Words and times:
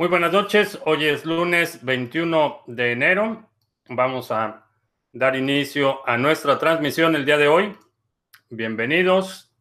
Muy 0.00 0.08
buenas 0.08 0.32
noches. 0.32 0.80
Hoy 0.86 1.04
es 1.04 1.26
lunes 1.26 1.84
21 1.84 2.62
de 2.68 2.92
enero. 2.92 3.50
Vamos 3.86 4.30
a 4.30 4.66
dar 5.12 5.36
inicio 5.36 6.00
a 6.08 6.16
nuestra 6.16 6.58
transmisión 6.58 7.14
el 7.16 7.26
día 7.26 7.36
de 7.36 7.48
hoy. 7.48 7.76
Bienvenidos. 8.48 9.52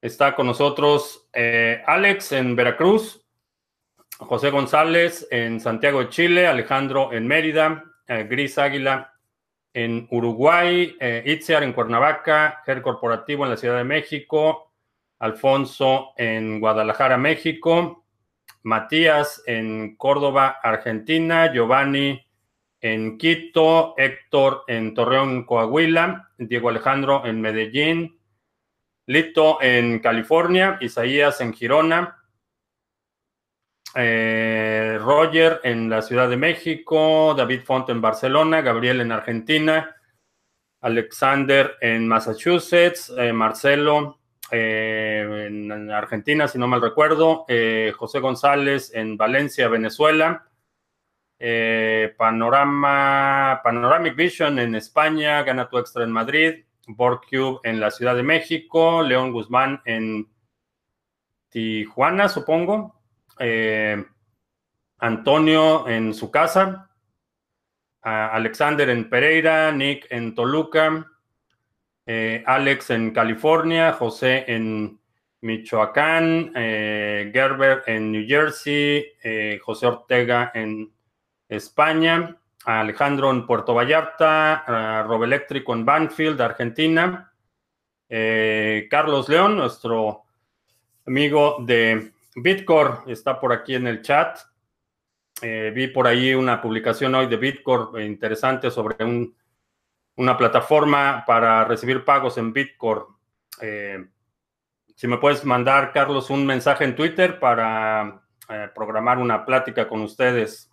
Está 0.00 0.36
con 0.36 0.46
nosotros 0.46 1.28
eh, 1.32 1.82
Alex 1.88 2.30
en 2.30 2.54
Veracruz, 2.54 3.26
José 4.16 4.50
González 4.50 5.26
en 5.32 5.58
Santiago 5.58 6.04
de 6.04 6.08
Chile, 6.10 6.46
Alejandro 6.46 7.12
en 7.12 7.26
Mérida, 7.26 7.82
eh, 8.06 8.28
Gris 8.30 8.58
Águila 8.58 9.12
en 9.74 10.06
Uruguay, 10.12 10.96
eh, 11.00 11.24
Itziar 11.26 11.64
en 11.64 11.72
Cuernavaca, 11.72 12.62
Ger 12.64 12.80
Corporativo 12.80 13.42
en 13.42 13.50
la 13.50 13.56
Ciudad 13.56 13.78
de 13.78 13.82
México, 13.82 14.72
Alfonso 15.18 16.12
en 16.16 16.60
Guadalajara, 16.60 17.18
México. 17.18 17.99
Matías 18.62 19.42
en 19.46 19.96
Córdoba, 19.96 20.58
Argentina, 20.62 21.52
Giovanni 21.52 22.26
en 22.80 23.18
Quito, 23.18 23.94
Héctor 23.96 24.64
en 24.66 24.94
Torreón, 24.94 25.44
Coahuila, 25.44 26.30
Diego 26.38 26.68
Alejandro 26.68 27.26
en 27.26 27.40
Medellín, 27.40 28.18
Lito 29.06 29.60
en 29.60 29.98
California, 29.98 30.78
Isaías 30.80 31.40
en 31.40 31.52
Girona, 31.52 32.16
eh, 33.94 34.98
Roger 35.00 35.60
en 35.64 35.90
la 35.90 36.00
Ciudad 36.00 36.28
de 36.28 36.36
México, 36.36 37.34
David 37.36 37.62
Font 37.64 37.88
en 37.90 38.00
Barcelona, 38.00 38.60
Gabriel 38.60 39.00
en 39.00 39.12
Argentina, 39.12 39.96
Alexander 40.80 41.76
en 41.80 42.06
Massachusetts, 42.06 43.12
eh, 43.18 43.32
Marcelo 43.32 44.19
eh, 44.52 45.46
en 45.46 45.90
Argentina, 45.90 46.48
si 46.48 46.58
no 46.58 46.66
mal 46.66 46.80
recuerdo, 46.82 47.44
eh, 47.48 47.92
José 47.96 48.20
González 48.20 48.92
en 48.94 49.16
Valencia, 49.16 49.68
Venezuela, 49.68 50.46
eh, 51.38 52.14
Panorama, 52.16 53.60
Panoramic 53.62 54.16
Vision 54.16 54.58
en 54.58 54.74
España, 54.74 55.42
Gana 55.42 55.68
tu 55.68 55.78
Extra 55.78 56.04
en 56.04 56.12
Madrid, 56.12 56.64
Borcube 56.86 57.60
en 57.64 57.80
la 57.80 57.90
Ciudad 57.90 58.16
de 58.16 58.22
México, 58.22 59.02
León 59.02 59.32
Guzmán 59.32 59.80
en 59.84 60.28
Tijuana, 61.48 62.28
supongo, 62.28 63.00
Antonio 64.98 65.88
en 65.88 66.12
su 66.12 66.30
casa, 66.30 66.90
Alexander 68.02 68.90
en 68.90 69.08
Pereira, 69.08 69.72
Nick 69.72 70.06
en 70.10 70.34
Toluca, 70.34 71.10
eh, 72.12 72.42
Alex 72.44 72.90
en 72.90 73.12
California, 73.12 73.92
José 73.92 74.44
en 74.48 74.98
Michoacán, 75.42 76.50
eh, 76.56 77.30
Gerber 77.32 77.84
en 77.86 78.10
New 78.10 78.26
Jersey, 78.26 79.12
eh, 79.22 79.60
José 79.62 79.86
Ortega 79.86 80.50
en 80.52 80.92
España, 81.48 82.36
Alejandro 82.64 83.30
en 83.30 83.46
Puerto 83.46 83.74
Vallarta, 83.74 85.04
Rob 85.06 85.22
en 85.22 85.84
Banfield, 85.84 86.40
Argentina, 86.40 87.32
Carlos 88.08 89.28
León, 89.28 89.56
nuestro 89.56 90.24
amigo 91.06 91.58
de 91.60 92.10
Bitcore, 92.34 93.12
está 93.12 93.38
por 93.38 93.52
aquí 93.52 93.76
en 93.76 93.86
el 93.86 94.02
chat. 94.02 94.36
vi 95.40 95.86
por 95.86 96.08
ahí 96.08 96.34
una 96.34 96.60
publicación 96.60 97.14
hoy 97.14 97.28
de 97.28 97.36
Bitcore 97.36 98.04
interesante 98.04 98.68
sobre 98.68 99.04
un 99.04 99.32
una 100.20 100.36
plataforma 100.36 101.24
para 101.26 101.64
recibir 101.64 102.04
pagos 102.04 102.36
en 102.36 102.52
Bitcoin. 102.52 103.04
Eh, 103.62 104.04
si 104.94 105.08
me 105.08 105.16
puedes 105.16 105.46
mandar, 105.46 105.92
Carlos, 105.94 106.28
un 106.28 106.44
mensaje 106.44 106.84
en 106.84 106.94
Twitter 106.94 107.40
para 107.40 108.22
eh, 108.50 108.68
programar 108.74 109.16
una 109.16 109.46
plática 109.46 109.88
con 109.88 110.02
ustedes. 110.02 110.70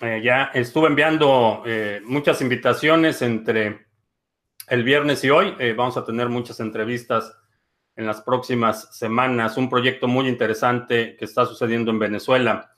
Eh, 0.00 0.20
ya 0.24 0.50
estuve 0.54 0.88
enviando 0.88 1.62
muchas 2.02 2.40
invitaciones 2.40 3.22
entre 3.22 3.86
el 4.66 4.82
viernes 4.82 5.22
y 5.22 5.30
hoy. 5.30 5.54
vamos 5.76 5.96
a 5.96 6.04
tener 6.04 6.28
muchas 6.28 6.58
entrevistas 6.58 7.32
en 7.94 8.06
las 8.06 8.22
próximas 8.22 8.96
semanas. 8.98 9.56
Un 9.56 9.70
proyecto 9.70 10.08
muy 10.08 10.26
interesante 10.26 11.14
que 11.16 11.26
está 11.26 11.46
sucediendo 11.46 11.92
en 11.92 12.00
Venezuela. 12.00 12.72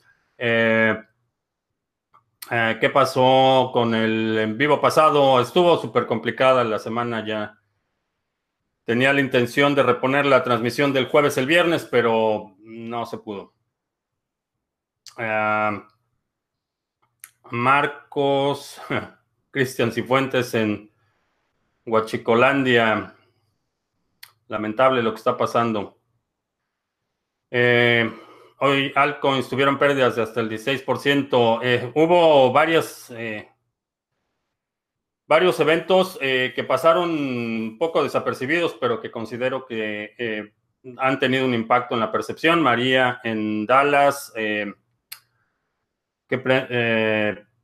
¿Qué 2.48 2.90
pasó 2.92 3.70
con 3.72 3.94
el 3.94 4.38
en 4.38 4.58
vivo 4.58 4.80
pasado? 4.80 5.40
Estuvo 5.40 5.78
súper 5.78 6.06
complicada 6.06 6.62
la 6.62 6.78
semana 6.78 7.26
ya. 7.26 7.58
Tenía 8.84 9.14
la 9.14 9.20
intención 9.20 9.74
de 9.74 9.82
reponer 9.82 10.26
la 10.26 10.42
transmisión 10.42 10.92
del 10.92 11.08
jueves 11.08 11.38
el 11.38 11.46
viernes, 11.46 11.88
pero 11.90 12.54
no 12.58 13.06
se 13.06 13.16
pudo. 13.16 13.54
Eh, 15.16 15.82
Marcos, 17.50 18.80
Cristian 19.50 19.90
Cifuentes 19.90 20.52
en 20.54 20.92
Huachicolandia. 21.86 23.14
Lamentable 24.48 25.02
lo 25.02 25.12
que 25.12 25.18
está 25.18 25.36
pasando. 25.36 25.98
Eh, 27.50 28.12
Hoy 28.58 28.92
altcoins 28.94 29.48
tuvieron 29.48 29.78
pérdidas 29.78 30.16
de 30.16 30.22
hasta 30.22 30.40
el 30.40 30.48
16%. 30.48 31.60
Eh, 31.62 31.90
hubo 31.94 32.52
varias, 32.52 33.10
eh, 33.10 33.48
varios 35.26 35.58
eventos 35.58 36.16
eh, 36.20 36.52
que 36.54 36.62
pasaron 36.62 37.10
un 37.10 37.76
poco 37.78 38.04
desapercibidos, 38.04 38.76
pero 38.80 39.00
que 39.00 39.10
considero 39.10 39.66
que 39.66 40.52
han 40.98 41.18
tenido 41.18 41.44
un 41.44 41.54
impacto 41.54 41.94
en 41.94 42.00
la 42.00 42.12
percepción. 42.12 42.62
María 42.62 43.20
en 43.24 43.66
Dallas, 43.66 44.32
que 44.34 44.72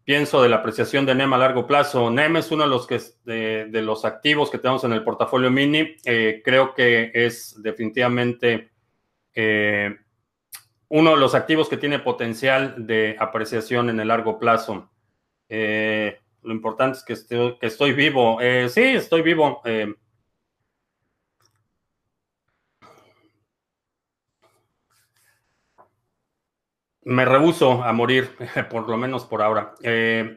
pienso 0.03 0.43
de 0.43 0.49
la 0.49 0.57
apreciación 0.57 1.07
de 1.07 1.15
NEM 1.15 1.35
a 1.35 1.39
largo 1.39 1.69
plazo. 1.69 2.11
NEM 2.11 2.39
es 2.39 2.51
uno 2.51 2.65
de 2.65 2.71
los, 2.71 2.87
que, 2.87 3.01
de 3.25 3.83
los 3.83 4.05
activos 4.05 4.51
que 4.51 4.59
tenemos 4.59 4.83
en 4.85 4.93
el 4.93 5.05
portafolio 5.05 5.51
mini. 5.51 5.97
creo 6.03 6.75
que 6.75 7.13
es 7.15 7.63
definitivamente 7.63 8.73
uno 10.91 11.13
de 11.13 11.17
los 11.19 11.35
activos 11.35 11.69
que 11.69 11.77
tiene 11.77 12.01
potencial 12.01 12.75
de 12.87 13.17
apreciación 13.19 13.91
en 13.91 14.01
el 14.01 14.09
largo 14.09 14.39
plazo. 14.39 14.91
Eh, 15.49 16.19
lo 16.43 16.53
importante 16.53 16.99
es 16.99 17.05
que 17.05 17.67
estoy, 17.67 17.93
vivo. 17.93 18.41
Eh, 18.41 18.69
sí, 18.69 18.83
estoy 18.83 19.23
vivo. 19.23 19.63
Eh. 19.65 19.95
me 27.03 27.25
rehuso 27.25 27.83
a 27.83 27.93
morir, 27.93 28.31
por 28.71 28.89
lo 28.89 28.97
menos 28.97 29.25
por 29.25 29.43
ahora. 29.43 29.75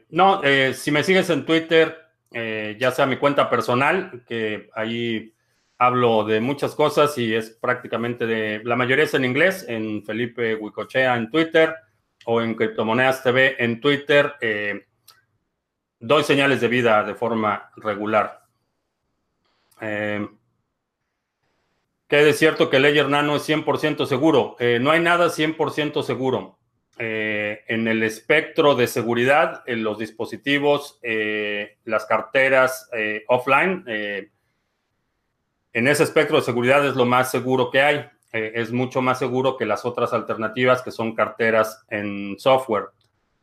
no, 0.10 0.42
si 0.74 0.92
me 0.92 1.04
sigues 1.04 1.30
en 1.30 1.46
Twitter, 1.46 1.98
ya 2.32 2.92
sea 2.92 3.06
mi 3.06 3.18
cuenta 3.18 3.50
personal, 3.50 4.24
que 4.28 4.70
ahí 4.74 5.34
hablo 5.78 6.24
de 6.24 6.40
muchas 6.40 6.76
cosas 6.76 7.18
y 7.18 7.34
es 7.34 7.52
prácticamente 7.52 8.26
de, 8.26 8.62
la 8.64 8.76
mayoría 8.76 9.06
es 9.06 9.14
en 9.14 9.26
inglés, 9.26 9.66
en 9.68 10.04
Felipe 10.04 10.56
Huicochea 10.56 11.16
en 11.16 11.30
Twitter 11.30 11.76
o 12.26 12.42
en 12.42 12.56
Criptomonedas 12.56 13.24
TV 13.24 13.56
en 13.60 13.82
Twitter. 13.82 14.34
Eh, 14.42 14.86
doy 16.00 16.24
señales 16.24 16.62
de 16.62 16.68
vida 16.68 17.04
de 17.04 17.16
forma 17.16 17.72
regular. 17.78 18.44
Eh, 19.82 20.28
es 22.10 22.38
cierto 22.38 22.70
que 22.70 22.80
Ledger 22.80 23.10
Nano 23.10 23.36
es 23.36 23.50
100% 23.50 24.06
seguro. 24.06 24.56
Eh, 24.60 24.78
no 24.80 24.92
hay 24.92 25.00
nada 25.00 25.30
100% 25.30 26.04
seguro. 26.04 26.60
en 26.96 27.88
el 27.88 28.04
espectro 28.04 28.76
de 28.76 28.86
seguridad, 28.86 29.64
en 29.66 29.84
los 29.84 29.98
dispositivos, 29.98 31.00
las 31.86 32.06
carteras 32.06 32.88
offline, 33.28 33.84
en 35.74 35.88
ese 35.88 36.04
espectro 36.04 36.38
de 36.38 36.44
seguridad 36.44 36.86
es 36.86 36.96
lo 36.96 37.06
más 37.06 37.32
seguro 37.32 37.72
que 37.72 37.82
hay. 37.82 38.06
Eh, 38.32 38.52
es 38.56 38.72
mucho 38.72 39.02
más 39.02 39.20
seguro 39.20 39.58
que 39.58 39.66
las 39.66 39.86
otras 39.86 40.14
alternativas 40.14 40.84
que 40.84 40.92
son 40.92 41.16
carteras 41.16 41.84
en 41.90 42.36
software. 42.38 42.90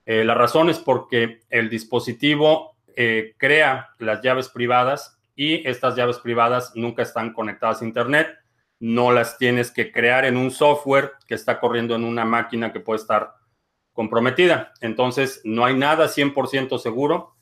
Eh, 0.07 0.25
la 0.25 0.35
razón 0.35 0.71
es 0.71 0.79
porque 0.79 1.41
el 1.51 1.69
dispositivo 1.69 2.77
eh, 2.97 3.35
crea 3.37 3.91
las 3.99 4.23
llaves 4.23 4.49
privadas 4.49 5.19
y 5.35 5.67
estas 5.69 5.97
llaves 5.97 6.19
privadas 6.19 6.73
nunca 6.77 7.03
están 7.03 7.33
conectadas 7.33 7.83
a 7.83 7.85
Internet. 7.85 8.29
No 8.79 9.13
las 9.13 9.37
tienes 9.37 9.71
que 9.73 9.91
crear 9.91 10.25
en 10.25 10.37
un 10.37 10.51
software 10.51 11.13
que 11.27 11.35
está 11.35 11.59
corriendo 11.59 11.97
en 11.97 12.05
una 12.05 12.25
máquina 12.25 12.73
que 12.73 12.81
puede 12.81 13.01
estar 13.01 13.35
comprometida. 13.93 14.73
Entonces, 14.81 15.41
no 15.45 15.65
hay 15.65 15.77
nada 15.77 16.07
100% 16.07 16.79
seguro. 16.79 17.35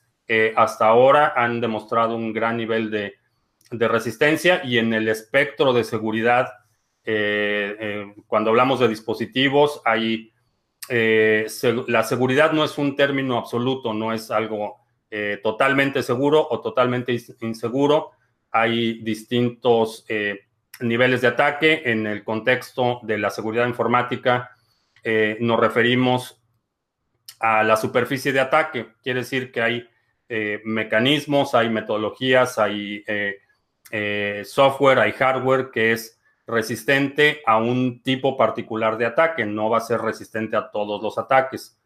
hasta 0.56 0.86
ahora 0.86 1.32
han 1.36 1.60
demostrado 1.60 2.14
un 2.14 2.34
gran 2.34 2.58
nivel 2.58 2.90
de 2.90 3.17
de 3.70 3.88
resistencia 3.88 4.62
y 4.64 4.78
en 4.78 4.92
el 4.92 5.08
espectro 5.08 5.72
de 5.72 5.84
seguridad, 5.84 6.48
eh, 7.04 7.76
eh, 7.80 8.14
cuando 8.26 8.50
hablamos 8.50 8.80
de 8.80 8.88
dispositivos, 8.88 9.80
hay, 9.84 10.32
eh, 10.88 11.46
la 11.86 12.02
seguridad 12.02 12.52
no 12.52 12.64
es 12.64 12.78
un 12.78 12.96
término 12.96 13.38
absoluto, 13.38 13.92
no 13.94 14.12
es 14.12 14.30
algo 14.30 14.76
totalmente 15.42 16.02
seguro 16.02 16.46
o 16.50 16.60
totalmente 16.60 17.18
inseguro. 17.40 18.10
Hay 18.50 19.00
distintos 19.02 20.04
niveles 20.80 21.22
de 21.22 21.28
ataque. 21.28 21.80
En 21.86 22.06
el 22.06 22.22
contexto 22.22 23.00
de 23.04 23.16
la 23.16 23.30
seguridad 23.30 23.66
informática, 23.66 24.50
nos 25.40 25.60
referimos 25.60 26.42
a 27.40 27.62
la 27.62 27.78
superficie 27.78 28.34
de 28.34 28.40
ataque. 28.40 28.88
Quiere 29.02 29.20
decir 29.20 29.50
que 29.50 29.62
hay 29.62 29.88
mecanismos, 30.64 31.54
hay 31.54 31.70
metodologías, 31.70 32.58
hay 32.58 33.02
software, 34.44 34.98
hay 34.98 35.12
hardware 35.12 35.70
que 35.70 35.92
es 35.92 36.20
resistente 36.46 37.42
a 37.46 37.58
un 37.58 38.02
tipo 38.02 38.36
particular 38.36 38.96
de 38.98 39.06
ataque, 39.06 39.44
no 39.44 39.70
va 39.70 39.78
a 39.78 39.82
ser 39.82 40.00
resistente 40.00 40.56
a 40.56 40.70
todos 40.70 41.02
los 41.02 41.18
ataques. 41.18 41.78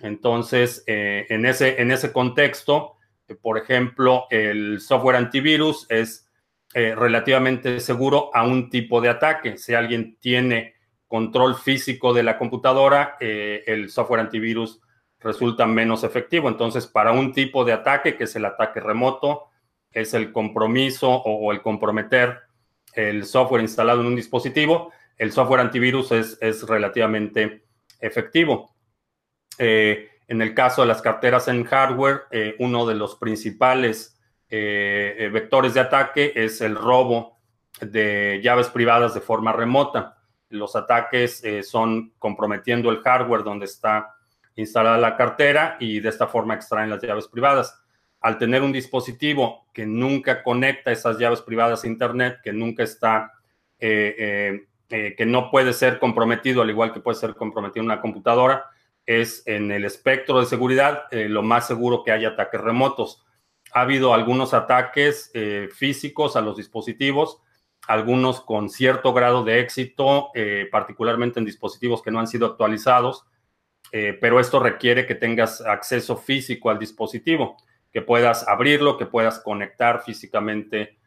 Entonces, 0.00 0.84
en, 0.86 1.46
ese, 1.46 1.80
en 1.80 1.90
ese 1.90 2.12
contexto, 2.12 2.96
por 3.40 3.58
ejemplo, 3.58 4.26
el 4.30 4.80
software 4.80 5.16
antivirus 5.16 5.86
es 5.90 6.30
relativamente 6.74 7.80
seguro 7.80 8.30
a 8.34 8.44
un 8.44 8.70
tipo 8.70 9.00
de 9.00 9.08
ataque. 9.08 9.56
Si 9.58 9.74
alguien 9.74 10.18
tiene 10.20 10.76
control 11.08 11.54
físico 11.54 12.12
de 12.12 12.22
la 12.22 12.38
computadora, 12.38 13.16
eh, 13.20 13.62
el 13.66 13.90
software 13.90 14.20
antivirus 14.20 14.80
resulta 15.20 15.66
menos 15.66 16.04
efectivo. 16.04 16.48
Entonces, 16.48 16.86
para 16.86 17.12
un 17.12 17.32
tipo 17.32 17.64
de 17.64 17.72
ataque, 17.72 18.16
que 18.16 18.24
es 18.24 18.36
el 18.36 18.44
ataque 18.44 18.80
remoto, 18.80 19.44
es 20.00 20.14
el 20.14 20.32
compromiso 20.32 21.10
o, 21.10 21.52
el 21.52 21.62
comprometer 21.62 22.40
el 22.94 23.26
software 23.26 23.62
instalado 23.62 24.00
en 24.00 24.06
un 24.06 24.16
dispositivo, 24.16 24.92
el 25.18 25.32
software 25.32 25.60
antivirus 25.60 26.12
es, 26.12 26.66
relativamente 26.66 27.64
efectivo. 28.00 28.74
Eh, 29.58 30.08
en 30.28 30.40
el 30.40 30.54
caso 30.54 30.82
de 30.82 30.88
las 30.88 31.02
carteras 31.02 31.48
en 31.48 31.64
hardware, 31.64 32.22
eh, 32.30 32.56
uno 32.58 32.86
de 32.86 32.94
los 32.94 33.16
principales 33.16 34.12
vectores 34.48 35.74
de 35.74 35.80
ataque 35.80 36.32
es 36.36 36.60
el 36.60 36.76
robo 36.76 37.36
de 37.80 38.40
llaves 38.42 38.68
privadas 38.68 39.12
de 39.12 39.20
forma 39.20 39.52
remota 39.52 40.16
los 40.50 40.76
ataques 40.76 41.42
eh, 41.44 41.62
son 41.62 42.12
comprometiendo 42.18 42.90
el 42.90 43.00
hardware 43.02 43.42
donde 43.42 43.66
está 43.66 44.14
instalada 44.54 44.96
la 44.98 45.16
cartera 45.16 45.76
y 45.80 46.00
de 46.00 46.08
esta 46.08 46.26
forma 46.26 46.54
extraen 46.54 46.90
las 46.90 47.02
llaves 47.02 47.28
privadas. 47.28 47.78
Al 48.20 48.38
tener 48.38 48.62
un 48.62 48.72
dispositivo 48.72 49.66
que 49.72 49.86
nunca 49.86 50.42
conecta 50.42 50.92
esas 50.92 51.18
llaves 51.18 51.42
privadas 51.42 51.84
a 51.84 51.86
Internet, 51.86 52.38
que 52.42 52.52
nunca 52.52 52.82
está, 52.82 53.32
eh, 53.78 54.66
eh, 54.88 55.14
que 55.16 55.26
no 55.26 55.50
puede 55.50 55.72
ser 55.72 55.98
comprometido, 55.98 56.62
al 56.62 56.70
igual 56.70 56.92
que 56.92 57.00
puede 57.00 57.18
ser 57.18 57.34
comprometido 57.34 57.84
una 57.84 58.00
computadora, 58.00 58.66
es 59.04 59.46
en 59.46 59.70
el 59.70 59.84
espectro 59.84 60.40
de 60.40 60.46
seguridad 60.46 61.04
lo 61.12 61.42
más 61.42 61.66
seguro 61.68 62.02
que 62.02 62.10
haya 62.10 62.30
ataques 62.30 62.60
remotos. 62.60 63.24
Ha 63.72 63.82
habido 63.82 64.12
algunos 64.14 64.52
ataques 64.52 65.30
físicos 65.72 66.34
a 66.34 66.40
los 66.40 66.56
dispositivos, 66.56 67.40
algunos 67.86 68.40
con 68.40 68.68
cierto 68.68 69.12
grado 69.12 69.44
de 69.44 69.60
éxito, 69.60 70.30
eh, 70.34 70.68
particularmente 70.70 71.38
en 71.38 71.46
dispositivos 71.46 72.02
que 72.02 72.10
no 72.10 72.18
han 72.18 72.26
sido 72.26 72.46
actualizados, 72.46 73.24
eh, 73.92 74.18
pero 74.20 74.40
esto 74.40 74.58
requiere 74.58 75.06
que 75.06 75.14
tengas 75.14 75.60
acceso 75.60 76.16
físico 76.16 76.70
al 76.70 76.78
dispositivo, 76.78 77.56
que 77.96 78.02
puedas 78.02 78.46
abrirlo, 78.46 78.98
que 78.98 79.06
puedas 79.06 79.38
conectar 79.38 80.02
físicamente 80.02 80.98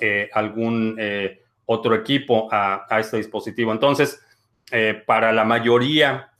eh, 0.00 0.30
algún 0.32 0.98
otro 1.66 1.94
equipo 1.94 2.48
a, 2.50 2.86
este 2.98 3.18
dispositivo. 3.18 3.72
Entonces, 3.72 4.24
para 5.06 5.30
la 5.32 5.44
mayoría 5.44 6.32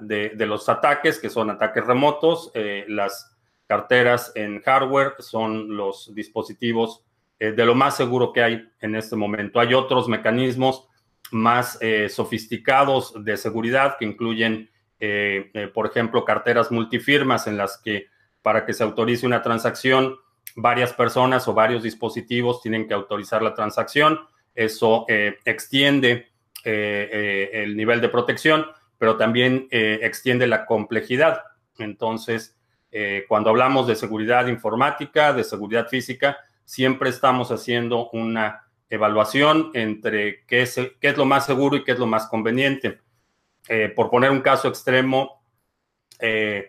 de, 0.00 0.46
los 0.46 0.66
ataques, 0.70 1.18
que 1.18 1.28
son 1.28 1.50
ataques 1.50 1.84
remotos, 1.84 2.50
las 2.86 3.36
carteras 3.66 4.32
en 4.34 4.62
hardware 4.62 5.16
son 5.18 5.76
los 5.76 6.14
dispositivos 6.14 7.04
eh, 7.40 7.52
de 7.52 7.64
lo 7.64 7.74
más 7.76 7.96
seguro 7.96 8.32
que 8.32 8.42
hay 8.42 8.68
en 8.80 8.96
este 8.96 9.14
momento. 9.14 9.60
Hay 9.60 9.74
otros 9.74 10.08
mecanismos 10.08 10.88
más 11.30 11.78
eh, 11.80 12.08
sofisticados 12.08 13.12
de 13.24 13.36
seguridad 13.36 13.96
que 13.98 14.06
incluyen, 14.06 14.70
eh, 14.98 15.70
por 15.72 15.86
ejemplo, 15.86 16.24
carteras 16.24 16.72
multifirmas 16.72 17.46
en 17.46 17.56
las 17.56 17.78
que 17.78 18.06
para 18.42 18.64
que 18.64 18.72
se 18.72 18.82
autorice 18.82 19.26
una 19.26 19.42
transacción, 19.42 20.16
varias 20.56 20.92
personas 20.92 21.46
o 21.48 21.54
varios 21.54 21.82
dispositivos 21.82 22.62
tienen 22.62 22.86
que 22.86 22.94
autorizar 22.94 23.42
la 23.42 23.54
transacción. 23.54 24.20
Eso 24.54 25.06
extiende 25.08 26.28
el 26.64 27.76
nivel 27.76 28.00
de 28.00 28.08
protección, 28.08 28.66
pero 28.98 29.16
también 29.16 29.68
extiende 29.70 30.46
la 30.46 30.66
complejidad. 30.66 31.42
Entonces, 31.78 32.56
cuando 33.28 33.50
hablamos 33.50 33.86
de 33.86 33.94
seguridad 33.94 34.46
informática, 34.46 35.32
de 35.32 35.44
seguridad 35.44 35.86
física, 35.88 36.38
siempre 36.64 37.10
estamos 37.10 37.50
haciendo 37.50 38.10
una 38.10 38.68
evaluación 38.90 39.70
entre 39.74 40.44
qué 40.46 40.62
es, 40.62 40.74
qué 41.00 41.08
es 41.08 41.16
lo 41.16 41.24
más 41.24 41.46
seguro 41.46 41.76
y 41.76 41.84
qué 41.84 41.92
es 41.92 41.98
lo 41.98 42.06
más 42.06 42.26
conveniente. 42.26 43.00
Eh, 43.68 43.92
por 43.94 44.10
poner 44.10 44.30
un 44.30 44.40
caso 44.40 44.68
extremo, 44.68 45.42
eh, 46.18 46.68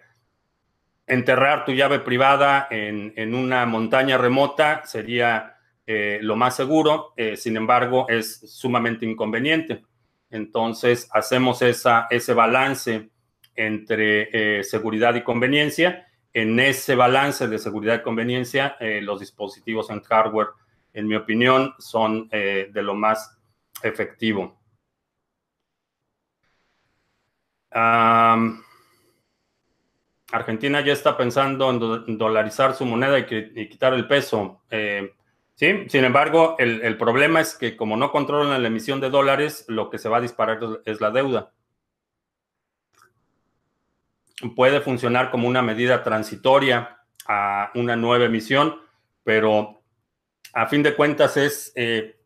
enterrar 1.09 1.65
tu 1.65 1.73
llave 1.73 1.99
privada 1.99 2.67
en, 2.69 3.33
una 3.35 3.65
montaña 3.65 4.17
remota 4.17 4.83
sería 4.85 5.57
eh, 5.85 6.19
lo 6.21 6.35
más 6.35 6.55
seguro, 6.55 7.13
sin 7.35 7.57
embargo, 7.57 8.05
es 8.07 8.39
sumamente 8.49 9.05
inconveniente. 9.05 9.83
Entonces, 10.29 11.09
hacemos 11.11 11.61
esa, 11.61 12.07
ese 12.09 12.33
balance 12.33 13.09
entre 13.55 14.63
seguridad 14.63 15.15
y 15.15 15.23
conveniencia 15.23 16.05
en 16.33 16.59
ese 16.59 16.95
balance 16.95 17.47
de 17.47 17.57
seguridad 17.57 17.99
y 17.99 18.03
conveniencia, 18.03 18.77
eh, 18.79 19.01
los 19.01 19.19
dispositivos 19.19 19.89
en 19.89 20.01
hardware, 20.01 20.49
en 20.93 21.07
mi 21.07 21.15
opinión, 21.15 21.73
son 21.79 22.29
eh, 22.31 22.69
de 22.71 22.83
lo 22.83 22.95
más 22.95 23.37
efectivo. 23.81 24.57
Argentina 30.31 30.81
ya 30.81 30.93
está 30.93 31.17
pensando 31.17 31.69
en 31.69 32.17
dolarizar 32.17 32.75
su 32.75 32.85
moneda 32.85 33.19
y, 33.19 33.69
quitar 33.69 33.93
el 33.93 34.07
peso. 34.07 34.61
Eh, 34.69 35.13
sí, 35.55 35.85
sin 35.87 36.03
embargo, 36.03 36.55
el, 36.59 36.81
el, 36.81 36.97
problema 36.97 37.41
es 37.41 37.55
que 37.55 37.75
como 37.75 37.97
no 37.97 38.11
controlan 38.11 38.61
la 38.61 38.67
emisión 38.67 38.99
de 38.99 39.09
dólares, 39.09 39.65
lo 39.67 39.89
que 39.89 39.97
se 39.97 40.09
va 40.09 40.17
a 40.17 40.21
disparar 40.21 40.59
es 40.85 41.01
la 41.01 41.11
deuda 41.11 41.51
puede 44.55 44.81
funcionar 44.81 45.31
como 45.31 45.47
una 45.47 45.61
medida 45.61 46.03
transitoria 46.03 46.99
a 47.27 47.71
una 47.75 47.95
nueva 47.95 48.25
emisión, 48.25 48.75
pero 49.23 49.81
a 50.53 50.67
fin 50.67 50.83
de 50.83 50.95
cuentas 50.95 51.37
es, 51.37 51.71
eh, 51.75 52.19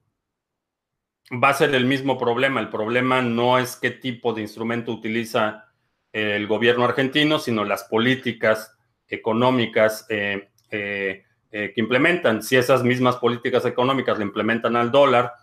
va 1.44 1.50
a 1.50 1.54
ser 1.54 1.74
el 1.74 1.86
mismo 1.86 2.18
problema. 2.18 2.60
El 2.60 2.70
problema 2.70 3.22
no 3.22 3.58
es 3.58 3.76
qué 3.76 3.92
tipo 3.92 4.34
de 4.34 4.42
instrumento 4.42 4.92
utiliza 4.92 5.73
el 6.14 6.48
gobierno 6.48 6.86
argentino, 6.86 7.40
sino 7.40 7.66
las 7.66 7.84
políticas 7.84 8.78
económicas 9.08 10.06
eh, 10.10 10.50
eh, 10.70 11.24
que 11.52 11.74
implementan. 11.76 12.42
Si 12.42 12.56
esas 12.56 12.84
mismas 12.84 13.18
políticas 13.18 13.66
económicas 13.66 14.18
le 14.18 14.24
implementan 14.24 14.76
al 14.76 14.92
dólar, 14.92 15.34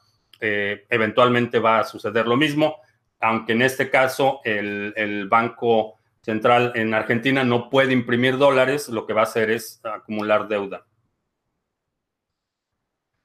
eventualmente 0.43 1.59
va 1.59 1.81
a 1.81 1.85
suceder 1.85 2.27
lo 2.27 2.35
mismo, 2.35 2.79
aunque 3.21 3.53
en 3.53 3.63
este 3.63 3.91
caso 3.91 4.41
el, 4.45 5.29
banco 5.29 5.99
central 6.23 6.73
en 6.75 6.95
Argentina 6.95 7.45
no 7.45 7.69
puede 7.69 7.93
imprimir 7.93 8.39
dólares, 8.39 8.89
lo 8.89 9.07
que 9.07 9.13
va 9.13 9.21
a 9.21 9.25
hacer 9.25 9.51
es 9.51 9.81
acumular 9.85 10.49
deuda. 10.49 10.87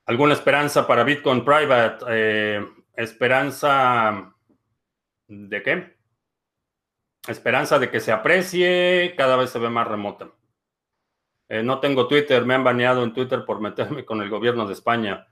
¿Alguna 0.05 0.33
esperanza 0.33 0.85
para 0.85 1.03
Bitcoin 1.03 1.43
Private? 1.43 2.05
Eh, 2.09 2.67
¿Esperanza 2.95 4.33
de 5.27 5.63
qué? 5.63 5.94
Esperanza 7.27 7.79
de 7.79 7.89
que 7.89 7.99
se 7.99 8.11
aprecie, 8.11 9.15
cada 9.17 9.35
vez 9.35 9.49
se 9.49 9.59
ve 9.59 9.69
más 9.69 9.87
remota. 9.87 10.29
Eh, 11.49 11.63
no 11.63 11.79
tengo 11.79 12.07
Twitter, 12.07 12.45
me 12.45 12.55
han 12.55 12.63
baneado 12.63 13.03
en 13.03 13.13
Twitter 13.13 13.45
por 13.45 13.61
meterme 13.61 14.05
con 14.05 14.21
el 14.21 14.29
gobierno 14.29 14.67
de 14.67 14.73
España. 14.73 15.27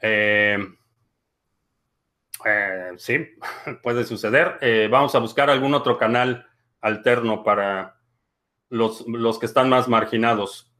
Eh, 0.00 0.58
sí, 2.96 3.18
puede 3.82 4.04
suceder. 4.04 4.88
vamos 4.90 5.14
a 5.14 5.18
buscar 5.18 5.50
algún 5.50 5.74
otro 5.74 5.98
canal 5.98 6.46
alterno 6.80 7.42
para 7.42 7.96
los, 8.68 9.06
los 9.06 9.38
que 9.38 9.46
están 9.46 9.68
más 9.68 9.88
marginados. 9.88 10.72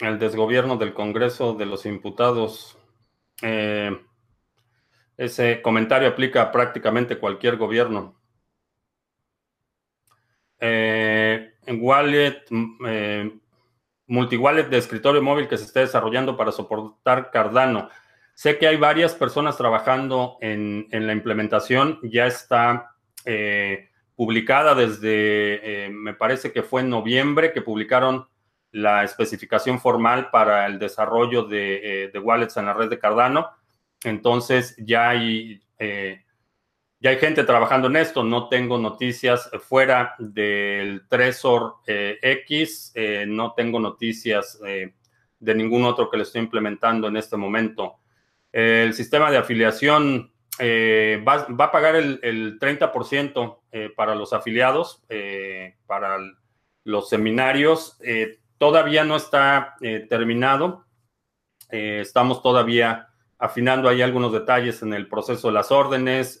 El 0.00 0.18
desgobierno 0.20 0.76
del 0.76 0.94
Congreso 0.94 1.54
de 1.54 1.66
los 1.66 1.84
Imputados. 1.84 2.77
Eh, 3.42 3.96
ese 5.16 5.60
comentario 5.62 6.08
aplica 6.08 6.42
a 6.42 6.52
prácticamente 6.52 7.18
cualquier 7.18 7.56
gobierno. 7.56 8.18
Eh, 10.60 11.54
Wallet, 11.66 12.44
eh, 12.86 13.38
multiwallet 14.06 14.68
de 14.68 14.78
escritorio 14.78 15.22
móvil 15.22 15.48
que 15.48 15.58
se 15.58 15.64
está 15.64 15.80
desarrollando 15.80 16.36
para 16.36 16.52
soportar 16.52 17.30
Cardano. 17.30 17.90
Sé 18.34 18.58
que 18.58 18.68
hay 18.68 18.76
varias 18.76 19.14
personas 19.14 19.56
trabajando 19.56 20.38
en, 20.40 20.86
la 20.90 21.12
implementación, 21.12 21.98
ya 22.04 22.26
está 22.28 22.94
eh, 23.24 23.90
publicada 24.14 24.76
desde, 24.76 25.88
me 25.90 26.14
parece 26.14 26.52
que 26.52 26.62
fue 26.62 26.82
en 26.82 26.90
noviembre 26.90 27.52
que 27.52 27.62
publicaron 27.62 28.28
la 28.72 29.04
especificación 29.04 29.80
formal 29.80 30.30
para 30.30 30.66
el 30.66 30.78
desarrollo 30.78 31.44
de, 31.44 32.10
de 32.12 32.18
wallets 32.18 32.56
en 32.56 32.66
la 32.66 32.74
red 32.74 32.88
de 32.88 32.98
Cardano. 32.98 33.48
Entonces 34.04 34.76
ya 34.78 35.10
hay, 35.10 35.60
ya 35.78 37.10
hay 37.10 37.16
gente 37.18 37.44
trabajando 37.44 37.88
en 37.88 37.96
esto. 37.96 38.22
No 38.22 38.48
tengo 38.48 38.78
noticias 38.78 39.50
fuera 39.66 40.14
del 40.18 41.08
Trezor 41.08 41.76
X, 41.86 42.92
no 43.26 43.54
tengo 43.54 43.80
noticias 43.80 44.60
de 45.40 45.54
ningún 45.54 45.84
otro 45.84 46.10
que 46.10 46.16
le 46.16 46.22
estoy 46.24 46.42
implementando 46.42 47.08
en 47.08 47.16
este 47.16 47.36
momento. 47.36 47.98
el 48.52 48.94
sistema 48.94 49.30
de 49.30 49.38
afiliación 49.38 50.32
eh, 50.58 51.22
va, 51.26 51.46
a 51.64 51.70
pagar 51.70 51.94
el, 51.96 52.58
30% 52.58 53.58
eh, 53.70 53.90
para 53.94 54.14
los 54.14 54.32
afiliados, 54.32 55.04
eh, 55.08 55.76
para 55.86 56.18
los 56.84 57.08
seminarios. 57.08 57.98
Todavía 58.58 59.04
no 59.04 59.16
está 59.16 59.76
terminado. 60.08 60.84
estamos 61.70 62.42
todavía 62.42 63.08
afinando 63.38 63.88
ahí 63.88 64.02
algunos 64.02 64.32
detalles 64.32 64.82
en 64.82 64.92
el 64.94 65.08
proceso 65.08 65.48
de 65.48 65.54
las 65.54 65.70
órdenes, 65.70 66.40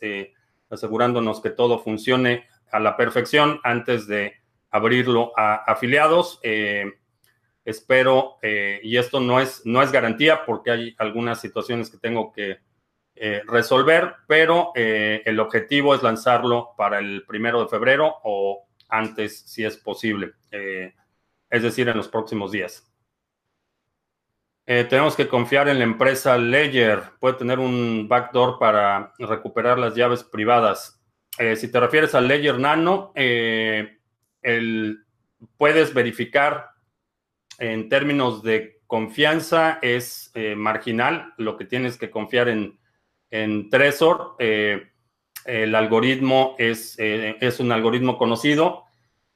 asegurándonos 0.70 1.40
que 1.40 1.50
todo 1.50 1.78
funcione 1.78 2.46
a 2.70 2.80
la 2.80 2.96
perfección 2.96 3.60
antes 3.62 4.06
de 4.06 4.34
abrirlo 4.70 5.32
a 5.36 5.54
afiliados. 5.56 6.40
espero, 7.64 8.38
y 8.42 8.96
esto 8.96 9.20
no 9.20 9.40
es, 9.40 9.62
no 9.64 9.82
es 9.82 9.92
garantía 9.92 10.44
porque 10.44 10.70
hay 10.70 10.94
algunas 10.98 11.40
situaciones 11.40 11.90
que 11.90 11.98
tengo 11.98 12.32
que 12.32 12.58
eh, 13.20 13.42
resolver, 13.48 14.14
pero 14.28 14.70
eh, 14.76 15.22
el 15.24 15.40
objetivo 15.40 15.92
es 15.92 16.04
lanzarlo 16.04 16.74
para 16.76 17.00
el 17.00 17.24
primero 17.26 17.60
de 17.60 17.68
febrero 17.68 18.14
o 18.22 18.68
antes, 18.88 19.40
si 19.40 19.64
es 19.64 19.76
posible, 19.76 20.34
eh, 20.52 20.94
es 21.50 21.62
decir, 21.62 21.88
en 21.88 21.96
los 21.96 22.08
próximos 22.08 22.52
días. 22.52 22.84
tenemos 24.64 25.16
que 25.16 25.28
confiar 25.28 25.68
en 25.68 25.78
la 25.78 25.84
empresa 25.84 26.36
Ledger. 26.36 27.02
Puede 27.20 27.34
tener 27.34 27.58
un 27.58 28.06
backdoor 28.08 28.58
para 28.58 29.12
recuperar 29.18 29.78
las 29.78 29.94
llaves 29.94 30.24
privadas. 30.24 31.00
si 31.56 31.70
te 31.70 31.80
refieres 31.80 32.14
al 32.14 32.28
Ledger 32.28 32.58
Nano, 32.58 33.12
el, 33.14 34.98
puedes 35.56 35.94
verificar 35.94 36.70
en 37.58 37.88
términos 37.88 38.42
de 38.42 38.80
confianza 38.86 39.78
es 39.80 40.32
marginal. 40.56 41.32
Lo 41.38 41.56
que 41.56 41.64
tienes 41.64 41.96
que 41.96 42.10
confiar 42.10 42.48
en 42.48 42.78
en 43.30 43.70
Trezor, 43.70 44.36
eh, 44.38 44.90
el 45.44 45.74
algoritmo 45.74 46.54
es, 46.58 46.98
eh, 46.98 47.36
es, 47.40 47.60
un 47.60 47.72
algoritmo 47.72 48.18
conocido 48.18 48.84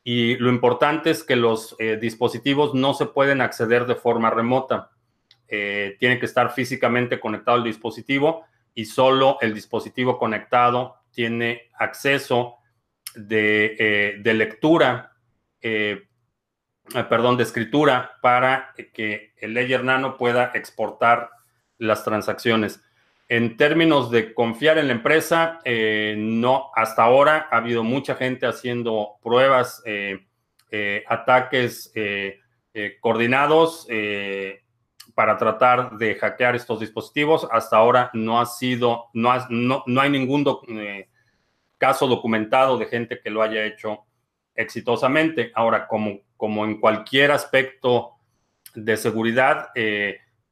y 0.04 0.36
lo 0.36 0.48
importante 0.48 1.10
es 1.10 1.22
que 1.22 1.36
los 1.36 1.76
eh, 1.78 1.96
dispositivos 2.00 2.74
no 2.74 2.94
se 2.94 3.06
pueden 3.06 3.40
acceder 3.40 3.86
de 3.86 3.94
forma 3.94 4.30
remota. 4.30 4.90
tiene 5.48 6.18
que 6.18 6.24
estar 6.24 6.50
físicamente 6.50 7.20
conectado 7.20 7.58
al 7.58 7.64
dispositivo 7.64 8.46
y 8.74 8.86
solo 8.86 9.36
el 9.42 9.52
dispositivo 9.52 10.18
conectado 10.18 10.96
tiene 11.10 11.70
acceso 11.78 12.56
de, 13.14 14.18
de 14.22 14.34
lectura, 14.34 15.12
perdón, 17.10 17.36
de 17.36 17.42
escritura 17.42 18.12
para 18.22 18.72
que 18.94 19.34
el 19.36 19.52
Ledger 19.52 19.84
Nano 19.84 20.16
pueda 20.16 20.52
exportar 20.54 21.28
las 21.76 22.02
transacciones. 22.02 22.82
En 23.34 23.56
términos 23.56 24.10
de 24.10 24.34
confiar 24.34 24.76
en 24.76 24.88
la 24.88 24.92
empresa, 24.92 25.58
eh, 25.64 26.14
no, 26.18 26.70
hasta 26.74 27.02
ahora 27.02 27.48
ha 27.50 27.56
habido 27.56 27.82
mucha 27.82 28.14
gente 28.14 28.44
haciendo 28.44 29.14
pruebas, 29.22 29.82
eh, 29.86 30.26
eh, 30.70 31.02
ataques 31.08 31.90
coordinados 33.00 33.88
para 35.14 35.38
tratar 35.38 35.96
de 35.96 36.14
hackear 36.14 36.56
estos 36.56 36.80
dispositivos. 36.80 37.48
Hasta 37.50 37.78
ahora 37.78 38.10
no 38.12 38.38
ha 38.38 38.44
sido, 38.44 39.06
no, 39.14 39.32
no, 39.48 40.00
hay 40.02 40.10
ningún 40.10 40.44
caso 41.78 42.06
documentado 42.06 42.76
de 42.76 42.84
gente 42.84 43.18
que 43.18 43.30
lo 43.30 43.40
haya 43.40 43.64
hecho 43.64 44.04
exitosamente. 44.54 45.52
Ahora, 45.54 45.88
como, 45.88 46.20
como 46.36 46.66
en 46.66 46.78
cualquier 46.78 47.30
aspecto 47.30 48.10
de 48.74 48.98
seguridad, 48.98 49.70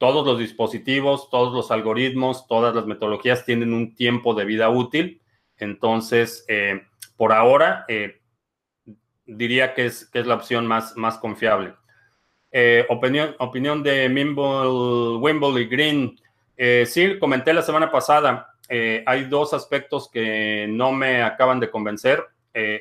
todos 0.01 0.25
los 0.25 0.39
dispositivos, 0.39 1.29
todos 1.29 1.53
los 1.53 1.69
algoritmos, 1.69 2.47
todas 2.47 2.73
las 2.73 2.87
metodologías 2.87 3.45
tienen 3.45 3.71
un 3.71 3.93
tiempo 3.93 4.33
de 4.33 4.45
vida 4.45 4.67
útil. 4.67 5.21
Entonces, 5.57 6.43
eh, 6.47 6.87
por 7.15 7.31
ahora, 7.31 7.85
eh, 7.87 8.19
diría 9.27 9.75
que 9.75 9.85
es, 9.85 10.09
es 10.11 10.25
la 10.25 10.33
opción 10.33 10.65
más, 10.65 10.97
más 10.97 11.19
confiable. 11.19 11.75
Eh, 12.51 12.83
opinión, 12.89 13.35
opinión 13.37 13.83
de 13.83 14.09
Mimble, 14.09 15.19
Wimble 15.19 15.61
y 15.61 15.65
Green. 15.67 16.19
sí, 16.87 17.19
comenté 17.19 17.53
la 17.53 17.61
semana 17.61 17.91
pasada, 17.91 18.55
hay 19.05 19.25
dos 19.25 19.53
aspectos 19.53 20.09
que 20.09 20.65
no 20.67 20.91
me 20.91 21.21
acaban 21.21 21.59
de 21.59 21.69
convencer. 21.69 22.25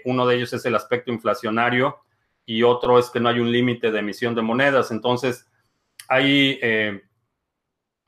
uno 0.06 0.26
de 0.26 0.36
ellos 0.36 0.54
es 0.54 0.64
el 0.64 0.74
aspecto 0.74 1.12
inflacionario 1.12 1.98
y 2.46 2.62
otro 2.62 2.98
es 2.98 3.10
que 3.10 3.20
no 3.20 3.28
hay 3.28 3.40
un 3.40 3.52
límite 3.52 3.90
de 3.90 3.98
emisión 3.98 4.34
de 4.34 4.40
monedas. 4.40 4.90
Entonces, 4.90 5.46
hay 6.08 6.58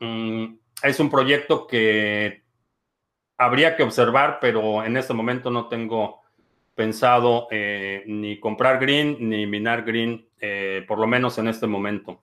Mm, 0.03 0.59
es 0.83 0.99
un 1.01 1.09
proyecto 1.11 1.67
que 1.67 2.43
habría 3.39 3.77
que 3.77 3.85
observar, 3.85 4.39
pero 4.41 4.85
en 4.85 4.97
este 4.97 5.15
momento 5.15 5.49
no 5.51 5.69
tengo 5.69 6.23
pensado 6.75 7.47
eh, 7.53 8.03
ni 8.07 8.41
comprar 8.41 8.81
green 8.81 9.17
ni 9.21 9.47
minar 9.47 9.85
green, 9.85 10.29
eh, 10.41 10.85
por 10.89 10.99
lo 10.99 11.07
menos 11.07 11.39
en 11.39 11.49
este 11.49 11.69
momento. 11.69 12.23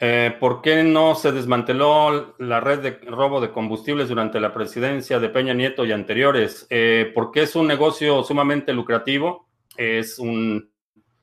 Eh, 0.00 0.36
¿Por 0.38 0.60
qué 0.60 0.84
no 0.84 1.14
se 1.14 1.32
desmanteló 1.32 2.36
la 2.38 2.60
red 2.60 2.80
de 2.80 2.90
robo 3.10 3.40
de 3.40 3.50
combustibles 3.50 4.08
durante 4.10 4.38
la 4.38 4.52
presidencia 4.52 5.18
de 5.18 5.30
Peña 5.30 5.54
Nieto 5.54 5.84
y 5.86 5.92
anteriores? 5.92 6.68
porque 7.14 7.42
es 7.42 7.56
un 7.56 7.66
negocio 7.66 8.22
sumamente 8.22 8.72
lucrativo, 8.74 9.48
es 9.76 10.18
un 10.18 10.70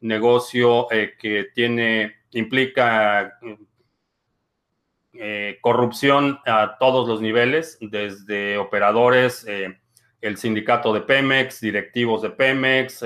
negocio 0.06 0.92
eh, 0.92 1.16
que 1.20 1.48
tiene, 1.54 2.16
implica 2.32 3.40
eh, 5.14 5.58
corrupción 5.62 6.40
a 6.46 6.78
todos 6.80 7.08
los 7.08 7.22
niveles, 7.22 7.78
desde 7.82 8.58
operadores, 8.58 9.46
eh, 9.48 9.80
el 10.22 10.38
sindicato 10.38 10.94
de 10.94 11.02
Pemex, 11.02 11.60
directivos 11.60 12.22
de 12.22 12.30
Pemex, 12.30 13.04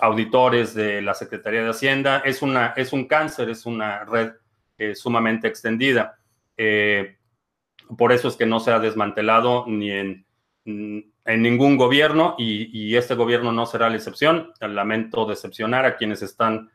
auditores 0.00 0.74
de 0.74 1.00
la 1.00 1.14
Secretaría 1.14 1.62
de 1.62 1.70
Hacienda. 1.70 2.22
Es, 2.24 2.42
una, 2.42 2.74
es 2.76 2.92
un 2.92 3.06
cáncer, 3.06 3.48
es 3.48 3.64
una 3.66 4.04
red 4.04 4.32
sumamente 4.94 5.48
extendida. 5.48 6.18
por 7.96 8.12
eso 8.12 8.28
es 8.28 8.36
que 8.36 8.46
no 8.46 8.60
se 8.60 8.72
ha 8.72 8.78
desmantelado 8.78 9.64
ni 9.66 9.90
en 9.90 10.26
en 10.64 11.42
ningún 11.42 11.76
gobierno 11.76 12.34
y, 12.38 12.96
este 12.96 13.14
gobierno 13.14 13.52
no 13.52 13.66
será 13.66 13.88
la 13.90 13.96
excepción. 13.96 14.52
Lamento 14.60 15.26
decepcionar 15.26 15.84
a 15.84 15.96
quienes 15.96 16.22
están 16.22 16.70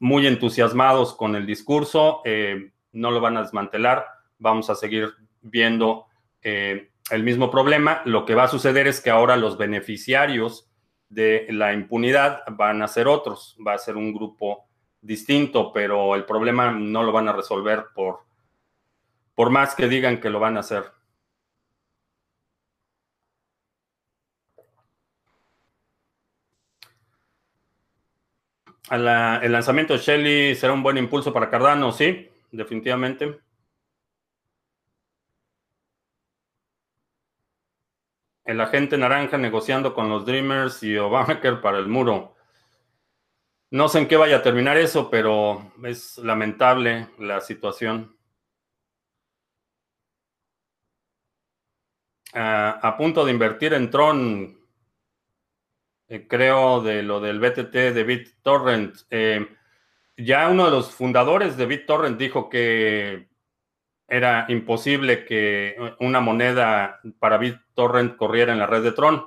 muy 0.00 0.26
entusiasmados 0.26 1.14
con 1.14 1.34
el 1.34 1.46
discurso. 1.46 2.22
Eh, 2.24 2.72
no 2.92 3.10
lo 3.10 3.20
van 3.20 3.36
a 3.36 3.42
desmantelar. 3.42 4.06
Vamos 4.38 4.70
a 4.70 4.74
seguir 4.74 5.10
viendo 5.42 6.06
eh, 6.42 6.90
el 7.10 7.22
mismo 7.22 7.50
problema. 7.50 8.02
Lo 8.04 8.24
que 8.24 8.34
va 8.34 8.44
a 8.44 8.48
suceder 8.48 8.86
es 8.86 9.00
que 9.00 9.10
ahora 9.10 9.36
los 9.36 9.58
beneficiarios 9.58 10.70
de 11.08 11.46
la 11.50 11.72
impunidad 11.72 12.42
van 12.50 12.82
a 12.82 12.88
ser 12.88 13.08
otros. 13.08 13.56
Va 13.66 13.74
a 13.74 13.78
ser 13.78 13.96
un 13.96 14.12
grupo 14.12 14.66
distinto, 15.00 15.72
pero 15.72 16.14
el 16.14 16.24
problema 16.24 16.70
no 16.72 17.02
lo 17.02 17.12
van 17.12 17.28
a 17.28 17.32
resolver 17.32 17.86
por, 17.94 18.20
por 19.34 19.50
más 19.50 19.74
que 19.74 19.88
digan 19.88 20.20
que 20.20 20.30
lo 20.30 20.40
van 20.40 20.56
a 20.56 20.60
hacer. 20.60 20.97
El 28.90 29.52
lanzamiento 29.52 29.92
de 29.94 29.98
Shelly 30.00 30.54
será 30.54 30.72
un 30.72 30.82
buen 30.82 30.96
impulso 30.96 31.32
para 31.32 31.50
Cardano, 31.50 31.92
sí, 31.92 32.28
definitivamente. 32.50 33.40
El 38.44 38.60
agente 38.60 38.96
naranja 38.96 39.36
negociando 39.36 39.92
con 39.94 40.08
los 40.08 40.24
Dreamers 40.24 40.82
y 40.82 40.96
Obamacare 40.96 41.56
para 41.56 41.78
el 41.78 41.86
muro. 41.86 42.34
No 43.70 43.88
sé 43.88 43.98
en 43.98 44.08
qué 44.08 44.16
vaya 44.16 44.38
a 44.38 44.42
terminar 44.42 44.78
eso, 44.78 45.10
pero 45.10 45.72
es 45.84 46.16
lamentable 46.18 47.08
la 47.18 47.42
situación. 47.42 48.16
Ah, 52.32 52.78
a 52.82 52.96
punto 52.96 53.24
de 53.24 53.32
invertir 53.32 53.74
en 53.74 53.90
Tron, 53.90 54.57
eh, 56.08 56.26
creo, 56.26 56.80
de 56.80 57.02
lo 57.02 57.20
del 57.20 57.38
BTT 57.38 57.72
de 57.72 58.04
BitTorrent. 58.04 58.96
Eh, 59.10 59.46
ya 60.16 60.48
uno 60.48 60.64
de 60.64 60.70
los 60.70 60.90
fundadores 60.90 61.56
de 61.56 61.66
BitTorrent 61.66 62.18
dijo 62.18 62.48
que 62.48 63.28
era 64.08 64.46
imposible 64.48 65.26
que 65.26 65.76
una 66.00 66.20
moneda 66.20 67.00
para 67.18 67.36
BitTorrent 67.36 68.16
corriera 68.16 68.52
en 68.52 68.58
la 68.58 68.66
red 68.66 68.82
de 68.82 68.92
Tron. 68.92 69.26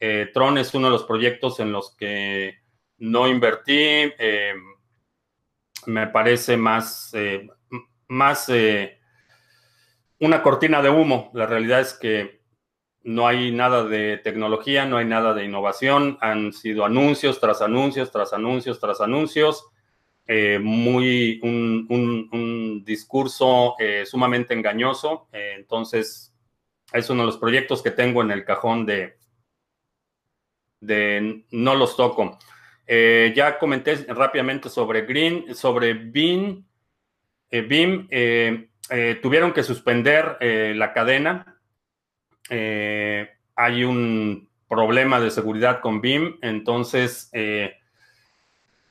Eh, 0.00 0.30
Tron 0.34 0.58
es 0.58 0.74
uno 0.74 0.88
de 0.88 0.92
los 0.92 1.04
proyectos 1.04 1.60
en 1.60 1.70
los 1.70 1.94
que 1.94 2.58
no 2.98 3.28
invertí. 3.28 4.12
Me 5.86 6.08
parece 6.08 6.56
más, 6.56 7.12
más 8.08 8.50
una 10.18 10.42
cortina 10.42 10.82
de 10.82 10.90
humo. 10.90 11.30
La 11.34 11.46
realidad 11.46 11.80
es 11.80 11.94
que 11.94 12.40
no 13.06 13.26
hay 13.26 13.52
nada 13.52 13.84
de 13.84 14.18
tecnología, 14.18 14.84
no 14.84 14.98
hay 14.98 15.06
nada 15.06 15.32
de 15.32 15.44
innovación. 15.44 16.18
Han 16.20 16.52
sido 16.52 16.84
anuncios 16.84 17.40
tras 17.40 17.62
anuncios, 17.62 18.10
tras 18.10 18.32
anuncios, 18.34 18.78
tras 18.78 19.00
anuncios. 19.00 19.64
muy 20.60 21.40
un, 21.42 22.82
discurso 22.84 23.76
sumamente 24.04 24.52
engañoso. 24.54 25.28
entonces, 25.32 26.34
es 26.92 27.10
uno 27.10 27.22
de 27.22 27.26
los 27.26 27.38
proyectos 27.38 27.82
que 27.82 27.90
tengo 27.90 28.22
en 28.22 28.30
el 28.30 28.44
cajón 28.44 28.86
de, 28.86 29.16
de 30.80 31.44
no 31.50 31.74
los 31.74 31.96
toco. 31.96 32.38
Eh, 32.86 33.32
ya 33.34 33.58
comenté 33.58 33.96
rápidamente 34.08 34.68
sobre 34.68 35.02
Green, 35.02 35.54
sobre 35.54 35.94
BIM. 35.94 36.64
Eh, 37.50 37.60
BIM 37.62 38.06
eh, 38.10 38.68
tuvieron 39.20 39.52
que 39.52 39.62
suspender 39.62 40.38
la 40.40 40.92
cadena. 40.92 41.55
Hay 42.48 43.84
un 43.84 44.48
problema 44.68 45.20
de 45.20 45.30
seguridad 45.30 45.80
con 45.80 46.00
BIM, 46.00 46.38
entonces 46.42 47.30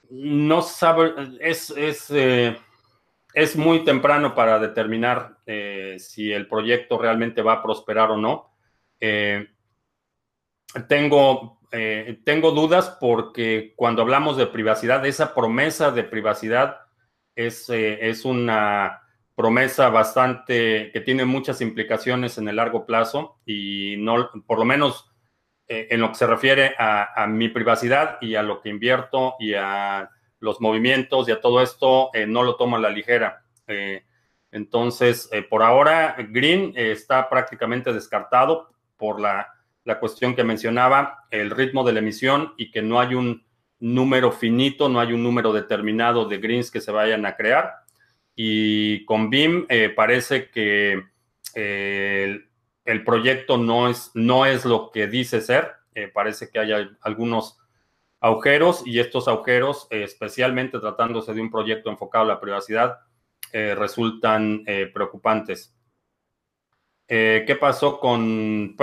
no 0.10 0.62
sabe, 0.62 1.14
es, 1.40 1.72
es, 1.72 2.12
es, 3.34 3.56
muy 3.56 3.84
temprano 3.84 4.36
para 4.36 4.60
determinar 4.60 5.38
si 5.98 6.32
el 6.32 6.48
proyecto 6.48 6.98
realmente 6.98 7.42
va 7.42 7.54
a 7.54 7.64
prosperar 7.64 8.12
o 8.12 8.18
no. 8.18 8.52
tengo 10.88 11.56
eh, 11.78 12.22
tengo 12.24 12.52
dudas 12.52 12.96
porque 13.02 13.74
cuando 13.76 14.02
hablamos 14.02 14.38
de 14.38 14.48
privacidad, 14.48 15.06
esa 15.06 15.36
promesa 15.36 15.92
de 15.92 16.04
privacidad 16.04 16.78
es, 17.36 17.70
eh, 17.70 18.08
es 18.08 18.24
una 18.24 19.02
promesa 19.36 19.90
bastante 19.90 20.92
que 20.92 21.02
tiene 21.02 21.26
muchas 21.26 21.62
implicaciones 21.62 22.38
en 22.38 22.48
el 22.48 22.56
largo 22.56 22.86
plazo 22.86 23.40
y 23.46 23.96
no, 23.98 24.30
por 24.48 24.60
lo 24.60 24.66
menos 24.66 25.12
eh, 25.68 25.88
en 25.92 26.02
lo 26.02 26.10
que 26.10 26.16
se 26.16 26.28
refiere 26.28 26.76
a, 26.78 27.28
mi 27.28 27.50
privacidad 27.50 28.18
y 28.22 28.36
a 28.36 28.44
lo 28.44 28.62
que 28.62 28.70
invierto 28.70 29.36
y 29.40 29.54
a 29.54 30.10
los 30.40 30.62
movimientos 30.62 31.28
y 31.28 31.32
a 31.32 31.42
todo 31.42 31.62
esto, 31.62 32.12
no 32.28 32.44
lo 32.44 32.56
tomo 32.56 32.76
a 32.76 32.80
la 32.80 32.90
ligera. 32.90 33.44
entonces, 34.52 35.30
por 35.50 35.64
ahora, 35.64 36.16
Green 36.30 36.74
está 36.76 37.30
prácticamente 37.30 37.92
descartado 37.92 38.70
por 38.96 39.20
la 39.20 39.56
la 39.86 40.00
cuestión 40.00 40.36
que 40.36 40.44
mencionaba, 40.44 41.26
el 41.30 41.52
ritmo 41.52 41.84
de 41.84 41.94
la 41.94 42.00
emisión 42.00 42.54
y 42.58 42.72
que 42.72 42.82
no 42.82 43.00
hay 43.00 43.14
un 43.14 43.46
número 43.80 44.32
finito, 44.32 44.90
no 44.90 45.00
hay 45.00 45.14
un 45.14 45.24
número 45.24 45.54
determinado 45.54 46.26
de 46.26 46.40
greens 46.40 46.72
que 46.72 46.82
se 46.82 46.92
vayan 46.92 47.26
a 47.26 47.36
crear. 47.36 47.72
Y 48.36 49.06
con 49.06 49.30
BIM 49.30 49.66
eh, 49.70 49.90
parece 49.90 50.50
que 50.50 51.04
eh, 51.56 52.40
el, 52.84 53.04
proyecto 53.04 53.58
no 53.58 53.90
es, 53.90 54.12
no 54.14 54.46
es 54.46 54.66
lo 54.66 54.92
que 54.92 55.08
dice 55.08 55.42
ser. 55.42 55.72
Eh, 55.94 56.08
parece 56.08 56.50
que 56.50 56.60
hay 56.60 56.72
algunos 57.02 57.58
agujeros 58.20 58.86
y 58.86 59.00
estos 59.00 59.28
agujeros, 59.28 59.88
especialmente 59.90 60.80
tratándose 60.80 61.34
de 61.34 61.42
un 61.42 61.52
proyecto 61.52 61.90
enfocado 61.90 62.26
a 62.26 62.28
la 62.28 62.42
privacidad, 62.42 63.00
resultan 63.54 64.66
preocupantes. 64.94 65.74
¿Qué 67.08 67.58
pasó 67.60 68.00
con? 68.00 68.76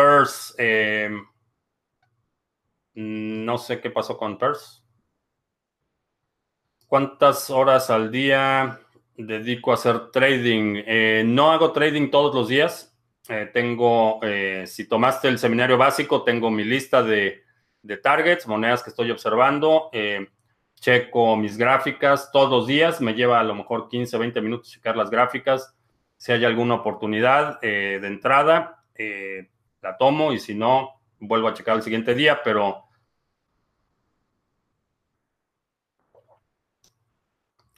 Eh, 2.95 3.43
no 3.45 3.59
sé 3.59 3.81
qué 3.81 3.91
pasó 3.91 4.19
con 4.19 4.39
Purse. 4.39 4.83
¿Cuántas 6.87 7.49
horas 7.49 7.89
al 7.89 8.11
día 8.11 8.81
dedico 9.17 9.71
a 9.71 9.75
hacer 9.75 10.11
trading? 10.11 10.83
Eh, 10.87 11.23
no 11.27 11.53
hago 11.53 11.73
trading 11.73 12.11
todos 12.11 12.35
los 12.35 12.49
días. 12.49 12.89
tengo, 13.53 14.21
si 14.67 14.89
tomaste 14.89 15.29
el 15.29 15.39
seminario 15.39 15.79
básico, 15.79 16.23
tengo 16.23 16.51
mi 16.51 16.65
lista 16.65 17.03
de, 17.03 17.45
de 17.81 17.97
targets, 17.97 18.47
monedas 18.47 18.83
que 18.83 18.91
estoy 18.91 19.11
observando. 19.11 19.91
checo 20.75 21.37
mis 21.37 21.57
gráficas 21.57 22.31
todos 22.33 22.51
los 22.51 22.67
días. 22.67 23.01
Me 23.01 23.15
lleva 23.15 23.41
a 23.41 23.45
lo 23.45 23.55
mejor 23.55 23.89
15, 23.89 24.19
20 24.19 24.41
minutos 24.41 24.71
checar 24.71 24.97
las 24.97 25.09
gráficas 25.09 25.75
si 26.23 26.31
hay 26.31 26.45
alguna 26.45 26.77
oportunidad 26.77 27.59
eh, 27.63 27.99
de 28.01 28.07
entrada, 28.07 28.85
eh, 28.95 29.51
la 29.81 29.97
tomo 29.97 30.33
y 30.33 30.39
si 30.39 30.55
no, 30.55 31.01
vuelvo 31.19 31.49
a 31.49 31.53
checar 31.53 31.75
el 31.75 31.83
siguiente 31.83 32.15
día, 32.15 32.41
pero 32.45 32.85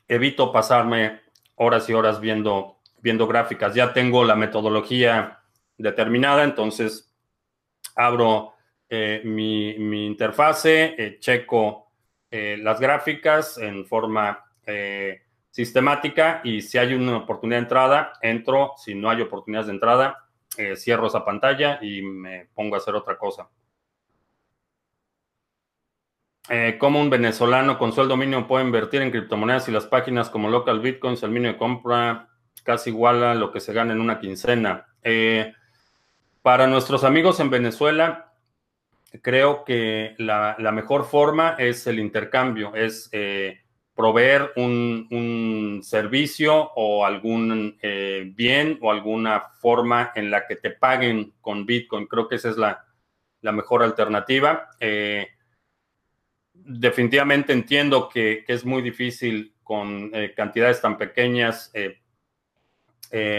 evito 0.07 0.53
pasarme 0.53 1.23
horas 1.57 1.88
y 1.88 1.95
horas 1.95 2.21
viendo, 2.21 2.79
viendo 3.01 3.27
gráficas. 3.27 3.75
Ya 3.75 3.93
tengo 3.93 4.25
la 4.25 4.37
metodología 4.37 5.40
determinada, 5.79 6.45
entonces 6.45 7.12
abro 7.97 8.55
eh, 8.88 9.23
mi, 9.25 9.79
mi, 9.79 10.07
interfase, 10.07 11.19
checo 11.21 11.83
las 12.31 12.81
gráficas 12.81 13.59
en 13.59 13.87
forma 13.87 14.45
sistemática 15.55 16.40
y 16.43 16.62
si 16.62 16.79
hay 16.79 16.95
una 16.95 17.19
oportunidad 17.19 17.61
de 17.61 17.62
entrada, 17.62 18.12
entro. 18.21 18.73
Si 18.77 18.93
no 18.93 19.09
hay 19.09 19.23
oportunidades 19.23 19.69
de 19.69 19.75
entrada, 19.75 20.25
eh, 20.59 20.75
cierro 20.75 21.07
esa 21.07 21.25
pantalla 21.25 21.79
y 21.81 22.03
me 22.03 22.49
pongo 22.55 22.75
a 22.75 22.79
hacer 22.79 22.97
otra 22.97 23.17
cosa. 23.17 23.49
Eh, 26.50 26.76
¿Cómo 26.78 27.00
un 27.00 27.11
venezolano 27.11 27.78
con 27.78 27.92
sueldo 27.92 28.16
mínimo 28.16 28.46
puede 28.46 28.64
invertir 28.64 29.02
en 29.02 29.11
criptomonedas 29.11 29.68
y 29.68 29.72
las 29.72 29.87
páginas 29.87 30.28
como 30.30 30.50
Local 30.50 30.80
Bitcoins, 30.80 31.22
el 31.22 31.30
mínimo 31.30 31.52
de 31.52 31.59
compra 31.59 32.28
casi 32.62 32.90
igual 32.90 33.22
a 33.24 33.35
lo 33.35 33.52
que 33.52 33.61
se 33.61 33.72
gana 33.72 33.92
en 33.92 34.00
una 34.00 34.18
quincena? 34.18 34.87
Eh, 35.02 35.52
para 36.42 36.66
nuestros 36.66 37.04
amigos 37.04 37.40
en 37.40 37.50
Venezuela, 37.50 38.33
creo 39.22 39.64
que 39.64 40.14
la, 40.18 40.57
mejor 40.72 41.04
forma 41.04 41.57
es 41.59 41.87
el 41.87 41.98
intercambio, 41.98 42.74
es 42.74 43.11
proveer 43.94 44.52
un, 44.57 45.80
servicio 45.83 46.72
o 46.74 47.04
algún 47.04 47.78
eh, 47.83 48.33
bien 48.35 48.78
o 48.80 48.90
alguna 48.90 49.40
forma 49.61 50.12
en 50.14 50.30
la 50.30 50.46
que 50.46 50.57
te 50.57 50.70
paguen 50.70 51.35
con 51.40 51.66
Bitcoin. 51.66 52.07
Creo 52.07 52.28
que 52.28 52.37
esa 52.37 52.50
es 52.50 52.57
la, 52.57 52.85
mejor 53.52 53.83
alternativa. 53.83 54.70
Eh, 54.80 55.28
definitivamente 56.55 57.53
entiendo 57.53 58.09
que, 58.09 58.45
es 58.49 58.64
muy 58.64 58.81
difícil 58.81 59.55
con 59.62 60.11
eh, 60.14 60.33
cantidades 60.35 60.81
tan 60.81 60.97
pequeñas 60.97 61.73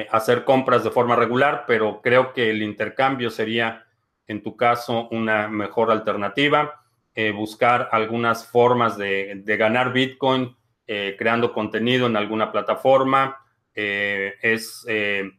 hacer 0.09 0.45
compras 0.45 0.85
de 0.85 0.89
forma 0.89 1.17
regular, 1.17 1.65
pero 1.67 2.01
creo 2.01 2.31
que 2.31 2.49
el 2.49 2.63
intercambio 2.63 3.29
sería, 3.29 3.85
en 4.25 4.41
tu 4.41 4.55
caso, 4.55 5.09
una 5.09 5.49
mejor 5.49 5.91
alternativa. 5.91 6.85
Eh, 7.17 7.31
buscar 7.31 7.87
algunas 7.93 8.45
formas 8.45 8.97
de, 8.97 9.41
ganar 9.57 9.93
Bitcoin 9.93 10.53
eh, 10.85 11.15
creando 11.17 11.53
contenido 11.53 12.07
en 12.07 12.17
alguna 12.17 12.51
plataforma. 12.51 13.37
Eh, 13.73 14.33
es, 14.41 14.85
en 14.85 15.31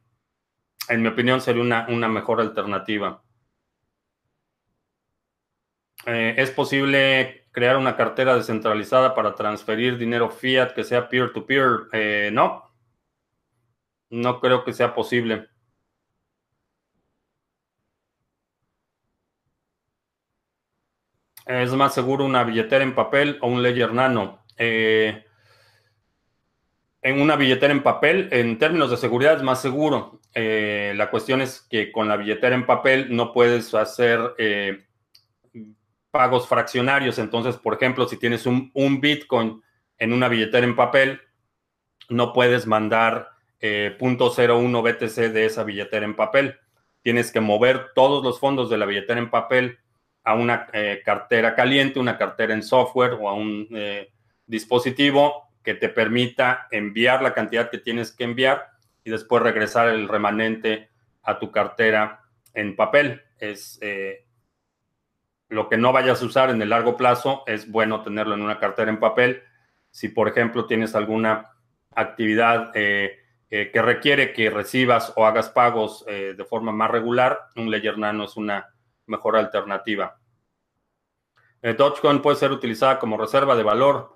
mi 1.02 1.08
opinión, 1.08 1.42
sería 1.42 1.86
una 1.88 2.08
mejor 2.08 2.40
alternativa. 2.40 3.22
es 6.06 6.50
posible 6.52 7.45
crear 7.56 7.78
una 7.78 7.96
cartera 7.96 8.36
descentralizada 8.36 9.14
para 9.14 9.34
transferir 9.34 9.96
dinero 9.96 10.28
fiat 10.28 10.74
que 10.74 10.84
sea 10.84 11.08
peer-to-peer. 11.08 11.88
-peer? 11.90 12.30
no, 12.30 12.70
no 14.10 14.40
creo 14.40 14.62
que 14.62 14.74
sea 14.74 14.94
posible. 14.94 15.48
¿Es 21.46 21.72
más 21.72 21.94
seguro 21.94 22.26
una 22.26 22.44
billetera 22.44 22.84
en 22.84 22.94
papel 22.94 23.38
o 23.40 23.48
un 23.48 23.62
Ledger 23.62 23.90
Nano? 23.94 24.44
Eh, 24.58 25.24
en 27.00 27.20
una 27.22 27.36
billetera 27.36 27.72
en 27.72 27.82
papel, 27.82 28.28
en 28.32 28.58
términos 28.58 28.90
de 28.90 28.98
seguridad, 28.98 29.36
es 29.36 29.42
más 29.42 29.62
seguro. 29.62 30.20
Eh, 30.34 30.92
la 30.94 31.08
cuestión 31.10 31.40
es 31.40 31.62
que 31.70 31.90
con 31.90 32.06
la 32.06 32.18
billetera 32.18 32.54
en 32.54 32.66
papel 32.66 33.16
no 33.16 33.32
puedes 33.32 33.72
hacer 33.72 34.34
eh, 34.36 34.86
pagos 36.16 36.48
fraccionarios. 36.48 37.18
Entonces, 37.18 37.58
por 37.58 37.74
ejemplo, 37.74 38.08
si 38.08 38.16
tienes 38.16 38.46
un, 38.46 38.72
Bitcoin 39.02 39.62
en 39.98 40.12
una 40.14 40.28
billetera 40.28 40.64
en 40.64 40.74
papel, 40.74 41.20
no 42.08 42.32
puedes 42.32 42.66
mandar 42.66 43.32
.01 43.60 44.82
BTC 44.82 45.30
de 45.30 45.44
esa 45.44 45.62
billetera 45.62 46.06
en 46.06 46.16
papel. 46.16 46.58
Tienes 47.02 47.30
que 47.30 47.40
mover 47.40 47.88
todos 47.94 48.24
los 48.24 48.40
fondos 48.40 48.70
de 48.70 48.78
la 48.78 48.86
billetera 48.86 49.20
en 49.20 49.28
papel 49.28 49.78
a 50.24 50.32
una 50.32 50.68
eh, 50.72 51.02
cartera 51.04 51.54
caliente, 51.54 52.00
una 52.00 52.16
cartera 52.16 52.54
en 52.54 52.62
software 52.62 53.12
o 53.12 53.28
a 53.28 53.34
un 53.34 53.68
eh, 53.72 54.10
dispositivo 54.46 55.50
que 55.62 55.74
te 55.74 55.90
permita 55.90 56.66
enviar 56.70 57.20
la 57.20 57.34
cantidad 57.34 57.68
que 57.68 57.78
tienes 57.78 58.10
que 58.10 58.24
enviar 58.24 58.70
y 59.04 59.10
después 59.10 59.42
regresar 59.42 59.88
el 59.88 60.08
remanente 60.08 60.88
a 61.22 61.38
tu 61.38 61.50
cartera 61.50 62.22
en 62.54 62.74
papel. 62.74 63.22
Es 63.38 63.78
eh, 63.82 64.25
lo 65.48 65.68
que 65.68 65.76
no 65.76 65.92
vayas 65.92 66.22
a 66.22 66.26
usar 66.26 66.50
en 66.50 66.60
el 66.60 66.70
largo 66.70 66.96
plazo, 66.96 67.42
es 67.46 67.70
bueno 67.70 68.02
tenerlo 68.02 68.34
en 68.34 68.42
una 68.42 68.58
cartera 68.58 68.90
en 68.90 69.00
papel. 69.00 69.42
Si, 69.90 70.08
por 70.08 70.28
ejemplo, 70.28 70.66
tienes 70.66 70.94
alguna 70.94 71.52
actividad 71.94 72.72
eh, 72.74 73.18
eh, 73.50 73.70
que 73.72 73.82
requiere 73.82 74.32
que 74.32 74.50
recibas 74.50 75.12
o 75.16 75.24
hagas 75.24 75.48
pagos 75.50 76.04
de 76.06 76.44
forma 76.44 76.72
más 76.72 76.90
regular, 76.90 77.38
un 77.56 77.70
Ledger 77.70 77.96
Nano 77.96 78.24
es 78.24 78.36
una 78.36 78.74
mejor 79.06 79.36
alternativa. 79.36 80.18
Dogecoin 81.62 82.20
puede 82.20 82.36
ser 82.36 82.52
utilizada 82.52 82.98
como 82.98 83.16
reserva 83.16 83.56
de 83.56 83.62
valor. 83.62 84.14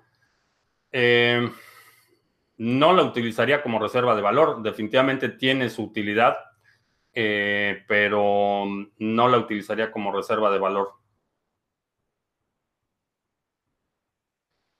no 2.57 2.93
la 2.93 3.03
utilizaría 3.03 3.63
como 3.63 3.79
reserva 3.79 4.15
de 4.15 4.21
valor. 4.21 4.61
Definitivamente 4.61 5.29
tiene 5.29 5.69
su 5.69 5.83
utilidad 5.83 6.37
eh, 7.13 7.83
pero 7.87 8.63
no 8.99 9.27
la 9.27 9.37
utilizaría 9.37 9.91
como 9.91 10.11
reserva 10.11 10.49
de 10.51 10.59
valor. 10.59 10.93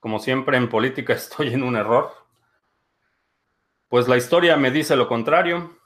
Como 0.02 0.20
siempre 0.20 0.58
en 0.58 0.68
política 0.68 1.14
estoy 1.14 1.54
en 1.54 1.64
un 1.64 1.78
error. 1.78 2.12
Pues 3.88 4.10
la 4.10 4.18
historia 4.18 4.58
me 4.58 4.72
dice 4.72 4.98
lo 4.98 5.08
contrario. 5.08 5.78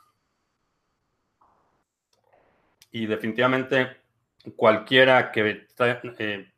Y 2.92 3.06
definitivamente 3.06 3.98
cualquiera 4.56 5.32
que 5.32 5.68
eh, 6.20 6.52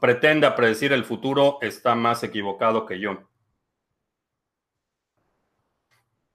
pretenda 0.00 0.56
predecir 0.56 0.92
el 0.92 1.04
futuro 1.04 1.58
está 1.60 1.94
más 1.94 2.22
equivocado 2.22 2.86
que 2.86 2.98
yo. 2.98 3.28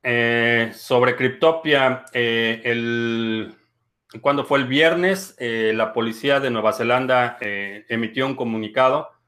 Eh, 0.03 0.71
sobre 0.75 1.15
Cryptopia, 1.15 2.05
eh, 2.13 2.61
el, 2.63 3.55
cuando 4.21 4.45
fue 4.45 4.59
el 4.59 4.67
viernes, 4.67 5.35
la 5.39 5.93
policía 5.93 6.39
de 6.39 6.51
Nueva 6.51 6.73
Zelanda 6.73 7.37
emitió 7.41 8.27
un 8.27 8.35
comunicado. 8.35 9.18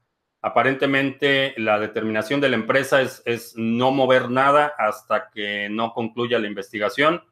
Aparentemente, 0.42 1.54
la 1.56 1.78
determinación 1.78 2.40
de 2.40 2.48
la 2.48 2.56
empresa 2.56 3.00
es, 3.00 3.54
no 3.56 3.92
mover 3.92 4.28
nada 4.28 4.74
hasta 4.76 5.30
que 5.30 5.68
no 5.70 5.92
concluya 5.92 6.38
la 6.38 6.48
investigación. 6.48 7.22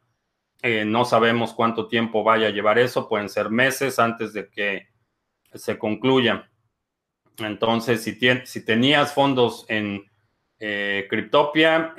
no 0.63 1.05
sabemos 1.05 1.53
cuánto 1.53 1.87
tiempo 1.87 2.23
vaya 2.23 2.47
a 2.47 2.51
llevar 2.51 2.79
eso, 2.79 3.09
pueden 3.09 3.29
ser 3.29 3.49
meses 3.49 3.99
antes 3.99 4.33
de 4.33 4.49
que 4.49 4.87
se 5.53 5.77
concluya. 5.77 6.49
Entonces, 7.37 8.03
si, 8.03 8.63
tenías 8.65 9.13
fondos 9.13 9.65
en 9.67 10.05
Cryptopia, 10.57 11.93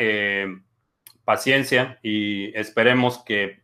paciencia 1.25 1.99
y 2.03 2.57
esperemos 2.59 3.23
que 3.25 3.63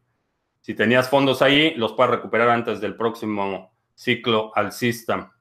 si 0.61 0.75
tenías 0.75 1.09
fondos 1.09 1.41
ahí, 1.41 1.75
los 1.77 1.95
puedas 1.95 2.11
recuperar 2.11 2.51
antes 2.51 2.81
del 2.81 2.95
próximo 2.95 3.73
ciclo 3.95 4.53
alcista. 4.55 5.33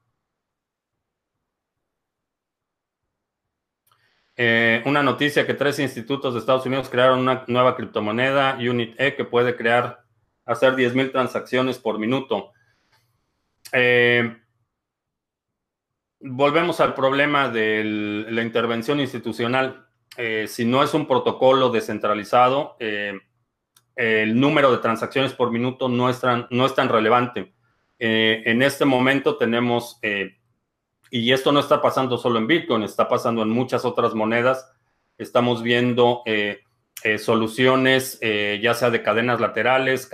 Eh, 4.39 4.84
una 4.86 5.02
noticia 5.02 5.47
que 5.47 5.56
tres 5.56 5.80
institutos 5.80 6.34
de 6.34 6.39
Estados 6.39 6.63
Unidos 6.67 6.89
crearon 6.89 7.19
una 7.19 7.43
nueva 7.47 7.76
criptomoneda, 7.76 8.56
Unit 8.60 8.93
E, 9.00 9.15
que 9.15 9.26
puede 9.26 9.56
crear, 9.56 10.04
hacer 10.45 10.76
10.000 10.76 11.12
transacciones 11.12 11.80
por 11.80 11.97
minuto. 11.97 12.52
Eh, 13.73 14.38
volvemos 16.19 16.80
al 16.80 16.93
problema 16.93 17.50
de 17.50 18.26
la 18.30 18.43
intervención 18.43 19.00
institucional. 19.00 19.88
Eh, 20.17 20.45
si 20.47 20.65
no 20.65 20.84
es 20.84 20.93
un 20.93 21.08
protocolo 21.08 21.69
descentralizado, 21.69 22.78
el 22.80 24.39
número 24.39 24.71
de 24.71 24.78
transacciones 24.78 25.34
por 25.34 25.52
minuto 25.52 25.89
no 25.89 26.12
es 26.12 26.21
tan, 26.21 26.45
no 26.52 26.67
es 26.67 26.76
tan 26.76 26.89
relevante. 26.89 27.56
En 27.97 28.62
este 28.62 28.86
momento 28.86 29.38
tenemos, 29.38 30.00
y 31.12 31.32
esto 31.32 31.52
no 31.52 31.60
está 31.60 31.82
pasando 31.82 32.17
solo 32.17 32.39
en 32.39 32.48
Bitcoin, 32.48 32.84
está 32.84 33.08
pasando 33.08 33.41
en 33.43 33.50
muchas 33.50 33.86
otras 33.86 34.13
monedas, 34.13 34.72
estamos 35.17 35.63
viendo 35.63 36.24
soluciones 37.20 38.20
ya 38.20 38.74
sea 38.74 38.89
de 38.89 39.04
cadenas 39.04 39.39
laterales, 39.39 40.10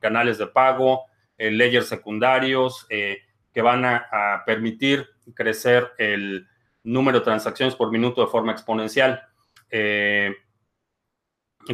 canales 0.00 0.38
de 0.38 0.46
pago, 0.46 1.04
layers 1.38 1.86
secundarios, 1.88 2.86
que 2.88 3.62
van 3.62 3.84
a 3.84 4.42
permitir 4.46 5.08
crecer 5.34 5.92
el 5.98 6.46
número 6.84 7.18
de 7.18 7.24
transacciones 7.24 7.74
por 7.74 7.90
minuto 7.90 8.20
de 8.20 8.30
forma 8.30 8.52
exponencial. 8.52 9.22
Eh, 9.70 10.36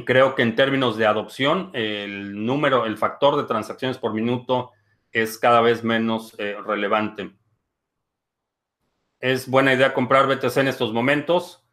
creo 0.06 0.34
que 0.34 0.42
en 0.42 0.54
términos 0.54 0.96
de 0.96 1.06
adopción, 1.06 1.70
el 1.74 2.44
número, 2.46 2.86
el 2.86 2.96
factor 2.96 3.36
de 3.36 3.44
transacciones 3.44 3.98
por 3.98 4.14
minuto 4.14 4.70
es 5.12 5.36
cada 5.36 5.60
vez 5.60 5.82
menos 5.82 6.36
eh, 6.38 6.56
relevante. 6.64 7.32
Es 9.20 9.48
buena 9.48 9.74
idea 9.74 9.94
comprar 9.94 10.26
BTC 10.26 10.56
en 10.56 10.68
estos 10.68 10.92
momentos. 10.92 11.64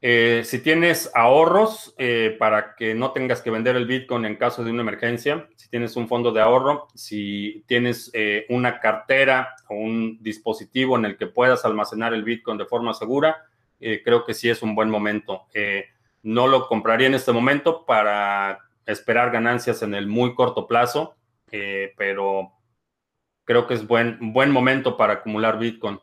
Eh, 0.00 0.42
si 0.44 0.60
tienes 0.60 1.10
ahorros 1.14 1.94
para 2.38 2.76
que 2.76 2.94
no 2.94 3.12
tengas 3.12 3.42
que 3.42 3.50
vender 3.50 3.74
el 3.76 3.86
Bitcoin 3.86 4.24
en 4.24 4.36
caso 4.36 4.62
de 4.62 4.70
una 4.70 4.82
emergencia, 4.82 5.48
si 5.56 5.68
tienes 5.70 5.96
un 5.96 6.06
fondo 6.08 6.30
de 6.32 6.40
ahorro, 6.40 6.88
si 6.94 7.64
tienes 7.66 8.12
una 8.48 8.78
cartera 8.80 9.56
o 9.68 9.74
un 9.74 10.18
dispositivo 10.20 10.96
en 10.96 11.04
el 11.04 11.16
que 11.16 11.26
puedas 11.26 11.64
almacenar 11.64 12.14
el 12.14 12.22
Bitcoin 12.24 12.58
de 12.58 12.66
forma 12.66 12.94
segura, 12.94 13.48
eh, 13.80 14.02
creo 14.04 14.24
que 14.24 14.34
sí 14.34 14.48
es 14.48 14.62
un 14.62 14.74
buen 14.74 14.90
momento. 14.90 15.46
Eh, 15.54 15.86
no 16.22 16.46
lo 16.46 16.66
compraría 16.66 17.06
en 17.06 17.14
este 17.14 17.32
momento 17.32 17.84
para 17.86 18.58
esperar 18.86 19.30
ganancias 19.30 19.82
en 19.82 19.94
el 19.94 20.06
muy 20.06 20.34
corto 20.34 20.66
plazo, 20.66 21.16
eh, 21.50 21.94
pero 21.96 22.52
creo 23.44 23.66
que 23.66 23.74
es 23.74 23.86
buen, 23.86 24.32
buen 24.32 24.50
momento 24.50 24.96
para 24.96 25.14
acumular 25.14 25.58
Bitcoin. 25.58 26.00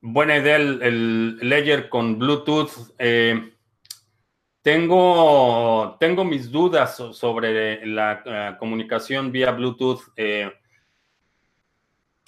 Buena 0.00 0.36
idea 0.36 0.56
el, 0.56 0.82
el, 0.82 1.38
Ledger 1.48 1.88
con 1.88 2.18
Bluetooth. 2.18 2.96
tengo, 4.62 5.96
tengo 6.00 6.24
mis 6.24 6.50
dudas 6.50 6.96
sobre 7.12 7.86
la 7.86 8.56
comunicación 8.58 9.32
vía 9.32 9.50
Bluetooth 9.52 10.02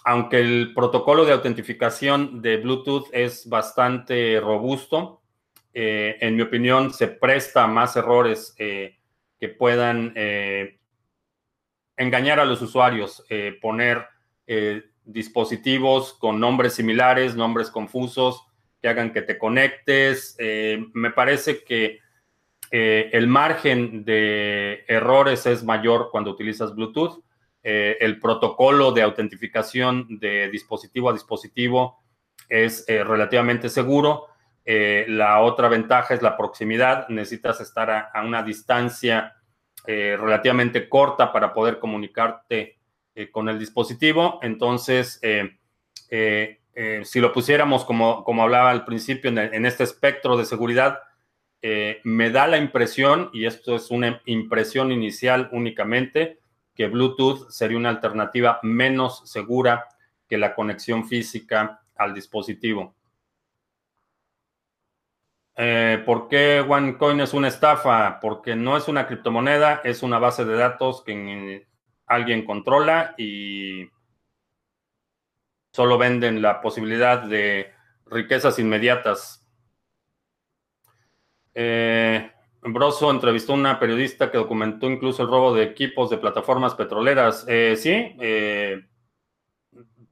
aunque 0.07 0.39
el 0.39 0.73
protocolo 0.73 1.25
de 1.25 1.33
autentificación 1.33 2.41
de 2.41 2.59
Bluetooth 2.59 3.09
es 3.11 3.49
bastante 3.49 4.39
robusto, 4.39 5.21
eh, 5.75 6.17
en 6.21 6.37
mi 6.37 6.43
opinión 6.43 6.95
se 6.95 7.09
presta 7.09 7.65
a 7.65 7.67
más 7.67 7.97
errores 7.97 8.55
eh, 8.57 9.01
que 9.41 9.49
puedan 9.49 10.13
eh, 10.15 10.79
engañar 11.97 12.39
a 12.39 12.45
los 12.45 12.63
usuarios, 12.63 13.25
poner 13.61 14.07
dispositivos 15.07 16.13
con 16.15 16.39
nombres 16.39 16.75
similares, 16.75 17.35
nombres 17.35 17.71
confusos, 17.71 18.45
que 18.83 18.89
hagan 18.89 19.13
que 19.13 19.23
te 19.23 19.39
conectes. 19.39 20.37
me 20.93 21.11
parece 21.11 21.65
que 21.65 22.01
el 22.71 23.27
margen 23.27 24.05
de 24.05 24.85
errores 24.87 25.47
es 25.47 25.65
mayor 25.65 26.11
cuando 26.11 26.31
utilizas 26.31 26.75
Bluetooth. 26.75 27.23
Eh, 27.69 27.99
el 28.01 28.21
protocolo 28.21 28.93
de 28.93 29.03
autentificación 29.03 30.21
de 30.21 30.49
dispositivo 30.51 31.11
a 31.11 31.13
dispositivo 31.13 32.01
es 32.49 32.85
eh, 32.87 33.03
relativamente 33.03 33.69
seguro. 33.69 34.29
Eh, 34.65 35.05
la 35.09 35.41
otra 35.41 35.67
ventaja 35.67 36.15
es 36.15 36.23
la 36.23 36.37
proximidad. 36.37 37.09
Necesitas 37.09 37.61
estar 37.61 37.91
a, 37.91 38.23
una 38.25 38.45
distancia 38.45 39.33
relativamente 39.85 40.89
corta 40.89 41.33
para 41.33 41.53
poder 41.53 41.79
comunicarte 41.79 42.76
con 43.33 43.49
el 43.49 43.59
dispositivo. 43.59 44.39
Entonces, 44.43 45.21
si 46.11 47.21
lo 47.21 47.33
pusiéramos 47.33 47.85
como, 47.85 48.25
como 48.25 48.43
hablaba 48.43 48.71
al 48.71 48.85
principio 48.85 49.31
en, 49.31 49.67
este 49.67 49.85
espectro 49.85 50.37
de 50.37 50.45
seguridad, 50.45 51.01
me 52.05 52.31
da 52.31 52.47
la 52.47 52.59
impresión, 52.59 53.31
y 53.33 53.47
esto 53.47 53.77
es 53.77 53.91
una 53.91 54.21
impresión 54.27 54.93
inicial 54.93 55.49
únicamente, 55.53 56.39
que 56.77 56.87
Bluetooth 56.87 57.49
sería 57.51 57.79
una 57.79 57.89
alternativa 57.89 58.61
menos 58.63 59.23
segura 59.25 59.87
que 60.29 60.39
la 60.39 60.55
conexión 60.55 61.09
física 61.09 61.81
al 61.97 62.15
dispositivo. 62.15 62.95
Eh, 65.57 66.03
¿Por 66.05 66.29
qué 66.29 66.61
OneCoin 66.61 67.21
es 67.21 67.33
una 67.33 67.49
estafa? 67.49 68.21
Porque 68.21 68.55
no 68.55 68.77
es 68.77 68.89
una 68.89 69.07
criptomoneda, 69.07 69.81
es 69.85 70.03
una 70.03 70.19
base 70.19 70.45
de 70.45 70.55
datos 70.55 71.03
que 71.03 71.67
alguien 72.07 72.45
controla 72.45 73.15
y 73.19 73.89
solo 75.73 75.99
venden 75.99 76.41
la 76.41 76.61
posibilidad 76.61 77.23
de 77.23 77.73
riquezas 78.07 78.59
inmediatas. 78.59 79.47
Eh, 81.55 82.31
Broso 82.63 83.11
entrevistó 83.11 83.53
a 83.53 83.57
una 83.57 83.79
periodista 83.79 84.31
que 84.31 84.39
documentó 84.39 84.91
incluso 84.91 85.23
el 85.23 85.29
robo 85.29 85.55
de 85.55 85.65
equipos 85.65 86.11
de 86.11 86.19
plataformas 86.19 86.75
petroleras. 86.75 87.45
Eh, 87.49 87.77
sí, 87.77 88.17
eh, 88.21 88.87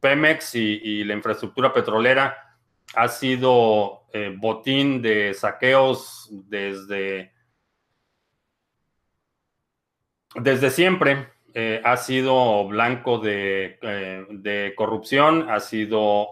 Pemex 0.00 0.54
y, 0.54 1.02
la 1.04 1.14
infraestructura 1.14 1.72
petrolera 1.72 2.36
ha 2.94 3.08
sido 3.08 4.02
botín 4.36 5.02
de 5.02 5.34
saqueos 5.34 6.28
desde, 6.30 7.32
desde 10.36 10.70
siempre. 10.70 11.33
Ha 11.54 11.96
sido 11.96 12.66
blanco 12.66 13.18
de, 13.18 13.78
de, 14.30 14.74
corrupción, 14.76 15.48
ha 15.50 15.60
sido 15.60 16.30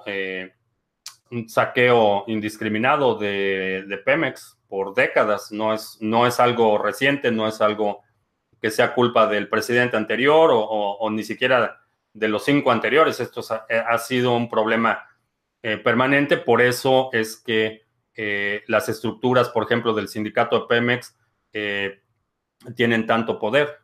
un 1.33 1.49
saqueo 1.49 2.25
indiscriminado 2.27 3.17
de, 3.17 4.01
Pemex 4.05 4.59
por 4.69 4.95
décadas. 4.95 5.51
No 5.51 5.73
es, 5.73 5.99
no 6.01 6.27
es 6.27 6.39
algo 6.39 6.79
reciente, 6.79 7.31
no 7.31 7.49
es 7.49 7.61
algo 7.61 8.03
que 8.61 8.71
sea 8.71 8.95
culpa 8.95 9.27
del 9.27 9.49
presidente 9.49 9.97
anterior 9.97 10.51
o, 10.53 11.11
ni 11.11 11.25
siquiera 11.25 11.81
de 12.13 12.29
los 12.29 12.45
cinco 12.45 12.71
anteriores. 12.71 13.19
Esto 13.19 13.43
ha, 13.69 13.99
sido 13.99 14.37
un 14.37 14.49
problema 14.49 15.09
eh, 15.63 15.79
permanente. 15.79 16.37
Por 16.37 16.61
eso 16.61 17.09
es 17.13 17.37
que 17.37 17.83
eh, 18.15 18.63
las 18.69 18.89
estructuras, 18.89 19.49
por 19.49 19.65
ejemplo, 19.65 19.95
del 19.95 20.09
sindicato 20.09 20.61
de 20.61 20.67
Pemex 20.69 21.17
eh, 21.53 22.03
tienen 22.77 23.07
tanto 23.07 23.39
poder. 23.39 23.82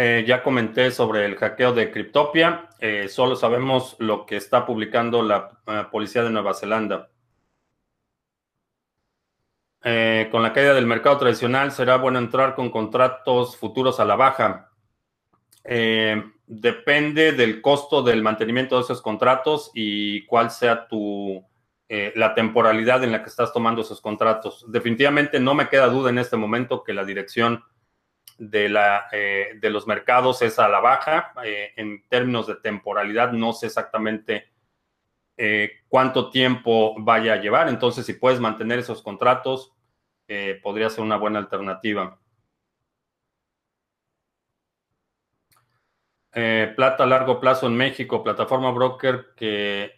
Eh, 0.00 0.24
ya 0.24 0.44
comenté 0.44 0.92
sobre 0.92 1.24
el 1.24 1.34
hackeo 1.34 1.72
de 1.72 1.90
Cryptopia. 1.90 2.68
Eh, 2.78 3.08
solo 3.08 3.34
sabemos 3.34 3.96
lo 3.98 4.26
que 4.26 4.36
está 4.36 4.64
publicando 4.64 5.24
la 5.24 5.58
eh, 5.66 5.86
policía 5.90 6.22
de 6.22 6.30
Nueva 6.30 6.54
Zelanda. 6.54 7.10
con 10.30 10.42
la 10.42 10.52
caída 10.52 10.74
del 10.74 10.86
mercado 10.86 11.18
tradicional, 11.18 11.72
¿será 11.72 11.96
bueno 11.96 12.18
entrar 12.18 12.54
con 12.54 12.70
contratos 12.70 13.56
futuros 13.56 13.98
a 13.98 14.04
la 14.04 14.14
baja? 14.16 14.70
depende 16.46 17.32
del 17.32 17.60
costo 17.60 18.02
del 18.02 18.22
mantenimiento 18.22 18.76
de 18.76 18.82
esos 18.82 19.02
contratos 19.02 19.70
y 19.74 20.24
cuál 20.26 20.50
sea 20.50 20.86
tu, 20.88 21.44
la 21.88 22.34
temporalidad 22.34 23.02
en 23.04 23.12
la 23.12 23.22
que 23.22 23.28
estás 23.28 23.52
tomando 23.52 23.82
esos 23.82 24.00
contratos. 24.00 24.64
Definitivamente 24.68 25.40
no 25.40 25.54
me 25.54 25.68
queda 25.68 25.88
duda 25.88 26.10
en 26.10 26.18
este 26.18 26.36
momento 26.36 26.84
que 26.84 26.94
la 26.94 27.04
dirección 27.04 27.64
de, 28.38 28.68
la, 28.68 29.08
eh, 29.12 29.58
de 29.60 29.70
los 29.70 29.86
mercados 29.86 30.40
es 30.42 30.58
a 30.58 30.68
la 30.68 30.80
baja. 30.80 31.32
Eh, 31.44 31.72
en 31.76 32.06
términos 32.08 32.46
de 32.46 32.56
temporalidad, 32.56 33.32
no 33.32 33.52
sé 33.52 33.66
exactamente 33.66 34.48
eh, 35.36 35.72
cuánto 35.88 36.30
tiempo 36.30 36.94
vaya 36.98 37.34
a 37.34 37.40
llevar. 37.40 37.68
Entonces, 37.68 38.06
si 38.06 38.14
puedes 38.14 38.40
mantener 38.40 38.78
esos 38.78 39.02
contratos, 39.02 39.74
podría 40.62 40.90
ser 40.90 41.04
una 41.04 41.16
buena 41.16 41.38
alternativa. 41.38 42.18
plata 46.76 47.02
a 47.02 47.06
largo 47.06 47.40
plazo 47.40 47.66
en 47.66 47.76
México, 47.76 48.22
plataforma 48.22 48.70
broker 48.70 49.28
que 49.34 49.90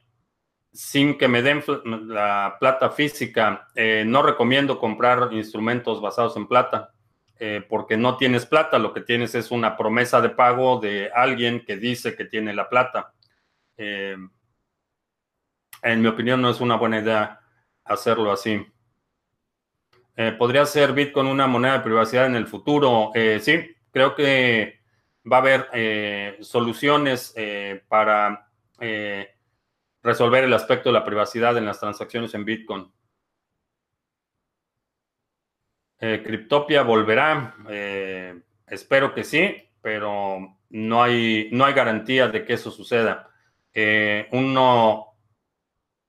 sin 0.73 1.19
que 1.19 1.27
me 1.27 1.43
den 1.43 1.65
la 2.07 2.57
plata 2.61 2.91
física, 2.91 3.67
no 4.07 4.23
recomiendo 4.23 4.79
comprar 4.79 5.33
instrumentos 5.33 6.01
basados 6.01 6.37
en 6.37 6.47
plata. 6.47 6.95
Eh, 7.43 7.65
porque 7.67 7.97
no 7.97 8.19
tienes 8.19 8.45
plata, 8.45 8.79
lo 8.79 8.93
que 8.93 9.01
tienes 9.01 9.35
es 9.35 9.51
una 9.51 9.75
promesa 9.75 10.21
de 10.21 10.29
pago 10.29 10.79
de 10.79 11.11
alguien 11.15 11.65
que 11.65 11.79
dice 11.79 12.15
que 12.15 12.27
tiene 12.27 12.53
la 12.53 12.69
plata. 12.69 13.15
Eh, 13.79 14.15
en 15.83 16.03
mi 16.03 16.09
opinión, 16.09 16.43
no 16.43 16.51
es 16.51 16.61
una 16.61 16.77
buena 16.77 16.99
idea 16.99 17.41
hacerlo 17.83 18.31
así. 18.31 18.63
Eh, 20.17 20.33
¿Podría 20.33 20.67
ser 20.67 20.93
Bitcoin 20.93 21.29
una 21.29 21.47
moneda 21.47 21.79
de 21.79 21.85
privacidad 21.85 22.27
en 22.27 22.37
el 22.37 22.47
futuro? 22.47 23.11
sí, 23.41 23.75
creo 23.91 24.15
que 24.15 24.81
va 25.25 25.39
a 25.39 25.41
haber 25.41 26.37
soluciones 26.45 27.35
para 27.89 28.51
resolver 30.03 30.45
el 30.45 30.53
aspecto 30.53 30.91
de 30.91 30.93
la 30.93 31.07
privacidad 31.07 31.57
en 31.57 31.65
las 31.65 31.81
transacciones 31.81 32.35
en 32.35 32.45
Bitcoin. 32.45 32.93
Eh, 36.03 36.23
Cryptopia 36.25 36.83
volverá, 36.83 37.55
eh, 37.69 38.41
espero 38.67 39.13
que 39.13 39.23
sí, 39.23 39.55
pero 39.83 40.57
no 40.71 41.03
hay, 41.03 41.51
no 41.53 41.67
hay 41.67 41.75
garantía 41.75 42.29
de 42.29 42.45
que 42.47 42.55
eso 42.55 42.71
suceda. 42.71 43.29
Eh, 43.75 44.27
uno, 44.33 45.15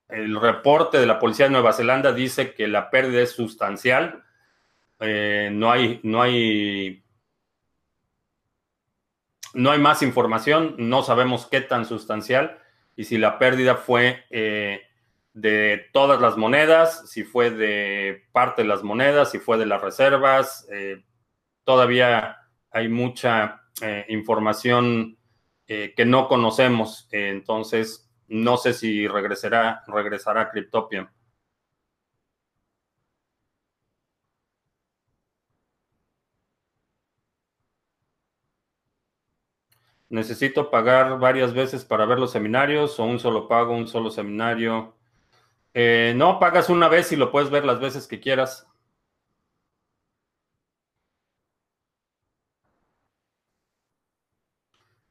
el 0.08 0.40
reporte 0.40 0.98
de 0.98 1.06
la 1.06 1.20
Policía 1.20 1.48
de 1.48 1.52
Nueva 1.52 1.74
Zelanda 1.74 2.14
dice 2.14 2.54
que 2.54 2.70
la 2.70 2.90
pérdida 2.90 3.22
es 3.22 3.32
sustancial. 3.32 4.24
no 5.00 5.72
hay, 5.72 6.00
no 6.04 6.22
hay, 6.22 7.04
no 9.54 9.72
hay 9.72 9.80
más 9.80 10.02
información, 10.04 10.76
no 10.78 11.04
sabemos 11.04 11.48
qué 11.48 11.60
tan 11.60 11.86
sustancial 11.86 12.60
y 12.96 13.04
si 13.06 13.18
la 13.18 13.40
pérdida 13.40 13.76
fue 13.76 14.26
de 15.34 15.88
todas 15.94 16.20
las 16.22 16.38
monedas, 16.38 17.10
si 17.10 17.24
fue 17.24 17.52
de 17.52 18.24
parte 18.32 18.64
de 18.64 18.68
las 18.68 18.84
monedas, 18.84 19.32
si 19.32 19.40
fue 19.40 19.58
de 19.58 19.66
las 19.66 19.82
reservas. 19.82 20.68
Eh, 20.72 21.04
todavía 21.64 22.38
hay 22.72 22.90
mucha 22.90 23.64
eh, 23.82 24.06
información 24.10 25.18
eh, 25.68 25.94
que 25.96 26.06
no 26.06 26.28
conocemos, 26.28 27.08
entonces 27.12 28.10
no 28.28 28.58
sé 28.58 28.74
si 28.74 29.08
regresará, 29.08 29.84
regresará 29.88 30.42
a 30.42 30.50
Cryptopia. 30.50 31.12
¿Necesito 40.10 40.70
pagar 40.70 41.18
varias 41.20 41.54
veces 41.54 41.86
para 41.86 42.06
ver 42.06 42.20
los 42.20 42.32
seminarios 42.32 43.00
o 43.00 43.06
un 43.06 43.18
solo 43.20 43.48
pago, 43.48 43.74
un 43.74 43.88
solo 43.88 44.12
seminario? 44.12 44.94
Eh, 45.74 46.14
no, 46.16 46.40
pagas 46.40 46.70
una 46.70 46.90
vez 46.90 47.12
y 47.12 47.16
lo 47.16 47.32
puedes 47.32 47.50
ver 47.50 47.66
las 47.66 47.80
veces 47.80 48.08
que 48.08 48.20
quieras. 48.20 48.68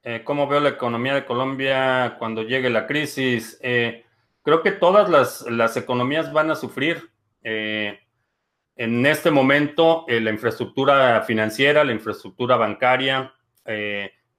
Eh, 0.02 0.22
¿Cómo 0.24 0.46
veo 0.48 0.60
la 0.60 0.70
economía 0.70 1.14
de 1.14 1.24
Colombia 1.26 2.16
cuando 2.18 2.42
llegue 2.42 2.70
la 2.70 2.86
crisis? 2.86 3.58
Eh, 3.62 4.04
creo 4.42 4.62
que 4.62 4.72
todas 4.72 5.08
las, 5.08 5.76
economías 5.76 6.32
van 6.32 6.50
a 6.50 6.54
sufrir. 6.56 7.10
en 7.42 9.06
este 9.06 9.30
momento, 9.30 10.04
la 10.08 10.30
infraestructura 10.30 11.22
financiera, 11.22 11.84
la 11.84 11.92
infraestructura 11.92 12.56
bancaria, 12.56 13.32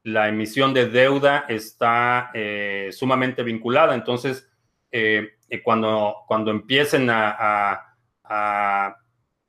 la 0.04 0.28
emisión 0.28 0.74
de 0.74 0.88
deuda 0.88 1.46
está 1.48 2.32
sumamente 2.92 3.44
vinculada. 3.44 3.94
Entonces, 3.96 4.50
cuando, 5.60 6.24
cuando 6.28 6.52
empiecen 6.52 7.10
a, 7.10 7.88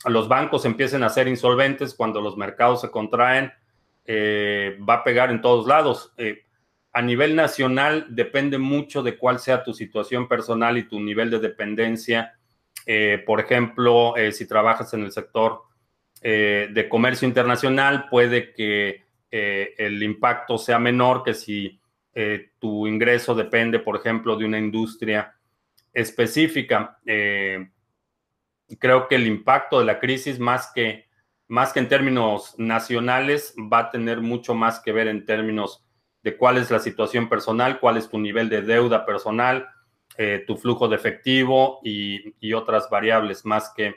los 0.07 0.27
bancos 0.27 0.65
empiecen 0.65 1.05
a 1.05 1.09
ser 1.09 1.29
insolventes, 1.29 1.95
cuando 1.95 2.21
los 2.21 2.37
mercados 2.37 2.81
se 2.81 2.91
contraen, 2.91 3.53
eh, 4.05 4.77
va 4.89 4.95
a 4.95 5.05
pegar 5.05 5.31
en 5.31 5.41
todos 5.41 5.67
lados. 5.69 6.13
Eh, 6.17 6.45
a 6.93 7.03
nivel 7.03 7.37
nacional 7.37 8.07
depende 8.11 8.59
mucho 8.59 9.03
de 9.05 9.17
cuál 9.17 9.39
sea 9.39 9.63
tu 9.63 9.73
situación 9.73 10.27
personal 10.27 10.77
y 10.77 10.89
tu 10.89 10.99
nivel 10.99 11.31
de 11.31 11.39
dependencia. 11.39 12.35
Eh, 12.85 13.23
por 13.25 13.39
ejemplo, 13.39 14.15
si 14.33 14.47
trabajas 14.47 14.93
en 14.93 15.05
el 15.05 15.13
sector 15.13 15.63
de 16.21 16.87
comercio 16.89 17.27
internacional, 17.27 18.09
puede 18.09 18.53
que 18.53 19.05
el 19.31 20.03
impacto 20.03 20.59
sea 20.59 20.79
menor 20.79 21.23
que 21.23 21.35
si 21.35 21.81
tu 22.59 22.87
ingreso 22.87 23.35
depende, 23.35 23.79
por 23.79 23.97
ejemplo, 23.97 24.37
de 24.37 24.45
una 24.45 24.59
industria 24.59 25.35
específica. 25.93 26.99
Eh, 27.07 27.71
creo 28.79 29.09
que 29.09 29.17
el 29.17 29.27
impacto 29.27 29.79
de 29.79 29.85
la 29.85 29.99
crisis, 29.99 30.39
más 30.39 30.71
que, 30.75 31.07
más 31.49 31.73
que 31.73 31.81
en 31.81 31.89
términos 31.89 32.55
nacionales, 32.59 33.55
va 33.73 33.79
a 33.81 33.91
tener 33.91 34.21
mucho 34.21 34.55
más 34.55 34.81
que 34.81 34.93
ver 34.93 35.09
en 35.09 35.27
términos 35.27 35.85
de 36.23 36.37
cuál 36.37 36.59
es 36.59 36.71
la 36.71 36.79
situación 36.79 37.29
personal, 37.29 37.81
cuál 37.81 37.97
es 37.97 38.09
tu 38.09 38.19
nivel 38.19 38.49
de 38.49 38.63
deuda 38.63 39.05
personal, 39.05 39.69
eh, 40.17 40.45
tu 40.47 40.57
flujo 40.57 40.89
de 40.89 40.97
efectivo 40.97 41.81
y, 41.83 42.35
y 42.41 42.53
otras 42.53 42.89
variables 42.91 43.45
más 43.45 43.73
que 43.75 43.97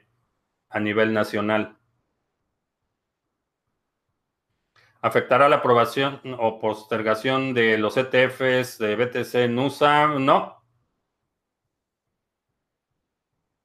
a 0.69 0.79
nivel 0.79 1.13
nacional. 1.13 1.77
¿Afectará 5.05 5.47
la 5.47 5.57
aprobación 5.57 6.19
o 6.39 6.59
postergación 6.59 7.53
de 7.53 7.77
los 7.77 7.95
ETFs 7.95 8.79
de 8.79 8.95
BTC 8.95 9.35
en 9.35 9.59
USA? 9.59 10.07
No, 10.07 10.54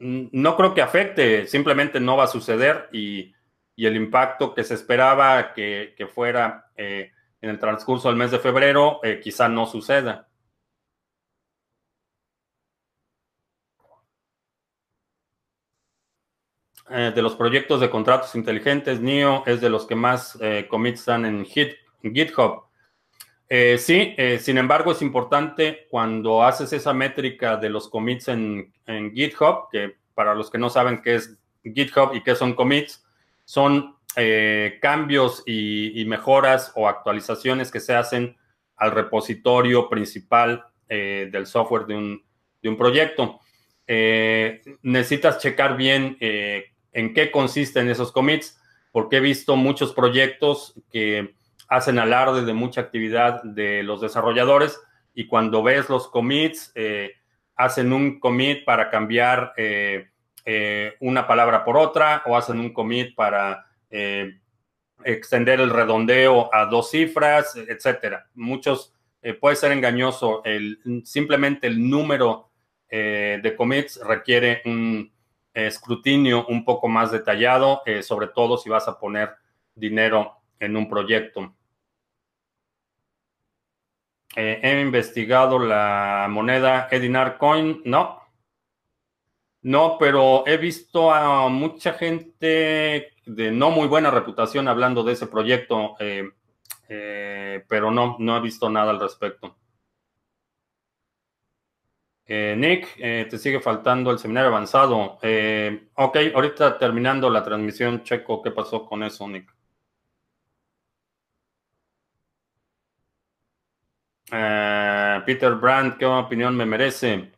no 0.01 0.57
creo 0.57 0.75
que 0.75 0.83
afecte, 0.83 1.47
simplemente 1.47 2.01
no 2.01 2.17
va 2.17 2.25
a 2.25 2.27
suceder 2.27 2.89
y, 2.93 3.35
el 3.77 3.97
impacto 3.97 4.55
que 4.55 4.63
se 4.63 4.75
esperaba 4.75 5.55
que, 5.55 5.95
fuera 6.13 6.71
eh, 6.77 7.13
en 7.41 7.51
el 7.51 7.59
transcurso 7.59 8.09
del 8.09 8.17
mes 8.19 8.31
de 8.31 8.39
febrero 8.39 9.01
eh, 9.03 9.21
quizá 9.23 9.49
no 9.49 9.67
suceda. 9.67 10.29
Eh, 16.91 17.13
de 17.15 17.23
los 17.23 17.37
proyectos 17.37 17.81
de 17.81 17.89
contratos 17.89 18.35
inteligentes, 18.35 19.01
NIO 19.01 19.45
es 19.47 19.63
de 19.63 19.71
los 19.71 19.87
que 19.87 19.95
más 19.95 20.39
commits 20.69 21.01
están 21.01 21.25
en, 21.25 21.47
GitHub. 21.47 22.70
Eh, 23.53 23.79
sí, 23.79 24.15
eh, 24.17 24.39
sin 24.39 24.59
embargo, 24.59 24.93
es 24.93 25.03
importante 25.03 25.89
cuando 25.91 26.45
haces 26.45 26.73
esa 26.73 26.93
métrica 26.93 27.57
de 27.57 27.69
los 27.69 27.89
commits 27.89 28.29
en, 28.29 28.73
GitHub, 29.13 29.69
que 29.73 29.97
para 30.15 30.37
los 30.37 30.53
que 30.53 30.59
no 30.59 30.71
saben 30.71 31.03
qué 31.03 31.17
es 31.17 31.37
GitHub 31.65 32.15
y 32.15 32.23
qué 32.23 32.37
son 32.37 32.55
commits, 32.55 33.05
son 33.45 33.97
eh, 34.15 34.79
cambios 34.81 35.43
y, 35.47 36.05
mejoras 36.07 36.71
o 36.77 36.87
actualizaciones 36.87 37.73
que 37.73 37.81
se 37.81 37.93
hacen 37.93 38.37
al 38.77 38.93
repositorio 38.93 39.89
principal 39.89 40.65
del 40.89 41.47
software 41.47 41.87
de 41.87 41.95
un, 41.95 42.25
de 42.63 42.69
un 42.69 42.77
proyecto. 42.77 43.41
necesitas 44.83 45.39
checar 45.39 45.77
bien 45.77 46.17
en 46.21 47.15
qué 47.15 47.31
consisten 47.31 47.89
esos 47.89 48.13
commits, 48.13 48.61
porque 48.93 49.17
he 49.17 49.21
visto 49.21 49.57
muchos 49.57 49.93
proyectos 49.93 50.75
que 50.91 51.35
hacen 51.71 52.01
alarde 52.01 52.45
de 52.45 52.53
mucha 52.53 52.81
actividad 52.81 53.43
de 53.45 53.85
los 53.85 54.01
desarrolladores 54.01 54.79
y 55.15 55.29
cuando 55.29 55.63
ves 55.63 55.89
los 55.89 56.09
commits, 56.09 56.73
eh, 56.75 57.13
hacen 57.55 57.93
un 57.93 58.19
commit 58.19 58.65
para 58.65 58.91
cambiar 58.91 59.53
eh, 59.57 60.09
eh, 60.45 60.95
una 60.99 61.29
palabra 61.29 61.65
por 61.65 61.77
otra 61.77 62.25
o 62.27 62.37
hacen 62.37 62.59
un 62.59 62.73
commit 62.73 63.15
para 63.15 63.67
extender 65.05 65.61
el 65.61 65.71
redondeo 65.71 66.53
a 66.55 66.67
dos 66.67 66.91
cifras, 66.91 67.57
etcétera. 67.57 68.29
Muchos 68.35 68.93
puede 69.41 69.57
ser 69.57 69.73
engañoso. 69.73 70.43
El, 70.45 70.79
simplemente 71.05 71.67
el 71.67 71.89
número 71.89 72.51
de 72.89 73.55
commits 73.57 74.01
requiere 74.05 74.63
un 74.65 75.13
escrutinio 75.53 76.47
un 76.47 76.65
poco 76.65 76.87
más 76.87 77.11
detallado, 77.11 77.83
sobre 78.03 78.29
todo 78.29 78.59
si 78.59 78.69
vas 78.69 78.87
a 78.87 78.99
poner 78.99 79.31
dinero 79.75 80.37
en 80.61 80.77
un 80.77 80.89
proyecto. 80.89 81.53
Eh, 84.37 84.61
he 84.63 84.81
investigado 84.81 85.59
la 85.59 86.27
moneda 86.31 86.89
Edinar 86.91 87.37
Coin. 87.39 87.83
No. 87.85 88.21
No, 89.63 89.97
pero 89.99 90.45
he 90.47 90.57
visto 90.57 91.13
a 91.13 91.49
mucha 91.49 91.93
gente 91.93 93.13
de 93.27 93.51
no 93.53 93.71
muy 93.71 93.89
buena 93.89 94.11
reputación 94.11 94.69
hablando 94.69 95.03
de 95.05 95.13
ese 95.13 95.27
proyecto, 95.27 95.97
eh, 96.01 96.31
eh, 96.89 97.65
pero 97.69 97.91
no, 97.91 98.17
no 98.19 98.37
he 98.39 98.41
visto 98.41 98.71
nada 98.71 98.91
al 98.91 99.01
respecto. 99.01 99.57
Nick, 102.27 102.97
te 102.97 103.39
sigue 103.39 103.59
faltando 103.61 104.13
el 104.13 104.21
seminario 104.21 104.51
avanzado. 104.51 105.19
ok, 105.95 106.17
ahorita 106.33 106.79
terminando 106.79 107.29
la 107.29 107.43
transmisión, 107.43 108.05
checo 108.05 108.41
qué 108.41 108.53
pasó 108.53 108.87
con 108.87 109.03
eso, 109.03 109.27
Nick. 109.27 109.53
Eh, 114.33 115.23
Peter 115.27 115.55
Brandt, 115.55 115.99
¿qué 115.99 116.07
opinión 116.07 116.57
me 116.57 116.67
merece? 116.67 117.33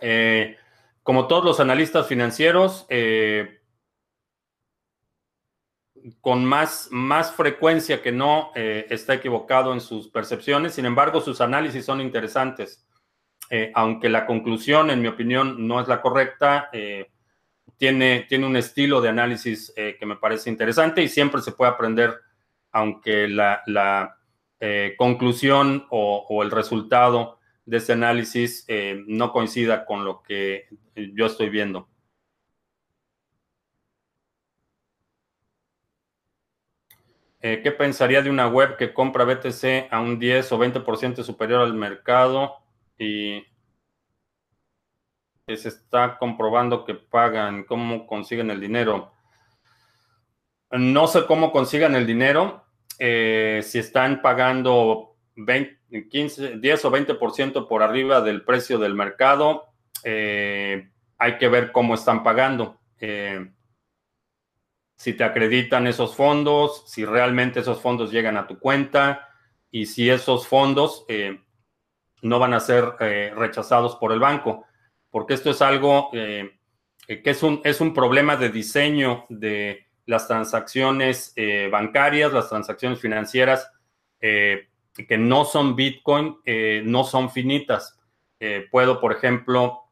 Eh, 0.00 0.56
como 1.02 1.26
todos 1.26 1.44
los 1.44 1.60
analistas 1.60 2.06
financieros, 2.06 2.86
eh, 2.88 3.60
con 6.20 6.44
más, 6.44 6.88
más 6.90 7.32
frecuencia 7.32 8.00
que 8.00 8.10
no 8.12 8.52
está 8.54 9.14
equivocado 9.14 9.74
en 9.74 9.82
sus 9.82 10.08
percepciones, 10.08 10.74
sin 10.74 10.86
embargo 10.86 11.20
sus 11.20 11.42
análisis 11.42 11.84
son 11.84 12.00
interesantes. 12.00 12.86
aunque 13.74 14.08
la 14.08 14.24
conclusión, 14.24 14.90
en 14.90 15.02
mi 15.02 15.08
opinión, 15.08 15.66
no 15.66 15.80
es 15.80 15.88
la 15.88 16.00
correcta, 16.00 16.70
tiene, 17.76 18.24
tiene 18.28 18.46
un 18.46 18.56
estilo 18.56 19.02
de 19.02 19.10
análisis 19.10 19.74
que 19.74 20.06
me 20.06 20.16
parece 20.16 20.48
interesante 20.48 21.02
y 21.02 21.08
siempre 21.08 21.42
se 21.42 21.52
puede 21.52 21.72
aprender, 21.72 22.18
aunque 22.72 23.28
la 23.28 24.19
eh, 24.60 24.94
conclusión 24.98 25.86
o, 25.90 26.42
el 26.42 26.50
resultado 26.50 27.38
de 27.64 27.78
ese 27.78 27.94
análisis 27.94 28.64
eh, 28.68 29.02
no 29.06 29.32
coincida 29.32 29.86
con 29.86 30.04
lo 30.04 30.22
que 30.22 30.68
yo 30.94 31.26
estoy 31.26 31.48
viendo. 31.48 31.88
Eh, 37.42 37.60
¿Qué 37.62 37.72
pensaría 37.72 38.20
de 38.20 38.28
una 38.28 38.48
web 38.48 38.76
que 38.76 38.92
compra 38.92 39.24
BTC 39.24 39.90
a 39.90 40.00
un 40.00 40.18
10 40.18 40.52
o 40.52 40.58
20% 40.58 41.22
superior 41.22 41.62
al 41.62 41.72
mercado 41.72 42.58
y 42.98 43.42
se 45.46 45.68
está 45.68 46.18
comprobando 46.18 46.84
que 46.84 46.94
pagan? 46.94 47.64
¿Cómo 47.64 48.06
consiguen 48.06 48.50
el 48.50 48.60
dinero? 48.60 49.12
No 50.70 51.06
sé 51.06 51.24
cómo 51.26 51.50
consigan 51.50 51.94
el 51.94 52.06
dinero. 52.06 52.62
Eh, 53.02 53.62
si 53.64 53.78
están 53.78 54.20
pagando 54.20 55.16
15, 55.34 56.58
10 56.58 56.84
o 56.84 56.90
20% 56.90 57.66
por 57.66 57.82
arriba 57.82 58.20
del 58.20 58.44
precio 58.44 58.78
del 58.78 58.94
mercado, 58.94 59.72
eh, 60.04 60.90
hay 61.16 61.38
que 61.38 61.48
ver 61.48 61.72
cómo 61.72 61.94
están 61.94 62.22
pagando. 62.22 62.78
Eh, 62.98 63.52
si 64.96 65.14
te 65.14 65.24
acreditan 65.24 65.86
esos 65.86 66.14
fondos, 66.14 66.84
si 66.88 67.06
realmente 67.06 67.60
esos 67.60 67.80
fondos 67.80 68.12
llegan 68.12 68.36
a 68.36 68.46
tu 68.46 68.58
cuenta 68.58 69.30
y 69.70 69.86
si 69.86 70.10
esos 70.10 70.46
fondos 70.46 71.06
no 72.20 72.38
van 72.38 72.52
a 72.52 72.60
ser 72.60 72.84
rechazados 73.34 73.96
por 73.96 74.12
el 74.12 74.20
banco, 74.20 74.66
porque 75.08 75.32
esto 75.32 75.52
es 75.52 75.62
algo 75.62 76.10
que 76.10 76.52
es 77.06 77.42
un, 77.42 77.62
es 77.64 77.80
un 77.80 77.94
problema 77.94 78.36
de 78.36 78.50
diseño 78.50 79.24
de 79.30 79.89
las 80.10 80.26
transacciones 80.26 81.32
eh, 81.36 81.68
bancarias, 81.70 82.32
las 82.32 82.48
transacciones 82.48 83.00
financieras 83.00 83.70
eh, 84.20 84.66
que 85.06 85.16
no 85.16 85.44
son 85.44 85.76
Bitcoin, 85.76 86.36
eh, 86.44 86.82
no 86.84 87.04
son 87.04 87.30
finitas. 87.30 87.96
puedo, 88.72 89.00
por 89.00 89.12
ejemplo, 89.12 89.82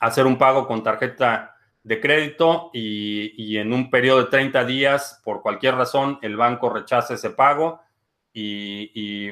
hacer 0.00 0.26
un 0.26 0.38
pago 0.38 0.66
con 0.66 0.82
tarjeta 0.82 1.56
de 1.82 2.00
crédito 2.00 2.70
y, 2.72 3.58
en 3.58 3.72
un 3.72 3.90
periodo 3.90 4.22
de 4.24 4.30
30 4.30 4.64
días, 4.64 5.20
por 5.24 5.42
cualquier 5.42 5.74
razón, 5.74 6.18
el 6.22 6.36
banco 6.36 6.70
rechaza 6.70 7.14
ese 7.14 7.30
pago 7.30 7.82
y, 8.32 9.28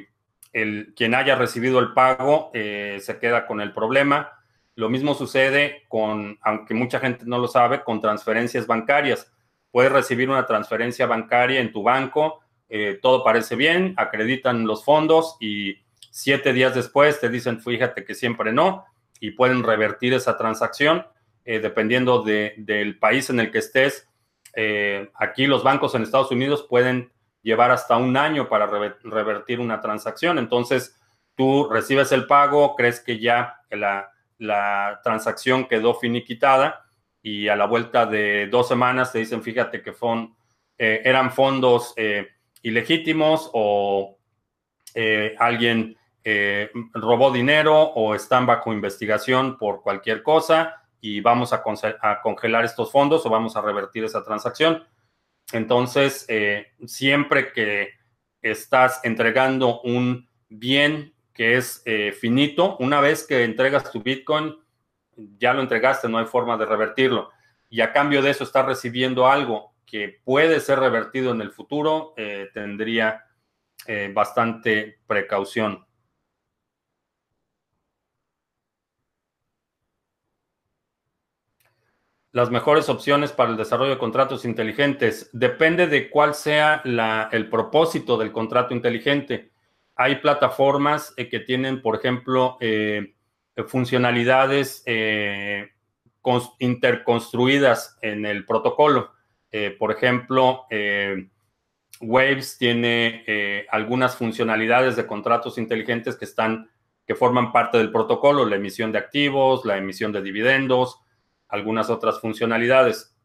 el, 0.53 0.92
quien 0.94 1.14
haya 1.14 1.37
recibido 1.37 1.79
el 1.79 1.94
pago 1.94 2.51
se 2.53 3.18
queda 3.18 3.46
con 3.46 3.62
el 3.62 3.72
problema. 3.72 4.31
Lo 4.75 4.90
mismo 4.90 5.14
sucede 5.14 5.85
con, 5.88 6.38
aunque 6.42 6.75
mucha 6.75 7.01
gente 7.01 7.25
no 7.27 7.38
lo 7.38 7.48
sabe, 7.48 7.83
con 7.83 8.01
transferencias 8.01 8.66
bancarias 8.66 9.33
puedes 9.73 9.91
recibir 9.91 10.31
una 10.31 10.47
transferencia 10.47 11.07
bancaria 11.07 11.61
en 11.61 11.73
tu 11.73 11.83
banco, 11.83 12.41
eh, 12.69 12.99
todo 13.03 13.25
parece 13.25 13.57
bien, 13.57 13.95
acreditan 13.97 14.67
los 14.67 14.85
fondos 14.85 15.37
y 15.41 15.79
siete 16.11 16.53
días 16.53 16.75
después 16.75 17.19
te 17.19 17.29
dicen, 17.29 17.61
fíjate 17.61 18.05
que 18.05 18.15
siempre 18.15 18.53
no, 18.53 18.85
y 19.19 19.33
pueden 19.33 19.63
revertir 19.65 20.15
esa 20.15 20.37
transacción 20.37 21.07
eh, 21.45 21.59
dependiendo 21.59 22.23
del 22.23 22.99
país 22.99 23.31
en 23.31 23.41
el 23.41 23.51
que 23.51 23.59
estés. 23.59 24.09
Eh, 24.55 25.11
aquí 25.15 25.47
los 25.47 25.65
bancos 25.65 25.95
en 25.95 26.03
Estados 26.03 26.31
Unidos 26.31 26.67
pueden 26.69 27.11
llevar 27.43 27.71
hasta 27.71 27.97
un 27.97 28.17
año 28.17 28.49
para 28.49 28.67
revertir 28.67 29.59
una 29.59 29.81
transacción. 29.81 30.39
Entonces, 30.39 31.01
tú 31.35 31.69
recibes 31.71 32.13
el 32.13 32.27
pago, 32.27 32.77
crees 32.77 33.01
que 33.01 33.19
ya 33.19 33.57
la, 33.71 34.13
la 34.39 35.01
transacción 35.03 35.67
quedó 35.67 35.95
finiquitada 35.95 36.85
y 37.23 37.49
a 37.49 37.57
la 37.57 37.67
vuelta 37.67 38.05
de 38.05 38.49
dos 38.49 38.67
semanas 38.69 39.13
te 39.13 39.21
dicen, 39.21 39.43
fíjate 39.43 39.81
que 39.81 39.95
eh, 40.79 41.01
eran 41.05 41.31
fondos 41.31 41.95
eh, 41.97 42.29
ilegítimos 42.63 43.49
o 43.53 44.19
eh, 44.95 45.35
alguien 45.39 45.97
robó 46.95 47.33
dinero 47.33 47.83
o 47.83 48.15
están 48.15 48.47
bajo 48.47 48.73
investigación 48.73 49.59
por 49.59 49.83
cualquier 49.83 50.23
cosa 50.23 50.81
y 51.01 51.21
vamos 51.21 51.53
a, 51.53 51.65
congelar 52.23 52.65
estos 52.65 52.93
fondos 52.93 53.27
o 53.27 53.31
vamos 53.31 53.57
a 53.57 53.61
revertir 53.61 54.05
esa 54.05 54.23
transacción. 54.23 54.85
Entonces, 55.53 56.25
siempre 56.87 57.53
que 57.53 57.94
estás 58.40 59.01
entregando 59.03 59.81
un 59.81 60.29
bien 60.49 61.13
que 61.35 61.57
es 61.57 61.83
finito, 62.21 62.77
una 62.79 63.01
vez 63.01 63.27
que 63.27 63.42
entregas 63.42 63.90
tu 63.90 64.01
Bitcoin, 64.01 64.62
ya 65.38 65.52
lo 65.52 65.60
entregaste, 65.60 66.08
no 66.08 66.19
hay 66.19 66.27
forma 66.27 66.56
de 66.56 66.67
revertirlo. 66.67 67.31
Y 67.69 67.81
a 67.81 67.92
cambio 67.92 68.23
de 68.23 68.31
eso 68.31 68.44
estás 68.44 68.67
recibiendo 68.67 69.27
algo 69.27 69.73
que 69.87 70.21
puede 70.25 70.60
ser 70.60 70.79
revertido 70.79 71.33
en 71.33 71.42
el 71.42 71.50
futuro, 71.50 72.15
eh, 72.17 72.48
tendría 72.54 73.27
eh, 73.87 74.10
bastante 74.13 75.00
precaución. 75.06 75.85
Las 82.31 82.50
mejores 82.50 82.88
opciones 82.88 83.33
para 83.33 83.50
el 83.50 83.58
desarrollo 83.58 83.90
de 83.90 83.98
contratos 83.98 84.46
inteligentes. 84.46 85.29
Depende 85.35 85.87
de 85.87 86.08
cuál 86.08 86.35
sea 86.35 86.81
el 87.31 87.50
propósito 87.50 88.17
del 88.17 88.33
contrato 88.33 88.73
inteligente. 88.73 89.52
Hay 89.94 90.17
plataformas 90.17 91.13
eh, 91.19 91.29
que 91.29 91.40
tienen, 91.40 91.83
por 91.83 91.96
ejemplo, 91.96 92.56
funcionalidades 93.67 94.83
eh, 94.87 95.71
interconstruidas 96.59 97.98
en 98.03 98.27
el 98.27 98.44
protocolo. 98.46 99.13
Eh, 99.50 99.77
por 99.79 99.92
ejemplo, 99.92 100.67
Waves 102.03 102.59
tiene 102.59 103.25
eh, 103.27 103.67
algunas 103.71 104.17
funcionalidades 104.17 104.96
de 104.96 105.07
contratos 105.07 105.57
inteligentes 105.57 106.17
que 106.17 106.25
están, 106.25 106.71
que 107.07 107.15
forman 107.15 107.53
parte 107.53 107.79
del 107.79 107.92
protocolo, 107.92 108.44
la 108.44 108.57
emisión 108.57 108.92
de 108.92 108.98
activos, 108.98 109.65
la 109.65 109.77
emisión 109.77 110.13
de 110.13 110.23
dividendos, 110.23 111.00
algunas 111.48 111.90
otras 111.90 112.21
funcionalidades. 112.21 113.17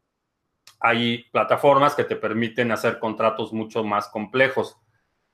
Hay 0.80 1.25
plataformas 1.32 1.95
que 1.95 2.03
te 2.03 2.15
permiten 2.15 2.71
hacer 2.71 2.99
contratos 2.99 3.51
mucho 3.51 3.84
más 3.84 4.09
complejos. 4.09 4.78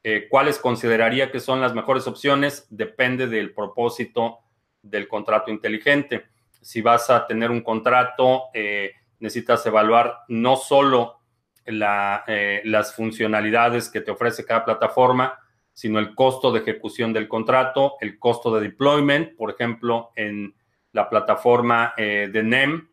Eh, 0.03 0.27
¿Cuáles 0.29 0.57
consideraría 0.57 1.31
que 1.31 1.39
son 1.39 1.59
las 1.59 1.73
mejores 1.73 2.07
opciones? 2.07 2.67
Depende 2.69 3.27
del 3.27 3.53
propósito 3.53 4.39
del 4.83 5.07
contrato 5.07 5.49
inteligente. 5.49 6.27
Si 6.61 6.81
vas 6.81 7.09
a 7.09 7.25
tener 7.25 7.49
un 7.49 7.61
contrato, 7.61 8.43
eh, 8.53 8.91
necesitas 9.19 9.65
evaluar 9.65 10.19
no 10.27 10.55
solo 10.57 11.21
eh, 11.65 12.61
las 12.65 12.93
funcionalidades 12.93 13.89
que 13.89 14.01
te 14.01 14.11
ofrece 14.11 14.45
cada 14.45 14.65
plataforma, 14.65 15.39
sino 15.71 15.97
el 15.97 16.13
costo 16.13 16.51
de 16.51 16.59
ejecución 16.59 17.13
del 17.13 17.29
contrato, 17.29 17.95
el 18.01 18.19
costo 18.19 18.53
de 18.53 18.61
deployment, 18.67 19.35
por 19.37 19.49
ejemplo, 19.49 20.11
en 20.15 20.53
la 20.91 21.09
plataforma 21.09 21.93
eh, 21.95 22.29
de 22.31 22.43
NEM, 22.43 22.89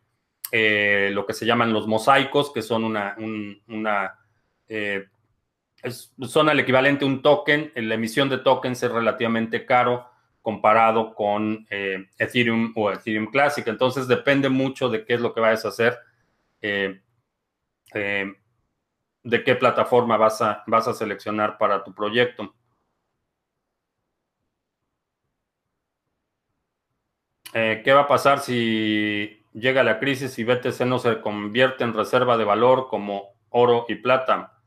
eh, 0.51 1.11
lo 1.13 1.25
que 1.25 1.33
se 1.33 1.45
llaman 1.45 1.73
los 1.73 1.85
mosaicos, 1.85 2.51
que 2.51 2.61
son 2.61 2.85
una, 2.85 3.15
una 3.67 4.17
son 6.25 6.47
el 6.47 6.59
equivalente 6.61 7.03
a 7.03 7.07
un 7.09 7.21
token. 7.21 7.73
La 7.75 7.95
emisión 7.95 8.29
de 8.29 8.37
tokens 8.37 8.81
es 8.81 8.91
relativamente 8.91 9.65
caro 9.65 10.10
comparado 10.41 11.13
con 11.13 11.65
Ethereum 11.69 12.73
o 12.75 12.91
Ethereum 12.91 13.27
Classic. 13.27 13.67
Entonces 13.67 14.07
depende 14.07 14.49
mucho 14.49 14.89
de 14.89 15.05
qué 15.05 15.13
es 15.13 15.21
lo 15.21 15.33
que 15.33 15.41
vayas 15.41 15.65
a 15.65 15.69
hacer 15.69 15.99
de 19.23 19.43
qué 19.43 19.55
plataforma 19.55 20.17
vas 20.17 20.41
a, 20.41 20.63
vas 20.67 20.87
a 20.87 20.93
seleccionar 20.93 21.57
para 21.57 21.83
tu 21.83 21.93
proyecto. 21.93 22.53
Eh, 27.53 27.81
¿Qué 27.83 27.91
va 27.93 28.01
a 28.01 28.07
pasar 28.07 28.39
si 28.39 29.45
llega 29.53 29.83
la 29.83 29.99
crisis 29.99 30.39
y 30.39 30.43
BTC 30.43 30.81
no 30.85 30.99
se 30.99 31.19
convierte 31.21 31.83
en 31.83 31.93
reserva 31.93 32.37
de 32.37 32.45
valor 32.45 32.87
como 32.89 33.35
oro 33.49 33.85
y 33.89 33.95
plata? 33.95 34.60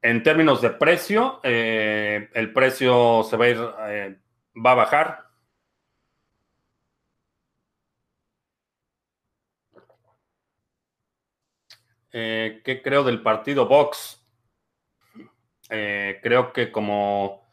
En 0.00 0.22
términos 0.22 0.62
de 0.62 0.70
precio, 0.70 1.40
eh, 1.42 2.28
el 2.34 2.52
precio 2.52 3.24
se 3.24 3.36
va 3.36 3.44
a 3.46 3.48
ir, 3.48 3.58
eh, 3.88 4.16
va 4.54 4.72
a 4.72 4.74
bajar. 4.74 5.28
Eh, 12.12 12.62
¿Qué 12.64 12.80
creo 12.80 13.02
del 13.02 13.22
partido 13.22 13.66
Vox? 13.66 14.24
Creo 15.68 16.52
que 16.54 16.72
como 16.72 17.46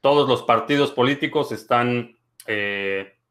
todos 0.00 0.28
los 0.28 0.42
partidos 0.42 0.90
políticos 0.90 1.52
están 1.52 2.16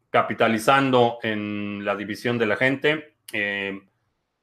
capitalizando 0.09 1.20
en 1.24 1.84
la 1.84 1.95
división 1.95 2.38
de 2.38 2.45
la 2.45 2.55
gente. 2.55 3.17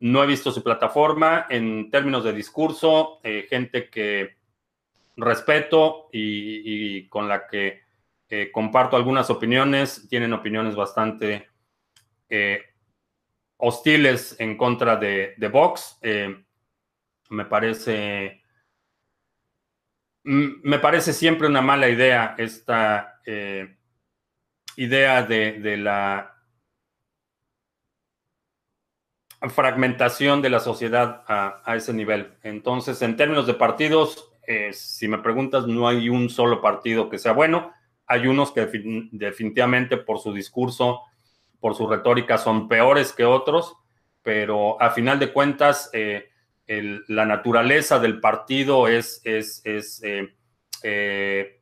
No 0.00 0.22
he 0.22 0.26
visto 0.26 0.50
su 0.50 0.62
plataforma 0.62 1.46
en 1.48 1.90
términos 1.90 2.24
de 2.24 2.32
discurso, 2.32 3.20
gente 3.48 3.88
que 3.88 4.36
respeto 5.16 6.08
y, 6.12 7.08
con 7.08 7.28
la 7.28 7.46
que 7.46 7.80
comparto 8.52 8.96
algunas 8.96 9.30
opiniones, 9.30 10.06
tienen 10.08 10.32
opiniones 10.32 10.74
bastante 10.74 11.48
hostiles 13.58 14.36
en 14.38 14.56
contra 14.56 14.96
de, 14.96 15.34
Vox. 15.50 15.98
Eh, 16.02 16.44
me 17.30 17.44
parece. 17.44 18.42
Me 20.24 20.80
parece 20.80 21.12
siempre 21.12 21.46
una 21.46 21.62
mala 21.62 21.88
idea 21.88 22.34
esta 22.36 23.20
eh, 23.24 23.76
idea 24.76 25.22
de, 25.22 25.76
la 25.76 26.35
fragmentación 29.40 30.42
de 30.42 30.50
la 30.50 30.60
sociedad 30.60 31.24
a, 31.28 31.76
ese 31.76 31.92
nivel. 31.92 32.34
Entonces, 32.42 33.00
en 33.02 33.16
términos 33.16 33.46
de 33.46 33.54
partidos, 33.54 34.32
eh, 34.46 34.70
si 34.72 35.08
me 35.08 35.18
preguntas, 35.18 35.66
no 35.66 35.88
hay 35.88 36.08
un 36.08 36.30
solo 36.30 36.60
partido 36.60 37.08
que 37.08 37.18
sea 37.18 37.32
bueno. 37.32 37.72
Hay 38.06 38.26
unos 38.26 38.52
que 38.52 38.66
definitivamente 39.12 39.96
por 39.96 40.18
su 40.20 40.32
discurso 40.32 41.02
por 41.60 41.74
su 41.74 41.88
retórica 41.88 42.38
son 42.38 42.68
peores 42.68 43.12
que 43.12 43.24
otros, 43.24 43.76
pero 44.22 44.80
a 44.80 44.90
final 44.90 45.18
de 45.18 45.32
cuentas 45.32 45.90
eh, 45.92 46.30
la 46.68 47.26
naturaleza 47.26 47.98
del 47.98 48.20
partido 48.20 48.86
es, 48.86 49.20
es, 49.24 49.62
es, 49.64 50.00
eh, 50.84 51.60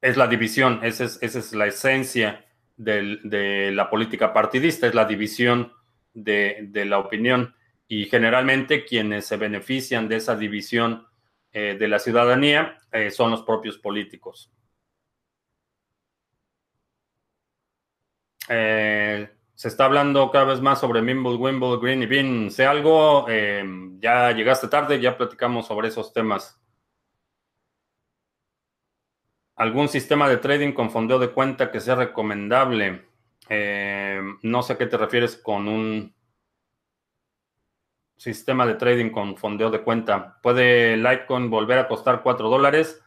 es 0.00 0.16
la 0.16 0.26
división, 0.26 0.80
es, 0.82 1.00
esa 1.00 1.20
es 1.20 1.52
la 1.52 1.66
esencia 1.66 2.45
de 2.76 3.70
la 3.72 3.88
política 3.90 4.32
partidista, 4.32 4.86
es 4.86 4.94
la 4.94 5.04
división 5.04 5.72
de, 6.14 6.70
la 6.86 6.98
opinión. 6.98 7.54
Y 7.88 8.06
generalmente 8.06 8.84
quienes 8.84 9.26
se 9.26 9.36
benefician 9.36 10.08
de 10.08 10.16
esa 10.16 10.36
división 10.36 11.06
de 11.52 11.88
la 11.88 11.98
ciudadanía 11.98 12.78
son 13.10 13.30
los 13.30 13.42
propios 13.42 13.78
políticos. 13.78 14.50
Eh, 18.48 19.28
se 19.54 19.68
está 19.68 19.86
hablando 19.86 20.30
cada 20.30 20.44
vez 20.44 20.60
más 20.60 20.80
sobre 20.80 21.02
Mimble, 21.02 21.36
Wimble, 21.36 21.78
Green 21.80 22.02
y 22.02 22.06
Bean. 22.06 22.50
Sé 22.50 22.66
algo, 22.66 23.26
eh, 23.28 23.64
ya 23.98 24.30
llegaste 24.32 24.68
tarde, 24.68 25.00
ya 25.00 25.16
platicamos 25.16 25.66
sobre 25.66 25.88
esos 25.88 26.12
temas. 26.12 26.60
¿Algún 29.56 29.88
sistema 29.88 30.28
de 30.28 30.36
trading 30.36 30.72
con 30.72 30.90
fondeo 30.90 31.18
de 31.18 31.30
cuenta 31.30 31.70
que 31.70 31.80
sea 31.80 31.94
recomendable? 31.94 33.06
Eh, 33.48 34.20
no 34.42 34.62
sé 34.62 34.74
a 34.74 34.78
qué 34.78 34.86
te 34.86 34.98
refieres 34.98 35.36
con 35.36 35.66
un 35.66 36.14
sistema 38.18 38.66
de 38.66 38.74
trading 38.74 39.10
con 39.10 39.36
fondeo 39.36 39.70
de 39.70 39.82
cuenta. 39.82 40.38
¿Puede 40.42 40.98
Litecoin 40.98 41.48
volver 41.48 41.78
a 41.78 41.88
costar 41.88 42.22
4 42.22 42.50
dólares? 42.50 43.02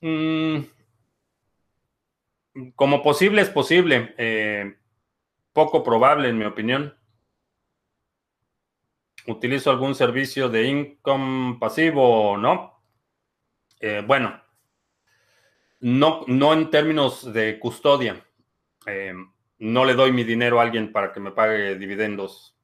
Mm, 0.00 0.58
como 2.76 3.02
posible 3.02 3.42
es 3.42 3.50
posible. 3.50 4.14
Eh, 4.16 4.76
poco 5.52 5.82
probable, 5.82 6.28
en 6.28 6.38
mi 6.38 6.44
opinión. 6.44 6.96
¿Utilizo 9.26 9.70
algún 9.70 9.96
servicio 9.96 10.48
de 10.48 10.68
income 10.68 11.58
pasivo 11.58 12.32
o 12.32 12.36
no? 12.36 12.80
Eh, 13.80 14.04
bueno, 14.06 14.43
no, 15.84 16.24
no 16.28 16.54
en 16.54 16.70
términos 16.70 17.30
de 17.30 17.58
custodia. 17.58 18.26
Eh, 18.86 19.12
no 19.58 19.84
le 19.84 19.92
doy 19.92 20.12
mi 20.12 20.24
dinero 20.24 20.58
a 20.58 20.62
alguien 20.62 20.90
para 20.90 21.12
que 21.12 21.20
me 21.20 21.30
pague 21.30 21.76
dividendos. 21.76 22.56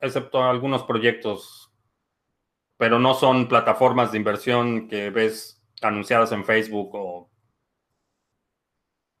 Excepto 0.00 0.42
algunos 0.42 0.84
proyectos. 0.84 1.70
Pero 2.78 2.98
no 2.98 3.12
son 3.12 3.46
plataformas 3.46 4.10
de 4.10 4.16
inversión 4.16 4.88
que 4.88 5.10
ves 5.10 5.62
anunciadas 5.82 6.32
en 6.32 6.46
Facebook 6.46 6.94
o 6.94 7.30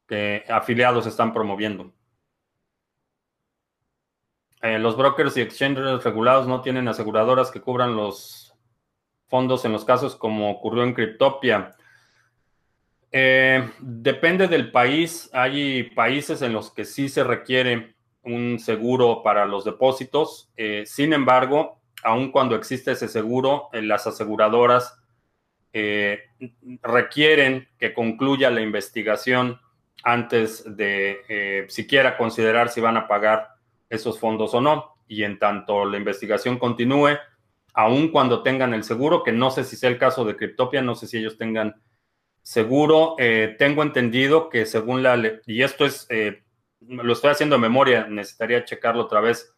que 0.06 0.46
afiliados 0.48 1.06
están 1.06 1.34
promoviendo. 1.34 1.92
Eh, 4.62 4.78
los 4.78 4.96
brokers 4.96 5.36
y 5.36 5.42
exchanges 5.42 6.02
regulados 6.02 6.48
no 6.48 6.62
tienen 6.62 6.88
aseguradoras 6.88 7.50
que 7.50 7.60
cubran 7.60 7.96
los 7.96 8.54
fondos 9.26 9.66
en 9.66 9.72
los 9.72 9.84
casos 9.84 10.16
como 10.16 10.50
ocurrió 10.50 10.84
en 10.84 10.94
Cryptopia. 10.94 11.74
Eh, 13.10 13.70
depende 13.80 14.48
del 14.48 14.70
país. 14.70 15.30
Hay 15.32 15.84
países 15.94 16.42
en 16.42 16.52
los 16.52 16.72
que 16.72 16.84
sí 16.84 17.08
se 17.08 17.24
requiere 17.24 17.94
un 18.22 18.58
seguro 18.58 19.22
para 19.22 19.46
los 19.46 19.64
depósitos. 19.64 20.50
Eh, 20.56 20.84
sin 20.86 21.12
embargo, 21.12 21.80
aun 22.02 22.30
cuando 22.30 22.56
existe 22.56 22.92
ese 22.92 23.08
seguro, 23.08 23.68
las 23.72 24.06
aseguradoras 24.06 24.94
requieren 26.82 27.68
que 27.78 27.94
concluya 27.94 28.50
la 28.50 28.62
investigación 28.62 29.60
antes 30.02 30.64
de 30.76 31.20
eh, 31.28 31.66
siquiera 31.68 32.16
considerar 32.16 32.68
si 32.68 32.80
van 32.80 32.96
a 32.96 33.08
pagar 33.08 33.48
esos 33.90 34.18
fondos 34.18 34.54
o 34.54 34.60
no. 34.60 34.96
Y 35.06 35.24
en 35.24 35.38
tanto 35.38 35.84
la 35.84 35.96
investigación 35.96 36.58
continúe, 36.58 37.16
aun 37.74 38.08
cuando 38.08 38.42
tengan 38.42 38.74
el 38.74 38.84
seguro, 38.84 39.22
que 39.22 39.32
no 39.32 39.50
sé 39.50 39.64
si 39.64 39.76
sea 39.76 39.90
el 39.90 39.98
caso 39.98 40.24
de 40.24 40.36
Cryptopia, 40.36 40.82
no 40.82 40.94
sé 40.94 41.06
si 41.06 41.18
ellos 41.18 41.38
tengan 41.38 41.80
seguro, 42.48 43.14
eh, 43.18 43.56
tengo 43.58 43.82
entendido 43.82 44.48
que 44.48 44.64
según 44.64 45.02
la, 45.02 45.22
y 45.44 45.62
esto 45.62 45.84
es, 45.84 46.06
eh, 46.08 46.44
lo 46.80 47.12
estoy 47.12 47.32
haciendo 47.32 47.56
de 47.56 47.60
memoria, 47.60 48.06
necesitaría 48.06 48.64
checarlo 48.64 49.02
otra 49.02 49.20
vez, 49.20 49.54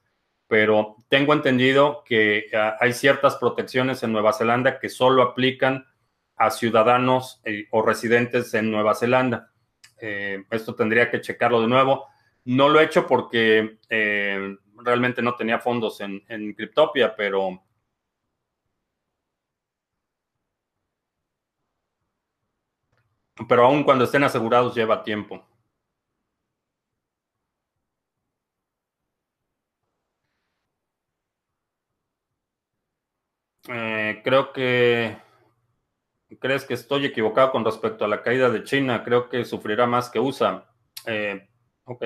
pero 0.49 0.97
tengo 1.09 1.33
entendido 1.33 2.03
que 2.05 2.47
ah, 2.53 2.77
hay 2.81 2.93
ciertas 2.93 3.37
protecciones 3.37 4.03
en 4.03 4.11
Nueva 4.11 4.33
Zelanda 4.33 4.81
que 4.81 4.89
solo 4.89 5.23
aplican 5.23 5.87
a 6.35 6.51
ciudadanos 6.51 7.41
o 7.71 7.83
residentes 7.83 8.53
en 8.55 8.73
Nueva 8.73 8.97
Zelanda. 8.97 9.53
Eh, 10.01 10.43
esto 10.51 10.75
tendría 10.75 11.13
que 11.13 11.21
checarlo 11.21 11.61
de 11.61 11.69
nuevo. 11.69 12.09
No 12.45 12.69
lo 12.69 12.81
he 12.81 12.85
hecho 12.87 13.07
porque 13.07 13.79
eh, 13.89 14.57
realmente 14.83 15.23
no 15.23 15.37
tenía 15.37 15.61
fondos 15.61 16.01
en, 16.01 16.25
en 16.27 16.55
Cryptopia, 16.55 17.15
pero 17.15 17.63
pero 23.49 23.65
aún 23.67 23.85
cuando 23.85 24.05
estén 24.05 24.25
asegurados 24.25 24.75
lleva 24.75 25.03
tiempo. 25.03 25.45
Eh, 33.69 34.21
creo 34.25 34.53
que 34.53 35.17
crees 36.39 36.65
que 36.65 36.75
estoy 36.75 37.05
equivocado 37.07 37.53
con 37.53 37.65
respecto 37.65 38.05
a 38.05 38.09
la 38.09 38.23
caída 38.23 38.51
de 38.51 38.65
China. 38.65 39.05
Creo 39.05 39.29
que 39.29 39.45
sufrirá 39.45 39.87
más 39.87 40.11
que 40.11 40.19
USA. 40.19 40.65
Eh, 41.07 41.49
ok. 41.85 42.03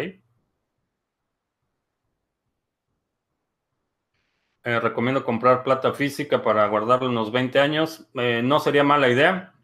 Eh, 4.66 4.80
recomiendo 4.80 5.24
comprar 5.24 5.62
plata 5.62 5.92
física 5.92 6.42
para 6.42 6.66
guardarlo 6.68 7.08
unos 7.08 7.30
20 7.30 7.60
años. 7.60 8.08
no 8.14 8.60
sería 8.60 8.82
mala 8.82 9.08
idea, 9.08 9.54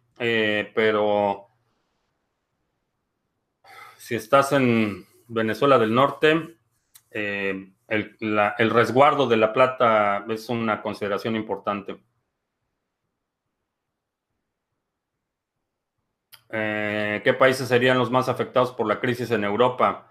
pero 0.75 1.50
si 4.11 4.17
estás 4.17 4.51
en 4.51 5.07
Venezuela 5.29 5.79
del 5.79 5.95
Norte, 5.95 6.57
el, 7.13 7.77
el 7.87 8.71
resguardo 8.71 9.29
de 9.29 9.37
la 9.37 9.53
plata 9.53 10.25
es 10.29 10.49
una 10.49 10.83
consideración 10.83 11.37
importante. 11.37 11.97
Eh, 16.49 17.21
¿Qué 17.23 17.35
países 17.35 17.69
serían 17.69 17.99
los 17.99 18.11
más 18.11 18.29
afectados 18.29 18.73
por 18.73 18.89
la 18.89 18.99
crisis 18.99 19.31
en 19.31 19.45
Europa? 19.45 20.11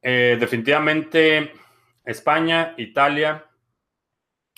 Eh, 0.00 0.38
definitivamente 0.40 1.52
España, 2.06 2.72
Italia 2.78 3.44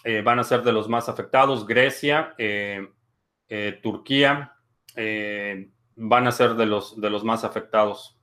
eh, 0.05 0.23
van 0.23 0.39
a 0.39 0.45
ser 0.45 0.63
de 0.63 0.71
los 0.71 0.89
más 0.89 1.09
afectados. 1.09 1.67
Grecia, 1.67 2.37
Turquía 3.83 4.55
van 5.97 6.27
a 6.29 6.31
ser 6.31 6.55
de 6.55 6.67
los, 6.67 7.01
de 7.01 7.11
los 7.11 7.25
más 7.25 7.43
afectados. 7.43 8.19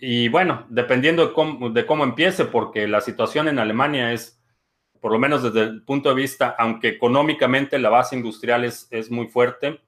Y 0.00 0.28
bueno, 0.28 0.66
dependiendo 0.68 1.26
de 1.28 1.32
cómo, 1.32 1.70
de 1.70 1.86
cómo 1.86 2.04
empiece, 2.04 2.44
porque 2.44 2.88
la 2.88 3.00
situación 3.00 3.48
en 3.48 3.58
Alemania 3.58 4.12
es, 4.12 4.42
por 5.00 5.12
lo 5.12 5.18
menos 5.18 5.42
desde 5.42 5.62
el 5.62 5.84
punto 5.84 6.08
de 6.08 6.16
vista, 6.16 6.54
aunque 6.58 6.88
económicamente 6.88 7.78
la 7.78 7.88
base 7.88 8.16
industrial 8.16 8.64
es, 8.64 8.88
es 8.90 9.10
muy 9.10 9.28
fuerte, 9.28 9.80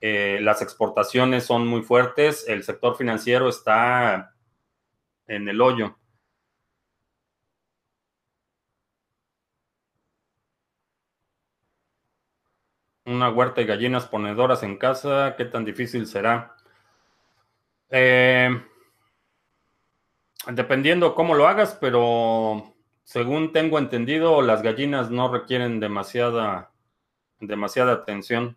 eh, 0.00 0.38
las 0.42 0.62
exportaciones 0.62 1.44
son 1.44 1.66
muy 1.66 1.82
fuertes, 1.82 2.48
el 2.48 2.64
sector 2.64 2.96
financiero 2.96 3.48
está 3.48 4.34
en 5.26 5.48
el 5.48 5.60
hoyo. 5.60 5.96
Una 13.06 13.30
huerta 13.30 13.60
y 13.62 13.64
gallinas 13.66 14.06
ponedoras 14.06 14.62
en 14.62 14.76
casa, 14.76 15.34
¿qué 15.36 15.44
tan 15.46 15.64
difícil 15.64 16.06
será? 16.06 16.54
Eh, 17.90 18.50
dependiendo 20.52 21.14
cómo 21.14 21.34
lo 21.34 21.46
hagas, 21.46 21.76
pero 21.80 22.74
según 23.04 23.52
tengo 23.52 23.78
entendido, 23.78 24.42
las 24.42 24.62
gallinas 24.62 25.10
no 25.10 25.32
requieren 25.32 25.80
demasiada, 25.80 26.70
demasiada 27.40 27.92
atención. 27.92 28.56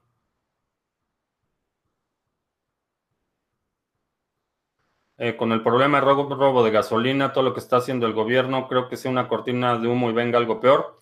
Eh, 5.17 5.37
con 5.37 5.51
el 5.51 5.61
problema 5.61 5.99
de 5.99 6.05
robo, 6.05 6.63
de 6.63 6.71
gasolina, 6.71 7.31
todo 7.31 7.43
lo 7.43 7.53
que 7.53 7.59
está 7.59 7.77
haciendo 7.77 8.07
el 8.07 8.13
gobierno, 8.13 8.67
creo 8.67 8.89
que 8.89 8.97
sea 8.97 9.11
una 9.11 9.27
cortina 9.27 9.77
de 9.77 9.87
humo 9.87 10.09
y 10.09 10.13
venga 10.13 10.39
algo 10.39 10.59
peor. 10.59 10.99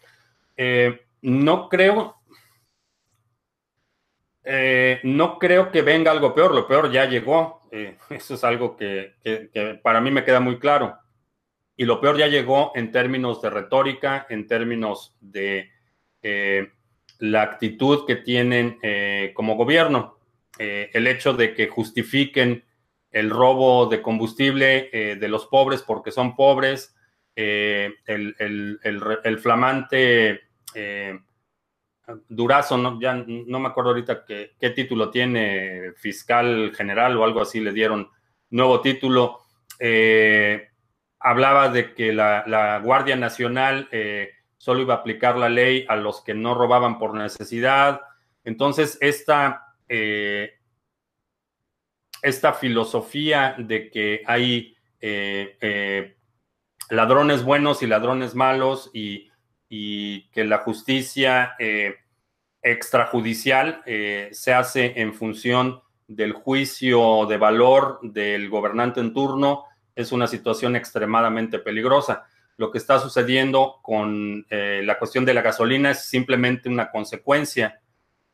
Eh, 0.57 1.07
no 1.21 1.69
creo, 1.69 2.18
eh, 4.43 4.99
no 5.03 5.37
creo 5.39 5.71
que 5.71 5.81
venga 5.81 6.11
algo 6.11 6.33
peor, 6.33 6.53
lo 6.53 6.67
peor 6.67 6.91
ya 6.91 7.05
llegó. 7.05 7.61
eso 8.09 8.33
es 8.33 8.43
algo 8.43 8.75
que, 8.75 9.13
para 9.83 10.01
mí 10.01 10.11
me 10.11 10.23
queda 10.23 10.39
muy 10.39 10.59
claro. 10.59 10.97
Y 11.75 11.85
lo 11.85 12.01
peor 12.01 12.17
ya 12.17 12.27
llegó 12.27 12.71
en 12.75 12.91
términos 12.91 13.41
de 13.41 13.49
retórica, 13.49 14.25
en 14.29 14.47
términos 14.47 15.15
de 15.21 15.69
la 17.19 17.41
actitud 17.41 18.05
que 18.05 18.17
tienen 18.17 18.79
como 19.33 19.55
gobierno. 19.55 20.17
el 20.57 21.07
hecho 21.07 21.33
de 21.33 21.53
que 21.53 21.69
justifiquen 21.69 22.65
el 23.11 23.29
robo 23.29 23.87
de 23.87 24.01
combustible 24.01 24.89
eh, 24.91 25.15
de 25.15 25.27
los 25.27 25.47
pobres 25.47 25.81
porque 25.81 26.11
son 26.11 26.35
pobres, 26.35 26.95
eh, 27.35 27.93
el, 28.05 29.39
flamante 29.41 30.41
eh, 30.75 31.19
Durazo, 32.27 32.77
¿no? 32.77 32.99
ya 32.99 33.13
no 33.13 33.59
me 33.59 33.67
acuerdo 33.67 33.91
ahorita 33.91 34.25
qué, 34.25 34.69
título 34.71 35.09
tiene, 35.09 35.93
fiscal 35.95 36.71
general 36.75 37.17
o 37.17 37.23
algo 37.23 37.41
así, 37.41 37.59
le 37.59 37.71
dieron 37.71 38.09
nuevo 38.49 38.81
título. 38.81 39.41
hablaba 41.19 41.69
de 41.69 41.93
que 41.93 42.13
la, 42.13 42.81
Guardia 42.83 43.15
Nacional 43.15 43.89
solo 44.57 44.81
iba 44.81 44.95
a 44.95 44.97
aplicar 44.97 45.37
la 45.37 45.49
ley 45.49 45.85
a 45.87 45.95
los 45.95 46.21
que 46.21 46.33
no 46.33 46.53
robaban 46.55 46.97
por 46.97 47.13
necesidad. 47.13 48.01
Entonces, 48.43 48.97
esta 49.01 49.65
esta 52.21 52.53
filosofía 52.53 53.55
de 53.57 53.89
que 53.89 54.21
hay 54.25 54.75
eh, 55.01 55.57
eh, 55.61 56.15
ladrones 56.89 57.43
buenos 57.43 57.81
y 57.81 57.87
ladrones 57.87 58.35
malos 58.35 58.89
y, 58.93 59.28
que 59.69 60.43
la 60.43 60.59
justicia 60.59 61.55
eh, 61.59 61.95
extrajudicial 62.61 63.81
se 63.85 64.53
hace 64.53 64.99
en 64.99 65.13
función 65.13 65.81
del 66.07 66.33
juicio 66.33 67.25
de 67.27 67.37
valor 67.37 67.99
del 68.01 68.49
gobernante 68.49 68.99
en 68.99 69.13
turno 69.13 69.65
es 69.95 70.11
una 70.11 70.27
situación 70.27 70.75
extremadamente 70.75 71.59
peligrosa. 71.59 72.25
Lo 72.57 72.71
que 72.71 72.79
está 72.79 72.99
sucediendo 72.99 73.79
con 73.81 74.45
la 74.49 74.97
cuestión 74.97 75.23
de 75.23 75.33
la 75.33 75.41
gasolina 75.41 75.91
es 75.91 76.05
simplemente 76.05 76.67
una 76.67 76.89
consecuencia 76.89 77.79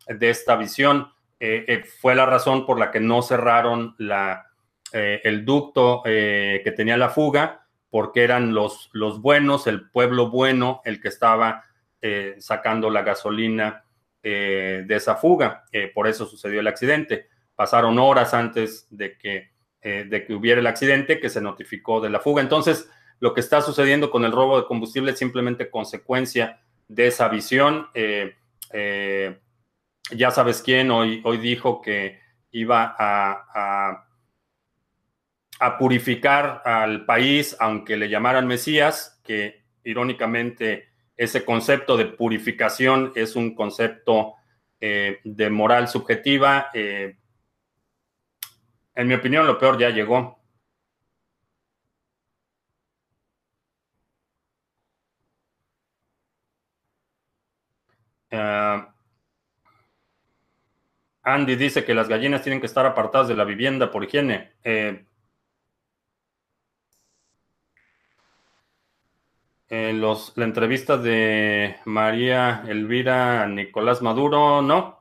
de 0.07 0.29
esta 0.29 0.55
visión. 0.55 1.11
Eh, 1.39 1.65
eh, 1.67 1.83
fue 1.83 2.15
la 2.15 2.25
razón 2.25 2.65
por 2.65 2.79
la 2.79 2.91
que 2.91 2.99
no 2.99 3.21
cerraron 3.21 3.95
eh, 3.99 5.21
el 5.23 5.43
ducto 5.43 6.01
que 6.03 6.73
tenía 6.75 6.97
la 6.97 7.09
fuga, 7.09 7.64
porque 7.95 8.25
eran 8.25 8.53
los, 8.53 8.89
los 8.91 9.21
buenos, 9.21 9.67
el 9.67 9.89
pueblo 9.89 10.29
bueno, 10.29 10.81
el 10.83 10.99
que 10.99 11.07
estaba 11.07 11.63
sacando 12.39 12.89
la 12.89 13.03
gasolina 13.03 13.85
de 14.21 14.85
esa 14.89 15.15
fuga. 15.15 15.63
por 15.95 16.07
eso 16.07 16.25
sucedió 16.25 16.59
el 16.59 16.67
accidente. 16.67 17.29
Pasaron 17.55 17.97
horas 17.97 18.33
antes 18.33 18.85
de 18.91 19.17
que, 19.17 19.51
de 19.81 20.25
que 20.25 20.35
hubiera 20.35 20.59
el 20.59 20.67
accidente 20.67 21.21
que 21.21 21.29
se 21.29 21.39
notificó 21.39 22.01
de 22.01 22.09
la 22.09 22.19
fuga. 22.19 22.41
Entonces, 22.41 22.91
lo 23.21 23.33
que 23.33 23.39
está 23.39 23.61
sucediendo 23.61 24.11
con 24.11 24.25
el 24.25 24.33
robo 24.33 24.59
de 24.59 24.67
combustible 24.67 25.13
es 25.13 25.17
simplemente 25.17 25.71
consecuencia 25.71 26.59
de 26.87 27.07
esa 27.07 27.29
visión 27.29 27.87
ya 30.11 30.31
sabes 30.31 30.61
quién 30.61 30.91
hoy, 30.91 31.21
hoy 31.23 31.37
dijo 31.37 31.81
que 31.81 32.19
iba 32.51 32.95
a, 32.97 34.04
purificar 35.77 36.61
al 36.65 37.05
país, 37.05 37.55
aunque 37.59 37.97
le 37.97 38.09
llamaran 38.09 38.47
Mesías, 38.47 39.19
que 39.23 39.63
irónicamente 39.83 40.89
ese 41.15 41.45
concepto 41.45 41.95
de 41.97 42.05
purificación 42.05 43.13
es 43.15 43.35
un 43.35 43.55
concepto 43.55 44.35
eh, 44.79 45.19
de 45.23 45.49
moral 45.49 45.87
subjetiva. 45.87 46.67
Eh, 46.73 47.17
en 48.95 49.07
mi 49.07 49.13
opinión, 49.13 49.47
lo 49.47 49.57
peor 49.57 49.77
ya 49.77 49.89
llegó. 49.89 50.39
Uh, 58.31 58.83
Andy 61.23 61.55
dice 61.55 61.85
que 61.85 61.93
las 61.93 62.07
gallinas 62.07 62.41
tienen 62.43 62.59
que 62.59 62.67
estar 62.67 62.85
apartadas 62.85 63.27
de 63.27 63.35
la 63.35 63.45
vivienda 63.45 63.89
por 63.89 64.03
higiene. 64.03 64.53
Eh, 64.63 65.05
los, 69.69 70.33
la 70.35 70.45
entrevista 70.45 70.97
de 70.97 71.77
María 71.85 72.63
Elvira 72.67 73.47
Nicolás 73.47 74.01
Maduro, 74.01 74.61
no. 74.61 74.97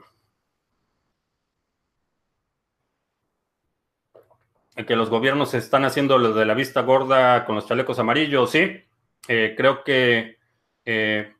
Que 4.74 4.96
los 4.96 5.08
gobiernos 5.08 5.54
están 5.54 5.84
haciendo 5.84 6.18
lo 6.18 6.32
de 6.32 6.44
la 6.44 6.54
vista 6.54 6.80
gorda 6.82 7.44
con 7.44 7.54
los 7.54 7.66
chalecos 7.66 7.98
amarillos, 7.98 8.50
sí. 8.50 8.82
Eh, 9.28 9.54
creo 9.56 9.84
que 9.84 10.38
eh, 10.84 11.32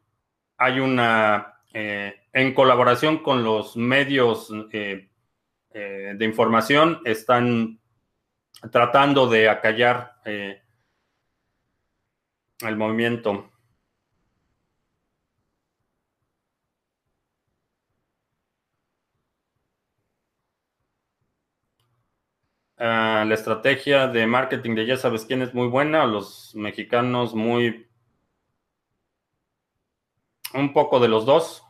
hay 0.57 0.81
una 0.81 1.55
eh, 1.73 2.15
en 2.33 2.55
colaboración 2.55 3.19
con 3.19 3.43
los 3.43 3.77
medios 3.77 4.51
eh, 4.73 5.09
eh, 5.73 6.15
de 6.17 6.25
información, 6.25 7.01
están 7.05 7.81
tratando 8.71 9.29
de 9.29 9.49
acallar 9.49 10.15
el 12.61 12.77
movimiento. 12.77 13.51
Ah, 22.77 23.25
la 23.27 23.35
estrategia 23.35 24.09
de 24.09 24.27
marketing 24.27 24.75
de 24.75 24.87
ya 24.87 24.97
sabes 24.97 25.25
quién 25.25 25.43
es 25.43 25.55
muy 25.55 25.69
buena, 25.69 26.07
los 26.07 26.55
mexicanos 26.55 27.35
muy... 27.35 27.89
Un 30.55 30.73
poco 30.73 31.01
de 31.01 31.09
los 31.09 31.27
dos. 31.27 31.64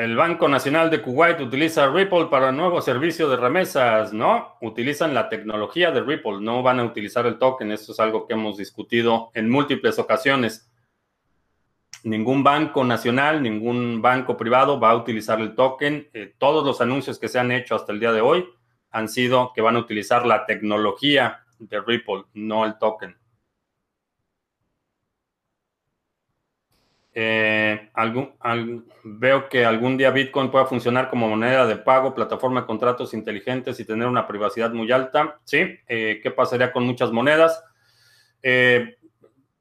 El 0.00 0.16
Banco 0.16 0.48
Nacional 0.48 0.88
de 0.88 1.02
Kuwait 1.02 1.38
utiliza 1.42 1.86
Ripple 1.86 2.28
para 2.30 2.52
nuevo 2.52 2.80
servicio 2.80 3.28
de 3.28 3.36
remesas, 3.36 4.14
¿no? 4.14 4.56
Utilizan 4.62 5.12
la 5.12 5.28
tecnología 5.28 5.90
de 5.90 6.00
Ripple, 6.00 6.40
no 6.40 6.62
van 6.62 6.80
a 6.80 6.84
utilizar 6.84 7.26
el 7.26 7.36
token. 7.36 7.70
Esto 7.70 7.92
es 7.92 8.00
algo 8.00 8.26
que 8.26 8.32
hemos 8.32 8.56
discutido 8.56 9.30
en 9.34 9.50
múltiples 9.50 9.98
ocasiones. 9.98 10.72
Ningún 12.02 12.42
banco 12.42 12.82
nacional, 12.82 13.42
ningún 13.42 14.00
banco 14.00 14.38
privado 14.38 14.80
va 14.80 14.92
a 14.92 14.96
utilizar 14.96 15.38
el 15.38 15.54
token. 15.54 16.08
Eh, 16.14 16.34
todos 16.38 16.64
los 16.64 16.80
anuncios 16.80 17.18
que 17.18 17.28
se 17.28 17.38
han 17.38 17.52
hecho 17.52 17.74
hasta 17.74 17.92
el 17.92 18.00
día 18.00 18.12
de 18.12 18.22
hoy 18.22 18.48
han 18.92 19.06
sido 19.06 19.52
que 19.54 19.60
van 19.60 19.76
a 19.76 19.80
utilizar 19.80 20.24
la 20.24 20.46
tecnología 20.46 21.44
de 21.58 21.78
Ripple, 21.78 22.24
no 22.32 22.64
el 22.64 22.78
token. 22.78 23.19
Eh, 27.12 27.90
veo 29.02 29.48
que 29.48 29.64
algún 29.64 29.96
día 29.96 30.12
Bitcoin 30.12 30.50
pueda 30.50 30.66
funcionar 30.66 31.10
como 31.10 31.28
moneda 31.28 31.66
de 31.66 31.76
pago, 31.76 32.14
plataforma 32.14 32.60
de 32.60 32.66
contratos 32.66 33.14
inteligentes 33.14 33.80
y 33.80 33.84
tener 33.84 34.06
una 34.06 34.26
privacidad 34.26 34.70
muy 34.72 34.90
alta. 34.92 35.38
Sí, 35.44 35.78
eh, 35.88 36.20
¿qué 36.22 36.30
pasaría 36.30 36.72
con 36.72 36.84
muchas 36.84 37.10
monedas? 37.10 37.62
Eh, 38.42 38.96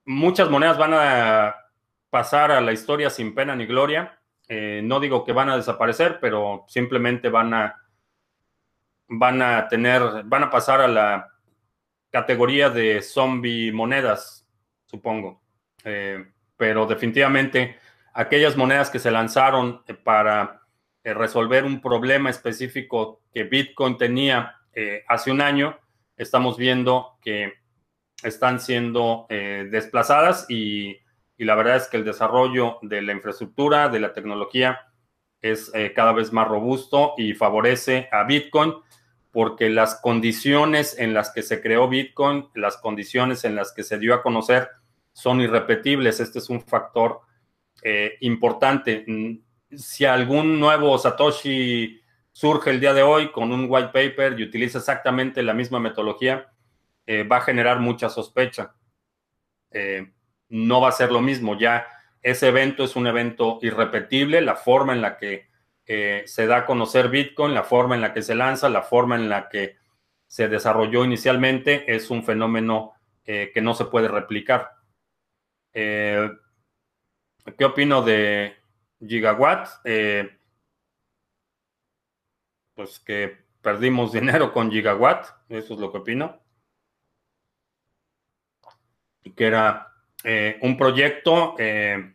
muchas 0.06 0.50
monedas 0.50 0.78
van 0.78 0.94
a 0.94 1.56
pasar 2.10 2.52
a 2.52 2.62
la 2.62 2.72
historia 2.72 3.10
sin 3.10 3.34
pena 3.34 3.56
ni 3.56 3.66
gloria. 3.66 4.16
no 4.50 5.00
digo 5.00 5.24
que 5.24 5.32
van 5.34 5.50
a 5.50 5.58
desaparecer, 5.58 6.20
pero 6.20 6.66
simplemente 6.68 7.30
van 7.30 7.54
a 7.54 7.76
van 9.08 9.42
a 9.42 9.68
tener, 9.68 10.24
van 10.26 10.44
a 10.44 10.50
pasar 10.50 10.82
a 10.82 10.88
la 10.88 11.32
categoría 12.12 12.70
de 12.70 13.02
zombie 13.02 13.72
monedas, 13.72 14.48
supongo 14.86 15.42
pero 16.60 16.86
definitivamente 16.86 17.78
aquellas 18.14 18.58
monedas 18.58 18.90
que 18.90 19.00
se 19.00 19.12
lanzaron 19.12 19.82
eh, 19.88 19.94
para 19.94 20.64
eh, 21.06 21.14
resolver 21.14 21.64
un 21.64 21.82
problema 21.82 22.30
específico 22.30 23.22
que 23.34 23.46
Bitcoin 23.46 23.96
tenía 23.96 24.58
eh, 24.74 25.06
hace 25.08 25.32
un 25.32 25.40
año, 25.40 25.80
estamos 26.18 26.58
viendo 26.58 27.18
que 27.22 27.54
están 28.22 28.60
siendo 28.60 29.26
desplazadas 29.30 30.46
y, 30.50 30.98
la 31.38 31.56
verdad 31.56 31.78
es 31.78 31.88
que 31.88 31.96
el 31.96 32.04
desarrollo 32.04 32.80
de 32.82 33.02
la 33.02 33.14
infraestructura, 33.14 33.88
de 33.88 34.02
la 34.02 34.12
tecnología, 34.12 34.92
es 35.42 35.72
cada 35.96 36.12
vez 36.12 36.34
más 36.34 36.46
robusto 36.46 37.14
y 37.16 37.34
favorece 37.34 38.10
a 38.12 38.26
Bitcoin 38.26 38.74
porque 39.32 39.70
las 39.70 39.96
condiciones 40.02 41.00
en 41.00 41.14
las 41.14 41.32
que 41.32 41.44
se 41.44 41.62
creó 41.62 41.88
Bitcoin, 41.88 42.50
las 42.56 42.76
condiciones 42.76 43.46
en 43.46 43.56
las 43.56 43.72
que 43.72 43.84
se 43.84 43.98
dio 43.98 44.14
a 44.14 44.22
conocer, 44.22 44.68
son 45.14 45.42
irrepetibles. 45.42 46.20
Este 46.20 46.40
es 46.40 46.50
un 46.50 46.62
factor 46.62 47.22
eh, 47.82 48.18
importante. 48.22 49.06
Mm, 49.08 49.40
si 49.76 50.06
algún 50.06 50.60
nuevo 50.60 50.98
Satoshi 50.98 52.02
surge 52.32 52.70
el 52.72 52.80
día 52.80 52.94
de 52.94 53.04
hoy 53.04 53.32
con 53.32 53.52
un 53.52 53.68
white 53.70 53.90
paper 53.90 54.40
y 54.40 54.44
utiliza 54.44 54.80
exactamente 54.80 55.44
la 55.44 55.54
misma 55.54 55.80
metodología, 55.80 56.52
eh, 57.06 57.24
va 57.24 57.38
a 57.38 57.42
generar 57.42 57.80
mucha 57.80 58.10
sospecha. 58.10 58.76
Eh, 59.72 60.12
no 60.50 60.82
va 60.82 60.90
a 60.90 60.94
ser 60.94 61.12
lo 61.12 61.22
mismo. 61.22 61.58
Ya 61.58 61.88
ese 62.22 62.48
evento 62.48 62.84
es 62.84 62.96
un 62.96 63.08
evento 63.08 63.60
irrepetible. 63.62 64.42
La 64.42 64.56
forma 64.56 64.94
en 64.94 65.02
la 65.02 65.18
que 65.18 65.48
se 66.26 66.46
da 66.46 66.58
a 66.58 66.66
conocer 66.68 67.10
Bitcoin, 67.10 67.56
la 67.56 67.64
forma 67.64 67.96
en 67.96 68.02
la 68.02 68.14
que 68.14 68.22
se 68.22 68.36
lanza, 68.36 68.70
la 68.70 68.84
forma 68.84 69.16
en 69.16 69.28
la 69.28 69.50
que 69.50 69.78
se 70.28 70.48
desarrolló 70.48 71.04
inicialmente, 71.04 71.92
es 71.92 72.12
un 72.12 72.24
fenómeno 72.24 72.94
que 73.24 73.60
no 73.60 73.74
se 73.74 73.86
puede 73.86 74.08
replicar. 74.08 74.70
Eh, 75.74 76.30
¿Qué 77.58 77.66
opino 77.66 78.02
de 78.02 78.56
Gigawatt? 79.06 79.68
Eh, 79.84 80.38
pues 82.74 83.00
que 83.00 83.38
perdimos 83.62 84.12
dinero 84.14 84.52
con 84.54 84.72
Gigawatt, 84.72 85.28
eso 85.50 85.74
es 85.74 85.80
lo 85.80 85.92
que 85.92 85.98
opino. 86.00 86.40
Y 89.24 89.32
que 89.32 89.46
era 89.46 89.94
eh, 90.24 90.58
un 90.62 90.78
proyecto 90.78 91.56
que 91.58 92.14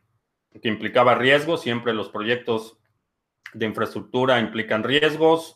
implicaba 0.63 1.15
riesgos, 1.15 1.63
siempre 1.63 1.93
los 1.93 2.09
proyectos 2.09 2.79
de 3.53 3.67
infraestructura 3.67 4.41
implican 4.41 4.83
riesgos. 4.83 5.55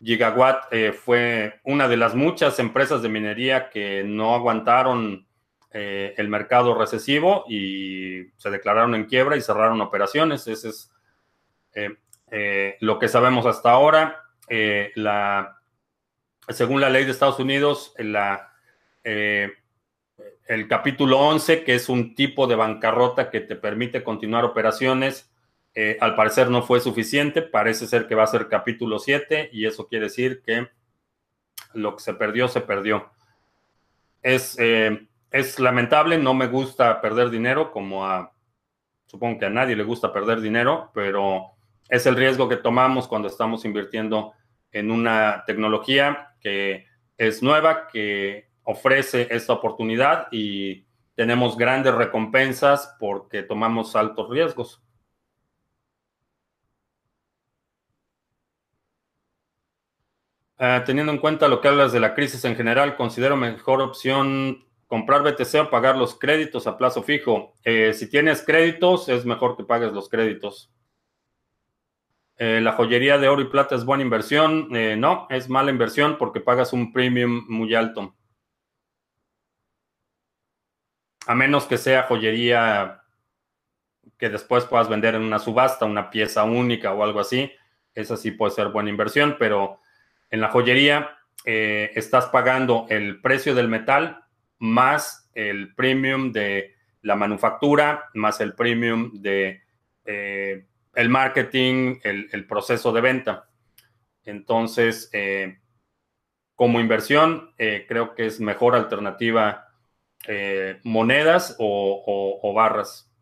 Gigawatt 0.00 0.72
fue 1.02 1.60
una 1.64 1.88
de 1.88 1.96
las 1.96 2.14
muchas 2.14 2.58
empresas 2.58 3.02
de 3.02 3.08
minería 3.08 3.70
que 3.70 4.04
no 4.04 4.34
aguantaron 4.34 5.26
eh, 5.76 6.14
el 6.18 6.28
mercado 6.28 6.78
recesivo 6.78 7.44
y 7.48 8.28
se 8.36 8.48
declararon 8.48 8.94
en 8.94 9.06
quiebra 9.06 9.36
y 9.36 9.40
cerraron 9.40 9.80
operaciones. 9.80 10.46
Ese 10.46 10.68
es 10.68 10.92
eh, 11.72 11.96
eh, 12.30 12.76
lo 12.78 13.00
que 13.00 13.08
sabemos 13.08 13.44
hasta 13.44 13.72
ahora. 13.72 14.22
la, 14.48 15.58
según 16.48 16.80
la 16.80 16.90
ley 16.90 17.04
de 17.04 17.10
Estados 17.10 17.40
Unidos, 17.40 17.92
la, 17.98 18.52
el 19.02 20.68
capítulo 20.68 21.18
11, 21.18 21.64
que 21.64 21.74
es 21.74 21.88
un 21.88 22.14
tipo 22.14 22.46
de 22.46 22.54
bancarrota 22.54 23.28
que 23.28 23.40
te 23.40 23.56
permite 23.56 24.04
continuar 24.04 24.44
operaciones, 24.44 25.34
al 25.98 26.14
parecer 26.14 26.50
no 26.50 26.62
fue 26.62 26.78
suficiente. 26.78 27.42
Parece 27.42 27.88
ser 27.88 28.06
que 28.06 28.14
va 28.14 28.22
a 28.22 28.28
ser 28.28 28.46
capítulo 28.46 29.00
7 29.00 29.50
y 29.52 29.66
eso 29.66 29.88
quiere 29.88 30.04
decir 30.04 30.40
que 30.46 30.68
lo 31.72 31.96
que 31.96 32.02
se 32.04 32.14
perdió, 32.14 32.46
se 32.46 32.60
perdió. 32.60 33.10
Es 34.22 34.56
es 35.34 35.58
lamentable, 35.58 36.16
no 36.16 36.32
me 36.32 36.46
gusta 36.46 37.00
perder 37.00 37.28
dinero, 37.28 37.72
como 37.72 38.06
a, 38.06 38.32
supongo 39.04 39.40
que 39.40 39.46
a 39.46 39.50
nadie 39.50 39.74
le 39.74 39.82
gusta 39.82 40.12
perder 40.12 40.40
dinero, 40.40 40.92
pero 40.94 41.56
es 41.88 42.06
el 42.06 42.14
riesgo 42.14 42.48
que 42.48 42.56
tomamos 42.56 43.08
cuando 43.08 43.26
estamos 43.26 43.64
invirtiendo 43.64 44.32
en 44.70 44.92
una 44.92 45.42
tecnología 45.44 46.36
que 46.40 46.86
es 47.18 47.42
nueva, 47.42 47.88
que 47.88 48.48
ofrece 48.62 49.26
esta 49.28 49.54
oportunidad 49.54 50.28
y 50.30 50.86
tenemos 51.16 51.58
grandes 51.58 51.92
recompensas 51.96 52.94
porque 53.00 53.42
tomamos 53.42 53.96
altos 53.96 54.30
riesgos. 54.30 54.84
Ah, 60.58 60.84
teniendo 60.86 61.10
en 61.10 61.18
cuenta 61.18 61.48
lo 61.48 61.60
que 61.60 61.66
hablas 61.66 61.90
de 61.90 61.98
la 61.98 62.14
crisis 62.14 62.44
en 62.44 62.54
general, 62.54 62.96
considero 62.96 63.36
mejor 63.36 63.82
opción 63.82 64.64
comprar 64.86 65.22
BTC 65.22 65.54
o 65.62 65.70
pagar 65.70 65.96
los 65.96 66.18
créditos 66.18 66.66
a 66.66 66.76
plazo 66.76 67.02
fijo. 67.02 67.56
Eh, 67.64 67.92
si 67.94 68.08
tienes 68.08 68.42
créditos, 68.42 69.08
es 69.08 69.24
mejor 69.24 69.56
que 69.56 69.64
pagues 69.64 69.92
los 69.92 70.08
créditos. 70.08 70.70
Eh, 72.36 72.60
la 72.60 72.72
joyería 72.72 73.18
de 73.18 73.28
oro 73.28 73.42
y 73.42 73.46
plata 73.46 73.74
es 73.74 73.84
buena 73.84 74.02
inversión. 74.02 74.68
Eh, 74.74 74.96
no, 74.96 75.26
es 75.30 75.48
mala 75.48 75.70
inversión 75.70 76.16
porque 76.18 76.40
pagas 76.40 76.72
un 76.72 76.92
premium 76.92 77.44
muy 77.48 77.74
alto. 77.74 78.14
A 81.26 81.34
menos 81.34 81.64
que 81.64 81.78
sea 81.78 82.02
joyería 82.02 83.02
que 84.18 84.28
después 84.28 84.64
puedas 84.66 84.88
vender 84.88 85.14
en 85.14 85.22
una 85.22 85.38
subasta, 85.38 85.86
una 85.86 86.10
pieza 86.10 86.44
única 86.44 86.92
o 86.92 87.02
algo 87.02 87.20
así. 87.20 87.50
Esa 87.94 88.16
sí 88.16 88.32
puede 88.32 88.52
ser 88.52 88.68
buena 88.68 88.90
inversión, 88.90 89.36
pero 89.38 89.80
en 90.30 90.40
la 90.40 90.50
joyería 90.50 91.18
estás 91.44 92.26
pagando 92.26 92.86
el 92.88 93.20
precio 93.20 93.54
del 93.54 93.68
metal 93.68 94.23
más 94.58 95.30
el 95.34 95.74
premium 95.74 96.32
de 96.32 96.74
la 97.02 97.16
manufactura, 97.16 98.10
más 98.14 98.40
el 98.40 98.54
premium 98.54 99.10
de 99.20 99.62
eh, 100.04 100.66
el 100.94 101.08
marketing, 101.08 101.98
el, 102.02 102.46
proceso 102.46 102.92
de 102.92 103.00
venta. 103.00 103.48
Entonces, 104.24 105.10
eh, 105.12 105.58
como 106.54 106.80
inversión, 106.80 107.52
eh, 107.58 107.84
creo 107.88 108.14
que 108.14 108.26
es 108.26 108.40
mejor 108.40 108.74
alternativa 108.74 109.68
monedas 110.84 111.56
o 111.58 112.52
barras. 112.54 113.13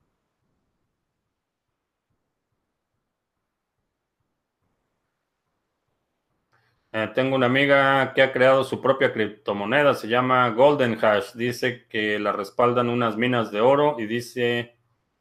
Eh, 6.95 7.11
tengo 7.14 7.36
una 7.36 7.47
amiga 7.47 8.12
que 8.12 8.20
ha 8.20 8.32
creado 8.32 8.64
su 8.64 8.82
propia 8.82 9.14
criptomoneda, 9.14 9.95
se 9.95 10.09
llama 10.09 10.51
Golden 10.51 11.03
Hash. 11.03 11.32
Dice 11.32 11.86
que 11.88 12.18
la 12.18 12.32
respaldan 12.32 12.90
unas 12.90 13.16
minas 13.16 13.51
de 13.51 13.62
oro 13.62 13.97
y 13.99 14.05
dice 14.05 14.76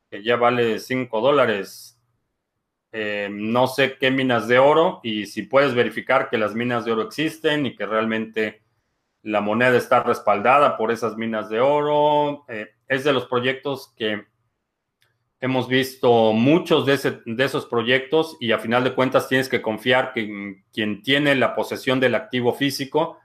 que 0.10 0.22
ya 0.22 0.36
vale 0.36 0.80
5 0.80 1.22
dólares. 1.22 1.98
Eh, 2.92 3.30
no 3.32 3.68
sé 3.68 3.98
qué 3.98 4.12
minas 4.12 4.50
de 4.50 4.60
oro 4.60 5.00
y 5.02 5.28
si 5.28 5.44
puedes 5.44 5.74
verificar 5.74 6.30
que 6.30 6.38
las 6.38 6.56
minas 6.56 6.84
de 6.84 6.92
oro 6.92 7.04
existen 7.04 7.66
y 7.66 7.74
que 7.78 7.86
realmente 7.86 8.64
la 9.24 9.40
moneda 9.40 9.78
está 9.78 10.04
respaldada 10.04 10.76
por 10.76 10.92
esas 10.92 11.16
minas 11.16 11.50
de 11.50 11.62
oro. 11.62 12.44
Eh, 12.50 12.70
es 12.90 13.06
de 13.06 13.14
los 13.14 13.28
proyectos 13.28 13.94
que 13.96 14.26
hemos 15.42 15.68
visto 15.68 16.34
muchos 16.34 16.86
de, 16.86 17.44
esos 17.44 17.66
proyectos 17.66 18.38
y 18.40 18.52
a 18.52 18.60
final 18.60 18.84
de 18.84 18.94
cuentas 18.94 19.28
tienes 19.28 19.50
que 19.50 19.62
confiar 19.62 20.14
que 20.14 20.62
quien 20.72 21.02
tiene 21.02 21.36
la 21.36 21.56
posesión 21.56 22.00
del 22.00 22.14
activo 22.14 22.54
físico, 22.54 23.20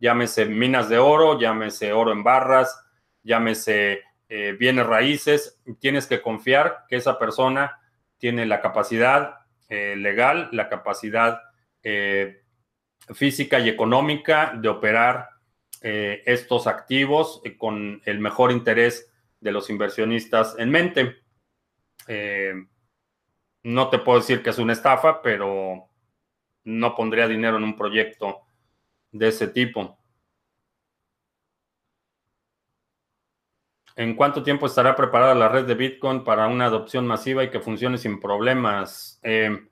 llámese 0.00 0.46
minas 0.46 0.88
de 0.88 0.96
oro, 0.96 1.38
llámese 1.38 1.92
oro 1.92 2.10
en 2.10 2.24
barras, 2.24 2.74
llámese 3.22 4.00
eh, 4.30 4.56
bienes 4.58 4.86
raíces, 4.86 5.60
tienes 5.78 6.06
que 6.06 6.22
confiar 6.22 6.84
que 6.88 6.96
esa 6.96 7.18
persona 7.18 7.78
tiene 8.16 8.46
la 8.46 8.62
capacidad 8.62 9.34
eh, 9.68 9.94
legal, 9.94 10.48
la 10.52 10.70
capacidad 10.70 11.38
eh, 11.82 12.44
física 13.12 13.60
y 13.60 13.68
económica 13.68 14.54
de 14.56 14.68
operar 14.68 15.28
estos 15.80 16.66
activos 16.66 17.40
con 17.56 18.02
el 18.04 18.18
mejor 18.18 18.50
interés 18.50 19.12
de 19.38 19.52
los 19.52 19.70
inversionistas 19.70 20.56
en 20.58 20.70
mente. 20.70 21.27
No 23.62 23.90
te 23.90 23.98
puedo 23.98 24.18
decir 24.18 24.42
que 24.42 24.50
es 24.50 24.58
una 24.58 24.72
estafa, 24.72 25.20
pero 25.22 25.88
no 26.64 26.94
pondría 26.94 27.28
dinero 27.28 27.56
en 27.56 27.64
un 27.64 27.76
proyecto 27.76 28.42
de 29.12 29.28
ese 29.28 29.48
tipo. 29.48 29.98
¿En 33.96 34.14
cuánto 34.14 34.44
tiempo 34.44 34.66
estará 34.66 34.94
preparada 34.94 35.34
la 35.34 35.48
red 35.48 35.64
de 35.66 35.74
Bitcoin 35.74 36.22
para 36.22 36.46
una 36.46 36.66
adopción 36.66 37.04
masiva 37.04 37.42
y 37.42 37.50
que 37.50 37.58
funcione 37.58 37.98
sin 37.98 38.20
problemas? 38.20 39.18
Eh, 39.24 39.68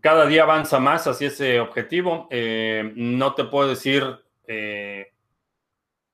cada 0.00 0.26
día 0.26 0.44
avanza 0.44 0.78
más 0.78 1.08
hacia 1.08 1.26
ese 1.26 1.58
objetivo. 1.58 2.28
Eh, 2.30 2.92
no 2.94 3.34
te 3.34 3.44
puedo 3.44 3.68
decir 3.68 4.04
eh, 4.46 5.12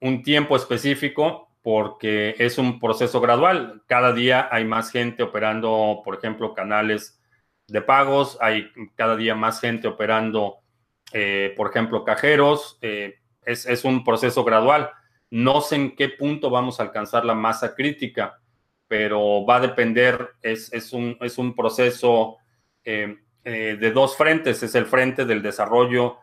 un 0.00 0.22
tiempo 0.22 0.56
específico 0.56 1.47
porque 1.68 2.34
es 2.38 2.56
un 2.56 2.80
proceso 2.80 3.20
gradual. 3.20 3.82
Cada 3.86 4.14
día 4.14 4.48
hay 4.50 4.64
más 4.64 4.90
gente 4.90 5.22
operando, 5.22 6.00
por 6.02 6.14
ejemplo, 6.14 6.54
canales 6.54 7.20
de 7.66 7.82
pagos, 7.82 8.38
hay 8.40 8.70
cada 8.94 9.16
día 9.16 9.34
más 9.34 9.60
gente 9.60 9.86
operando, 9.86 10.60
por 11.56 11.68
ejemplo, 11.68 12.04
cajeros. 12.04 12.78
Es, 12.80 13.66
es 13.66 13.84
un 13.84 14.02
proceso 14.02 14.44
gradual 14.44 14.90
no 15.30 15.60
sé 15.60 15.76
en 15.76 15.96
qué 15.96 16.08
punto 16.08 16.50
vamos 16.50 16.80
a 16.80 16.84
alcanzar 16.84 17.24
la 17.24 17.34
masa 17.34 17.74
crítica, 17.74 18.40
pero 18.86 19.44
va 19.44 19.56
a 19.56 19.60
depender, 19.60 20.30
es, 20.42 20.92
un, 20.92 21.18
es 21.20 21.36
un, 21.36 21.54
proceso 21.54 22.38
eh, 22.84 23.18
eh, 23.44 23.76
de 23.78 23.92
dos 23.92 24.16
frentes. 24.16 24.62
Es 24.62 24.74
el 24.74 24.86
frente 24.86 25.26
del 25.26 25.42
desarrollo 25.42 26.18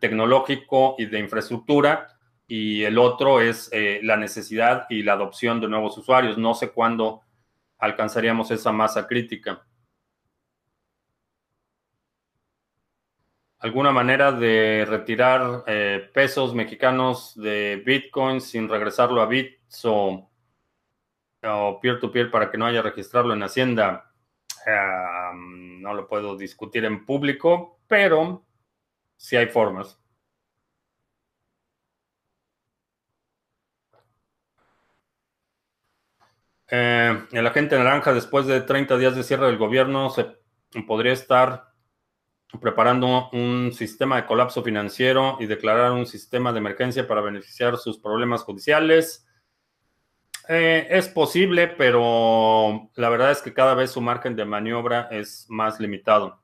tecnológico 0.00 0.96
y 0.98 1.06
de 1.06 1.20
infraestructura 1.20 2.08
y 2.46 2.82
el 2.84 2.98
otro 2.98 3.40
es 3.40 3.68
eh, 3.72 4.00
la 4.02 4.16
necesidad 4.16 4.86
y 4.90 5.02
la 5.02 5.14
adopción 5.14 5.60
de 5.60 5.68
nuevos 5.68 5.96
usuarios. 5.98 6.38
No 6.38 6.54
sé 6.54 6.70
cuándo 6.70 7.22
alcanzaríamos 7.78 8.50
esa 8.50 8.72
masa 8.72 9.06
crítica. 9.06 9.64
alguna 13.62 13.92
manera 13.92 14.32
de 14.32 14.84
retirar 14.88 15.62
eh, 15.68 16.10
pesos 16.12 16.52
mexicanos 16.52 17.32
de 17.36 17.80
Bitcoin 17.86 18.40
sin 18.40 18.68
regresarlo 18.68 19.22
a 19.22 19.26
Bits 19.26 19.84
o 19.84 20.28
peer-to-peer 21.80 22.30
para 22.30 22.50
que 22.50 22.58
no 22.58 22.66
haya 22.66 22.82
registrarlo 22.82 23.34
en 23.34 23.42
Hacienda. 23.44 24.12
no 24.64 25.94
lo 25.94 26.08
puedo 26.08 26.36
discutir 26.36 26.84
en 26.84 27.06
público, 27.06 27.80
pero 27.86 28.44
sí 29.16 29.36
hay 29.36 29.46
formas. 29.46 30.01
Eh, 36.74 37.26
el 37.32 37.46
agente 37.46 37.76
naranja, 37.76 38.14
después 38.14 38.46
de 38.46 38.62
30 38.62 38.96
días 38.96 39.14
de 39.14 39.22
cierre 39.22 39.44
del 39.44 39.58
gobierno, 39.58 40.08
se 40.08 40.38
podría 40.86 41.12
estar 41.12 41.66
preparando 42.62 43.28
un 43.32 43.72
sistema 43.74 44.16
de 44.16 44.24
colapso 44.24 44.62
financiero 44.62 45.36
y 45.38 45.44
declarar 45.44 45.92
un 45.92 46.06
sistema 46.06 46.50
de 46.50 46.60
emergencia 46.60 47.06
para 47.06 47.20
beneficiar 47.20 47.76
sus 47.76 47.98
problemas 47.98 48.42
judiciales. 48.44 49.26
Eh, 50.48 50.86
es 50.88 51.08
posible, 51.08 51.68
pero 51.68 52.90
la 52.94 53.10
verdad 53.10 53.32
es 53.32 53.42
que 53.42 53.52
cada 53.52 53.74
vez 53.74 53.90
su 53.90 54.00
margen 54.00 54.34
de 54.34 54.46
maniobra 54.46 55.08
es 55.10 55.44
más 55.50 55.78
limitado. 55.78 56.40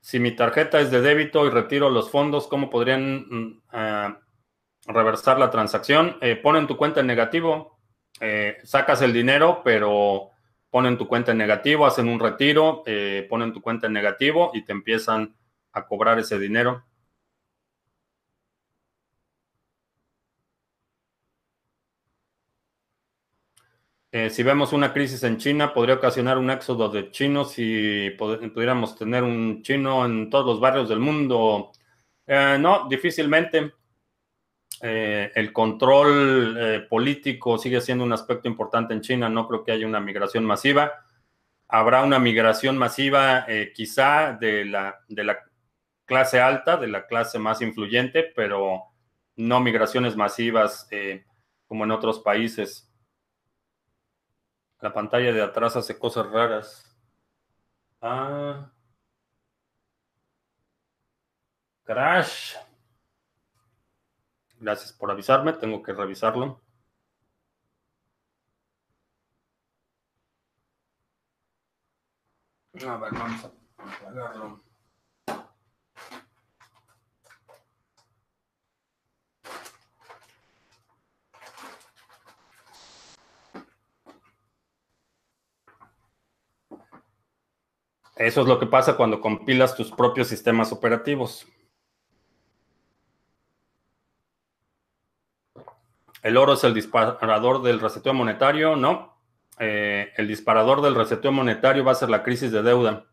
Si 0.00 0.20
mi 0.20 0.36
tarjeta 0.36 0.80
es 0.80 0.92
de 0.92 1.00
débito 1.00 1.44
y 1.46 1.50
retiro 1.50 1.90
los 1.90 2.08
fondos, 2.10 2.46
¿cómo 2.46 2.70
podrían 2.70 3.26
mm, 3.28 3.62
eh, 3.72 4.14
reversar 4.86 5.38
la 5.38 5.50
transacción? 5.50 6.16
Eh, 6.20 6.36
ponen 6.36 6.66
tu 6.66 6.76
cuenta 6.76 7.00
en 7.00 7.06
negativo, 7.06 7.78
sacas 8.62 9.02
el 9.02 9.12
dinero, 9.12 9.62
pero 9.64 10.32
ponen 10.72 10.96
tu 10.96 11.06
cuenta 11.06 11.32
en 11.32 11.38
negativo, 11.38 11.84
hacen 11.86 12.08
un 12.08 12.18
retiro, 12.18 12.82
eh, 12.86 13.26
ponen 13.28 13.52
tu 13.52 13.60
cuenta 13.60 13.88
en 13.88 13.92
negativo 13.92 14.52
y 14.54 14.64
te 14.64 14.72
empiezan 14.72 15.36
a 15.72 15.86
cobrar 15.86 16.18
ese 16.18 16.38
dinero. 16.38 16.82
Eh, 24.10 24.30
si 24.30 24.42
vemos 24.42 24.72
una 24.72 24.92
crisis 24.94 25.22
en 25.24 25.36
China, 25.36 25.74
podría 25.74 25.96
ocasionar 25.96 26.38
un 26.38 26.50
éxodo 26.50 26.88
de 26.88 27.10
chinos 27.10 27.52
si 27.52 28.10
pudiéramos 28.18 28.96
tener 28.96 29.22
un 29.22 29.62
chino 29.62 30.06
en 30.06 30.30
todos 30.30 30.46
los 30.46 30.60
barrios 30.60 30.88
del 30.88 31.00
mundo. 31.00 31.72
Eh, 32.26 32.56
no, 32.58 32.88
difícilmente. 32.88 33.72
Eh, 34.84 35.30
el 35.36 35.52
control 35.52 36.56
eh, 36.58 36.80
político 36.80 37.56
sigue 37.56 37.80
siendo 37.80 38.02
un 38.04 38.12
aspecto 38.12 38.48
importante 38.48 38.92
en 38.92 39.00
China. 39.00 39.28
No 39.28 39.46
creo 39.46 39.62
que 39.62 39.70
haya 39.70 39.86
una 39.86 40.00
migración 40.00 40.44
masiva. 40.44 41.04
Habrá 41.68 42.02
una 42.02 42.18
migración 42.18 42.76
masiva 42.76 43.44
eh, 43.46 43.72
quizá 43.72 44.32
de 44.32 44.64
la, 44.64 45.00
de 45.08 45.22
la 45.22 45.38
clase 46.04 46.40
alta, 46.40 46.76
de 46.76 46.88
la 46.88 47.06
clase 47.06 47.38
más 47.38 47.62
influyente, 47.62 48.24
pero 48.34 48.82
no 49.36 49.60
migraciones 49.60 50.16
masivas 50.16 50.88
como 51.66 51.84
en 51.84 51.92
otros 51.92 52.18
países. 52.18 52.90
La 54.80 54.92
pantalla 54.92 55.32
de 55.32 55.42
atrás 55.42 55.76
hace 55.76 55.96
cosas 55.96 56.26
raras. 56.26 56.84
Ah. 58.00 58.68
Crash. 61.84 62.56
Gracias 64.62 64.92
por 64.92 65.10
avisarme, 65.10 65.54
tengo 65.54 65.82
que 65.82 65.92
revisarlo. 65.92 66.60
A 72.86 72.96
ver, 72.96 73.12
vamos 73.12 73.44
a 73.44 73.50
apagarlo. 73.82 74.62
Eso 88.14 88.40
es 88.42 88.46
lo 88.46 88.60
que 88.60 88.66
pasa 88.66 88.96
cuando 88.96 89.20
compilas 89.20 89.74
tus 89.74 89.90
propios 89.90 90.28
sistemas 90.28 90.70
operativos. 90.70 91.48
El 96.22 96.36
oro 96.36 96.54
es 96.54 96.64
el 96.64 96.74
disparador 96.74 97.62
del 97.62 97.80
reseteo 97.80 98.14
monetario, 98.14 98.76
no. 98.76 99.20
Eh, 99.58 100.12
el 100.16 100.28
disparador 100.28 100.80
del 100.82 100.94
reseteo 100.94 101.32
monetario 101.32 101.84
va 101.84 101.92
a 101.92 101.94
ser 101.96 102.10
la 102.10 102.22
crisis 102.22 102.52
de 102.52 102.62
deuda. 102.62 103.06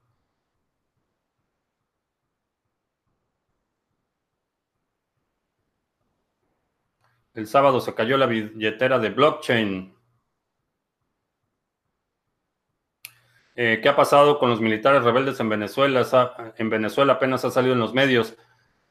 El 7.34 7.48
sábado 7.48 7.80
se 7.82 7.96
cayó 7.96 8.18
la 8.18 8.26
billetera 8.28 9.00
de 9.00 9.10
blockchain. 9.10 9.96
Eh, 13.56 13.80
¿Qué 13.82 13.90
ha 13.90 13.96
pasado 13.96 14.40
con 14.40 14.50
los 14.50 14.62
militares 14.62 15.04
rebeldes 15.04 15.40
en 15.40 15.50
Venezuela? 15.50 16.54
En 16.58 16.70
Venezuela 16.70 17.14
apenas 17.14 17.44
ha 17.46 17.52
salido 17.52 17.74
en 17.74 17.80
los 17.80 17.94
medios. 17.94 18.38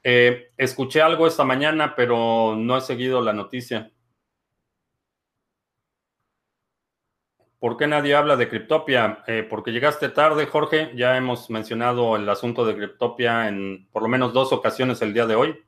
Eh, 0.02 0.52
escuché 0.56 1.02
algo 1.02 1.26
esta 1.26 1.44
mañana, 1.44 1.94
pero 1.94 2.54
no 2.56 2.76
he 2.76 2.80
seguido 2.80 3.20
la 3.20 3.32
noticia. 3.32 3.92
¿Por 7.58 7.76
qué 7.76 7.86
nadie 7.86 8.14
habla 8.14 8.36
de 8.36 8.48
Cryptopia? 8.48 9.24
Eh, 9.26 9.46
porque 9.48 9.72
llegaste 9.72 10.08
tarde, 10.10 10.46
Jorge. 10.46 10.92
Ya 10.94 11.16
hemos 11.16 11.50
mencionado 11.50 12.14
el 12.16 12.28
asunto 12.28 12.64
de 12.64 12.76
Cryptopia 12.76 13.48
en 13.48 13.88
por 13.90 14.02
lo 14.02 14.08
menos 14.08 14.32
dos 14.32 14.52
ocasiones 14.52 15.02
el 15.02 15.12
día 15.12 15.26
de 15.26 15.34
hoy. 15.34 15.58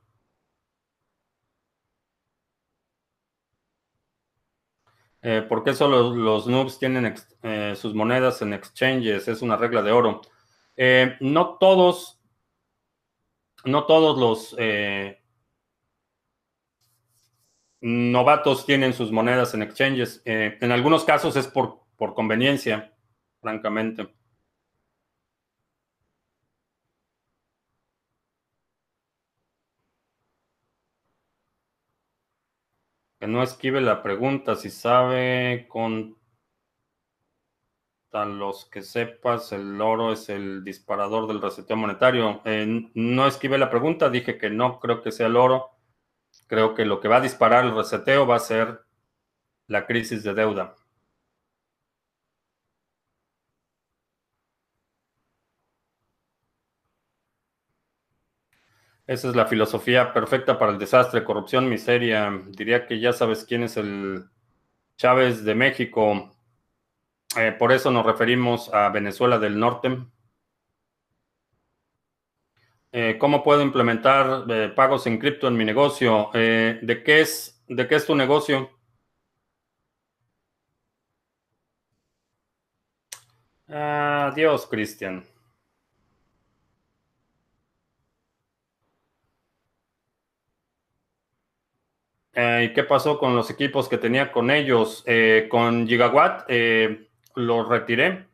Eh, 5.23 5.43
¿Por 5.47 5.63
qué 5.63 5.73
solo 5.73 6.15
los 6.15 6.47
noobs 6.47 6.79
tienen 6.79 7.13
eh, 7.43 7.75
sus 7.75 7.93
monedas 7.93 8.41
en 8.41 8.53
exchanges? 8.53 9.27
Es 9.27 9.41
una 9.41 9.55
regla 9.55 9.83
de 9.83 9.91
oro. 9.91 10.21
Eh, 10.75 11.15
no 11.19 11.57
todos, 11.59 12.19
no 13.65 13.85
todos 13.85 14.17
los 14.17 14.55
novatos 17.81 18.65
tienen 18.65 18.93
sus 18.93 19.11
monedas 19.11 19.53
en 19.53 19.63
exchanges. 19.63 20.21
en 20.25 20.71
algunos 20.71 21.03
casos 21.03 21.35
es 21.35 21.47
por, 21.47 21.80
por 22.01 22.15
conveniencia, 22.15 22.95
francamente. 23.41 24.11
Que 33.19 33.27
no 33.27 33.43
esquive 33.43 33.81
la 33.81 34.01
pregunta, 34.01 34.55
si 34.55 34.71
sabe 34.71 35.67
con 35.69 36.17
los 38.11 38.65
que 38.65 38.81
sepas, 38.81 39.51
el 39.51 39.79
oro 39.79 40.11
es 40.11 40.27
el 40.29 40.63
disparador 40.63 41.27
del 41.27 41.39
reseteo 41.39 41.77
monetario. 41.77 42.41
Eh, 42.45 42.89
no 42.95 43.27
esquive 43.27 43.59
la 43.59 43.69
pregunta, 43.69 44.09
dije 44.09 44.39
que 44.39 44.49
no 44.49 44.79
creo 44.79 45.03
que 45.03 45.11
sea 45.11 45.27
el 45.27 45.35
oro. 45.35 45.69
Creo 46.47 46.73
que 46.73 46.85
lo 46.85 46.99
que 46.99 47.09
va 47.09 47.17
a 47.17 47.21
disparar 47.21 47.63
el 47.63 47.75
reseteo 47.75 48.25
va 48.25 48.37
a 48.37 48.39
ser 48.39 48.81
la 49.67 49.85
crisis 49.85 50.23
de 50.23 50.33
deuda. 50.33 50.75
Esa 59.07 59.29
es 59.29 59.35
la 59.35 59.45
filosofía 59.45 60.13
perfecta 60.13 60.57
para 60.57 60.71
el 60.71 60.79
desastre, 60.79 61.23
corrupción, 61.23 61.67
miseria. 61.67 62.31
Diría 62.49 62.85
que 62.85 62.99
ya 62.99 63.13
sabes 63.13 63.45
quién 63.45 63.63
es 63.63 63.77
el 63.77 64.25
Chávez 64.97 65.43
de 65.43 65.55
México. 65.55 66.31
Eh, 67.37 67.51
por 67.57 67.71
eso 67.71 67.91
nos 67.91 68.05
referimos 68.05 68.73
a 68.73 68.89
Venezuela 68.89 69.39
del 69.39 69.57
Norte. 69.59 69.97
Eh, 72.91 73.17
¿Cómo 73.19 73.43
puedo 73.43 73.61
implementar 73.61 74.45
eh, 74.49 74.71
pagos 74.75 75.07
en 75.07 75.17
cripto 75.17 75.47
en 75.47 75.57
mi 75.57 75.65
negocio? 75.65 76.29
¿de, 76.33 77.01
qué 77.05 77.21
es, 77.21 77.63
¿De 77.67 77.87
qué 77.87 77.95
es 77.95 78.05
tu 78.05 78.15
negocio? 78.15 78.69
Adiós, 83.67 84.67
Cristian. 84.67 85.30
Eh, 92.41 92.63
¿Y 92.65 92.73
qué 92.73 92.83
pasó 92.83 93.19
con 93.19 93.35
los 93.35 93.51
equipos 93.51 93.87
que 93.87 93.99
tenía 93.99 94.31
con 94.31 94.49
ellos? 94.49 95.03
Eh, 95.05 95.47
con 95.47 95.87
Gigawatt 95.87 96.45
eh, 96.47 97.07
los 97.35 97.67
retiré. 97.67 98.27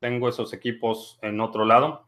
Tengo 0.00 0.28
esos 0.28 0.52
equipos 0.52 1.16
en 1.22 1.40
otro 1.40 1.64
lado. 1.64 2.04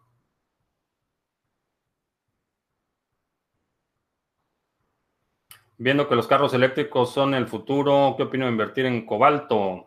Viendo 5.78 6.09
que 6.09 6.16
los 6.16 6.26
carros 6.26 6.53
eléctricos 6.55 7.12
son 7.12 7.34
el 7.34 7.47
futuro, 7.47 8.14
¿qué 8.16 8.24
opino 8.24 8.47
de 8.47 8.53
invertir 8.53 8.86
en 8.86 9.07
cobalto? 9.07 9.86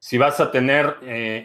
si 0.00 0.16
vas 0.16 0.40
a 0.40 0.50
tener 0.50 0.96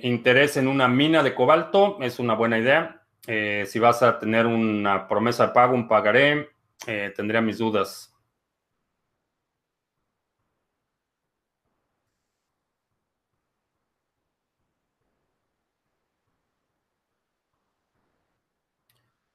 interés 0.04 0.56
en 0.56 0.70
una 0.70 0.88
mina 0.88 1.22
de 1.22 1.36
cobalto, 1.36 1.98
es 2.02 2.20
una 2.20 2.36
buena 2.36 2.58
idea. 2.60 3.03
Eh, 3.28 3.66
si 3.68 3.80
vas 3.80 4.02
a 4.04 4.20
tener 4.20 4.46
una 4.46 5.08
promesa 5.08 5.48
de 5.48 5.54
pago, 5.54 5.76
un 5.76 5.88
pagaré, 5.88 6.50
eh, 6.88 7.14
tendría 7.16 7.42
mis 7.42 7.58
dudas. 7.58 8.14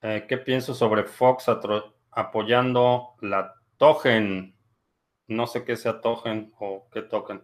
Eh, 0.02 0.26
¿Qué 0.28 0.38
pienso 0.38 0.74
sobre 0.74 1.04
Fox 1.04 1.46
apoyando 2.10 3.14
la 3.20 3.54
token? 3.76 4.56
No 5.28 5.46
sé 5.46 5.64
qué 5.64 5.76
sea 5.76 6.00
token 6.00 6.52
o 6.60 6.88
qué 6.92 7.02
token. 7.02 7.42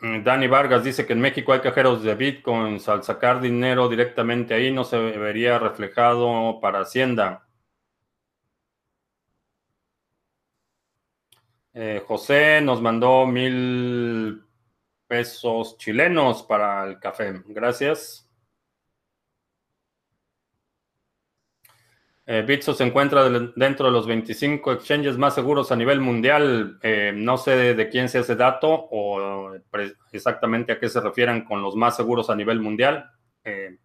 Dani 0.00 0.46
Vargas 0.46 0.84
dice 0.84 1.06
que 1.06 1.12
en 1.12 1.20
México 1.20 1.52
hay 1.52 1.60
cajeros 1.60 2.02
de 2.02 2.14
bitcoins. 2.14 2.88
Al 2.88 3.02
sacar 3.02 3.40
dinero 3.40 3.88
directamente 3.88 4.54
ahí 4.54 4.72
no 4.72 4.84
se 4.84 4.96
vería 4.98 5.58
reflejado 5.58 6.60
para 6.60 6.80
Hacienda. 6.80 7.48
Eh, 11.74 12.02
José 12.06 12.60
nos 12.60 12.82
mandó 12.82 13.26
mil 13.26 14.44
pesos 15.06 15.76
chilenos 15.78 16.42
para 16.42 16.84
el 16.84 16.98
café. 17.00 17.42
Gracias. 17.46 18.27
Eh, 22.30 22.42
Bitso 22.42 22.74
se 22.74 22.84
encuentra 22.84 23.26
dentro 23.56 23.86
de 23.86 23.90
los 23.90 24.06
25 24.06 24.72
exchanges 24.72 25.16
más 25.16 25.34
seguros 25.34 25.72
a 25.72 25.76
nivel 25.76 25.98
mundial. 25.98 26.78
Eh, 26.82 27.10
no 27.16 27.38
sé 27.38 27.74
de, 27.74 27.88
quién 27.88 28.10
sea 28.10 28.20
ese 28.20 28.36
dato 28.36 28.68
o 28.70 29.54
exactamente 30.12 30.72
a 30.72 30.78
qué 30.78 30.90
se 30.90 31.00
refieren 31.00 31.42
con 31.46 31.62
los 31.62 31.74
más 31.74 31.96
seguros 31.96 32.28
a 32.28 32.36
nivel 32.36 32.60
mundial. 32.60 33.10
Eh, 33.44 33.78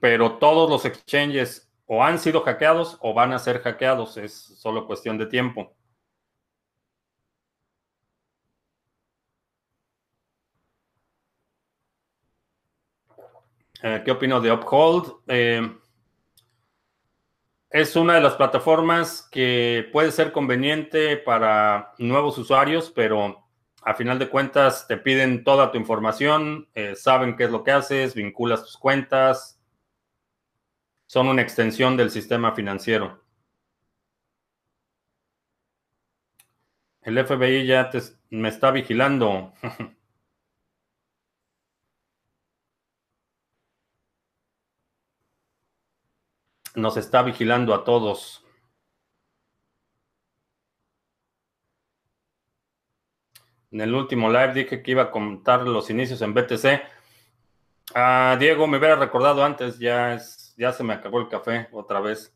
pero 0.00 0.38
todos 0.38 0.70
los 0.70 0.86
exchanges 0.86 1.70
o 1.84 2.02
han 2.02 2.18
sido 2.18 2.40
hackeados 2.40 2.96
o 3.02 3.12
van 3.12 3.34
a 3.34 3.38
ser 3.38 3.60
hackeados. 3.60 4.16
Es 4.16 4.32
solo 4.32 4.86
cuestión 4.86 5.18
de 5.18 5.26
tiempo. 5.26 5.75
Eh, 13.82 14.02
¿Qué 14.04 14.10
opino 14.10 14.40
de 14.40 14.52
Uphold? 14.52 15.22
Eh, 15.28 15.76
es 17.70 17.96
una 17.96 18.14
de 18.14 18.20
las 18.20 18.34
plataformas 18.34 19.28
que 19.30 19.88
puede 19.92 20.10
ser 20.10 20.32
conveniente 20.32 21.16
para 21.16 21.92
nuevos 21.98 22.38
usuarios, 22.38 22.90
pero 22.94 23.44
a 23.82 23.94
final 23.94 24.18
de 24.18 24.28
cuentas 24.28 24.86
te 24.88 24.96
piden 24.96 25.44
toda 25.44 25.70
tu 25.70 25.78
información, 25.78 26.68
eh, 26.74 26.94
saben 26.96 27.36
qué 27.36 27.44
es 27.44 27.50
lo 27.50 27.62
que 27.64 27.72
haces, 27.72 28.14
vinculas 28.14 28.62
tus 28.62 28.76
cuentas, 28.76 29.60
son 31.06 31.28
una 31.28 31.42
extensión 31.42 31.96
del 31.96 32.10
sistema 32.10 32.52
financiero. 32.52 33.22
El 37.02 37.18
FBI 37.24 37.66
ya 37.66 37.90
me 38.30 38.48
está 38.48 38.70
vigilando. 38.70 39.52
nos 46.76 46.96
está 46.96 47.22
vigilando 47.22 47.74
a 47.74 47.84
todos. 47.84 48.44
En 53.70 53.80
el 53.80 53.94
último 53.94 54.30
live 54.30 54.52
dije 54.54 54.82
que 54.82 54.90
iba 54.92 55.04
a 55.04 55.10
contar 55.10 55.62
los 55.62 55.90
inicios 55.90 56.22
en 56.22 56.34
BTC. 56.34 56.82
Ah, 57.94 58.36
Diego, 58.38 58.66
me 58.66 58.78
hubiera 58.78 58.96
recordado 58.96 59.44
antes, 59.44 59.78
ya, 59.78 60.14
es, 60.14 60.54
ya 60.56 60.72
se 60.72 60.84
me 60.84 60.94
acabó 60.94 61.20
el 61.20 61.28
café 61.28 61.68
otra 61.72 62.00
vez. 62.00 62.32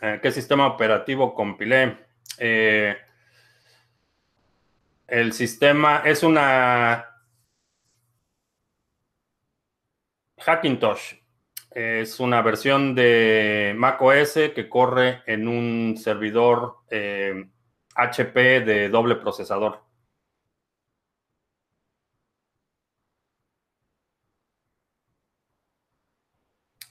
Eh, 0.00 0.18
¿Qué 0.22 0.30
sistema 0.30 0.66
operativo 0.66 1.34
compilé? 1.34 1.98
Eh, 2.38 2.96
el 5.08 5.32
sistema 5.32 6.02
es 6.04 6.22
una 6.22 7.09
Hackintosh 10.44 11.14
es 11.70 12.18
una 12.20 12.42
versión 12.42 12.94
de 12.94 13.74
macOS 13.76 14.34
que 14.54 14.68
corre 14.68 15.22
en 15.26 15.46
un 15.48 15.96
servidor 15.96 16.78
HP 17.94 18.56
eh, 18.56 18.60
de 18.60 18.88
doble 18.88 19.16
procesador. 19.16 19.82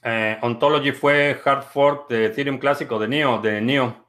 Eh, 0.01 0.37
Ontology 0.41 0.91
fue 0.93 1.39
hard 1.43 1.63
fork 1.63 2.09
de 2.09 2.25
Ethereum 2.27 2.57
clásico 2.57 2.97
de 2.99 3.07
NEO, 3.07 3.39
de 3.41 3.61
NEO. 3.61 4.05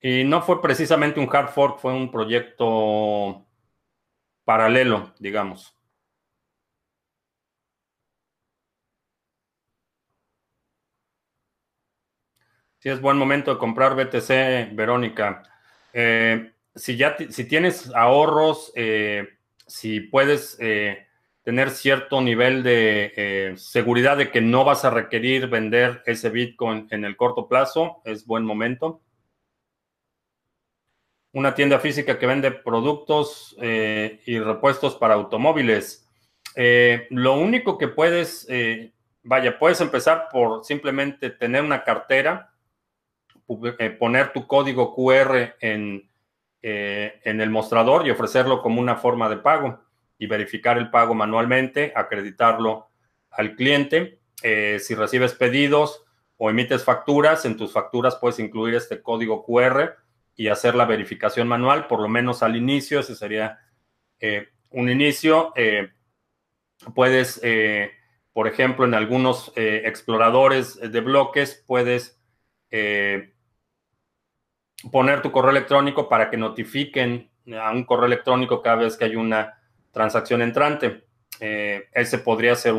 Y 0.00 0.24
no 0.24 0.40
fue 0.42 0.62
precisamente 0.62 1.18
un 1.18 1.28
hard 1.34 1.48
fork, 1.48 1.78
fue 1.80 1.92
un 1.92 2.10
proyecto 2.10 3.44
paralelo, 4.44 5.12
digamos. 5.18 5.75
Es 12.90 13.00
buen 13.00 13.16
momento 13.16 13.52
de 13.52 13.58
comprar 13.58 13.94
BTC, 13.94 14.74
Verónica. 14.74 15.42
Eh, 15.92 16.52
si 16.74 16.96
ya 16.96 17.16
si 17.30 17.44
tienes 17.44 17.90
ahorros, 17.94 18.72
si 19.66 20.00
puedes 20.00 20.58
tener 21.42 21.70
cierto 21.70 22.20
nivel 22.20 22.62
de 22.62 23.54
seguridad 23.56 24.18
de 24.18 24.30
que 24.30 24.40
no 24.42 24.64
vas 24.64 24.84
a 24.84 24.90
requerir 24.90 25.46
vender 25.48 26.02
ese 26.04 26.28
Bitcoin 26.28 26.86
en 26.90 27.04
el 27.04 27.16
corto 27.16 27.48
plazo, 27.48 28.02
es 28.04 28.26
buen 28.26 28.44
momento 28.44 29.00
una 31.36 31.54
tienda 31.54 31.78
física 31.78 32.18
que 32.18 32.26
vende 32.26 32.50
productos 32.50 33.54
eh, 33.60 34.22
y 34.24 34.38
repuestos 34.38 34.96
para 34.96 35.12
automóviles. 35.12 36.08
Eh, 36.54 37.06
lo 37.10 37.34
único 37.34 37.76
que 37.76 37.88
puedes, 37.88 38.46
eh, 38.48 38.94
vaya, 39.22 39.58
puedes 39.58 39.82
empezar 39.82 40.28
por 40.32 40.64
simplemente 40.64 41.28
tener 41.28 41.62
una 41.62 41.84
cartera, 41.84 42.54
poner 43.98 44.32
tu 44.32 44.46
código 44.46 44.94
QR 44.94 45.54
en, 45.60 46.10
en 46.62 47.40
el 47.40 47.50
mostrador 47.50 48.06
y 48.06 48.10
ofrecerlo 48.10 48.60
como 48.62 48.80
una 48.80 48.96
forma 48.96 49.28
de 49.28 49.36
pago 49.36 49.80
y 50.18 50.26
verificar 50.26 50.78
el 50.78 50.90
pago 50.90 51.14
manualmente, 51.14 51.92
acreditarlo 51.94 52.88
al 53.30 53.54
cliente. 53.54 54.20
si 54.42 54.94
recibes 54.94 55.34
pedidos 55.34 56.04
o 56.38 56.50
emites 56.50 56.84
facturas, 56.84 57.44
en 57.44 57.56
tus 57.56 57.72
facturas 57.72 58.16
puedes 58.16 58.38
incluir 58.38 58.74
este 58.74 59.00
código 59.02 59.44
QR 59.44 59.96
y 60.36 60.48
hacer 60.48 60.74
la 60.74 60.84
verificación 60.84 61.48
manual, 61.48 61.86
por 61.86 62.00
lo 62.00 62.08
menos 62.08 62.42
al 62.42 62.56
inicio, 62.56 63.00
ese 63.00 63.16
sería 63.16 63.58
eh, 64.20 64.48
un 64.70 64.90
inicio. 64.90 65.52
Eh, 65.56 65.90
puedes, 66.94 67.40
eh, 67.42 67.90
por 68.34 68.46
ejemplo, 68.46 68.84
en 68.84 68.92
algunos 68.92 69.52
exploradores 69.56 70.78
de 70.78 71.00
bloques, 71.00 71.64
puedes 71.66 72.20
poner 74.90 75.22
tu 75.22 75.32
correo 75.32 75.50
electrónico 75.50 76.08
para 76.08 76.30
que 76.30 76.36
notifiquen 76.36 77.30
a 77.60 77.70
un 77.70 77.84
correo 77.84 78.06
electrónico 78.06 78.62
cada 78.62 78.76
vez 78.76 78.96
que 78.96 79.04
hay 79.06 79.16
una 79.16 79.58
transacción 79.92 80.42
entrante. 80.42 81.04
ese 81.38 82.18
podría 82.18 82.54
ser 82.56 82.74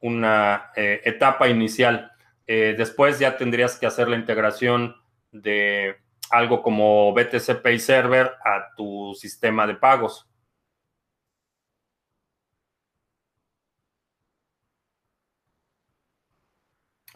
una 0.00 0.70
etapa 0.76 1.48
inicial. 1.48 2.12
después 2.46 3.18
ya 3.18 3.36
tendrías 3.36 3.78
que 3.78 3.86
hacer 3.86 4.08
la 4.08 4.16
integración 4.16 4.96
de 5.32 5.96
algo 6.30 6.62
como 6.62 7.12
BTC 7.12 7.62
Pay 7.62 7.78
Server 7.78 8.32
a 8.44 8.74
tu 8.76 9.14
sistema 9.14 9.66
de 9.66 9.74
pagos. 9.74 10.27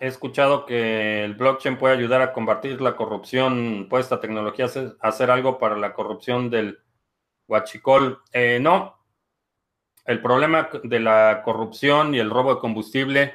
He 0.02 0.08
escuchado 0.08 0.66
que 0.66 1.22
el 1.22 1.34
blockchain 1.34 1.78
puede 1.78 1.94
ayudar 1.94 2.22
a 2.22 2.32
combatir 2.32 2.80
la 2.80 2.96
corrupción. 2.96 3.86
¿Puede 3.88 4.02
esta 4.02 4.20
tecnología 4.20 4.66
hacer, 4.98 5.30
algo 5.30 5.60
para 5.60 5.76
la 5.76 5.94
corrupción 5.94 6.50
del 6.50 6.80
huachicol? 7.46 8.20
Eh, 8.32 8.58
no. 8.60 8.98
El 10.04 10.20
problema 10.20 10.68
de 10.82 10.98
la 10.98 11.42
corrupción 11.44 12.16
y 12.16 12.18
el 12.18 12.30
robo 12.30 12.52
de 12.52 12.60
combustible 12.60 13.34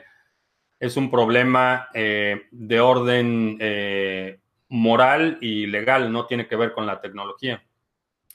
es 0.78 0.98
un 0.98 1.10
problema 1.10 1.88
eh, 1.94 2.48
de 2.52 2.82
orden 2.82 3.58
eh, 3.62 4.42
moral 4.68 5.38
y 5.40 5.68
legal, 5.68 6.12
no 6.12 6.26
tiene 6.26 6.50
que 6.50 6.58
ver 6.58 6.74
con 6.74 6.86
la 6.86 7.00
tecnología. 7.00 7.64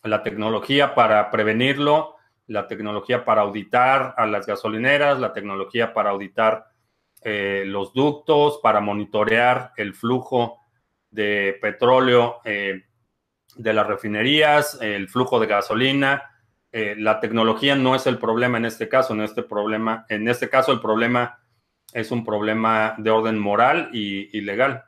La 0.04 0.22
tecnología 0.22 0.94
para 0.94 1.30
prevenirlo, 1.30 2.16
la 2.46 2.66
tecnología 2.66 3.26
para 3.26 3.42
auditar 3.42 4.14
a 4.16 4.24
las 4.24 4.46
gasolineras, 4.46 5.20
la 5.20 5.34
tecnología 5.34 5.92
para 5.92 6.08
auditar 6.08 6.71
eh, 7.24 7.64
los 7.66 7.92
ductos, 7.92 8.58
para 8.62 8.80
monitorear 8.80 9.72
el 9.76 9.94
flujo 9.94 10.60
de 11.10 11.56
petróleo 11.60 12.40
eh, 12.44 12.82
de 13.56 13.72
las 13.72 13.86
refinerías, 13.86 14.78
el 14.80 15.08
flujo 15.08 15.38
de 15.38 15.46
gasolina. 15.46 16.22
Eh, 16.72 16.94
la 16.98 17.20
tecnología 17.20 17.76
no 17.76 17.94
es 17.94 18.06
el 18.06 18.18
problema 18.18 18.58
en 18.58 18.64
este 18.64 18.88
caso, 18.88 19.14
en 19.14 19.20
este 19.20 19.42
problema, 19.42 20.06
en 20.08 20.26
este 20.26 20.48
caso 20.48 20.72
el 20.72 20.80
problema 20.80 21.38
es 21.92 22.10
un 22.10 22.24
problema 22.24 22.94
de 22.98 23.10
orden 23.10 23.38
moral 23.38 23.90
y 23.92 24.40
legal. 24.40 24.84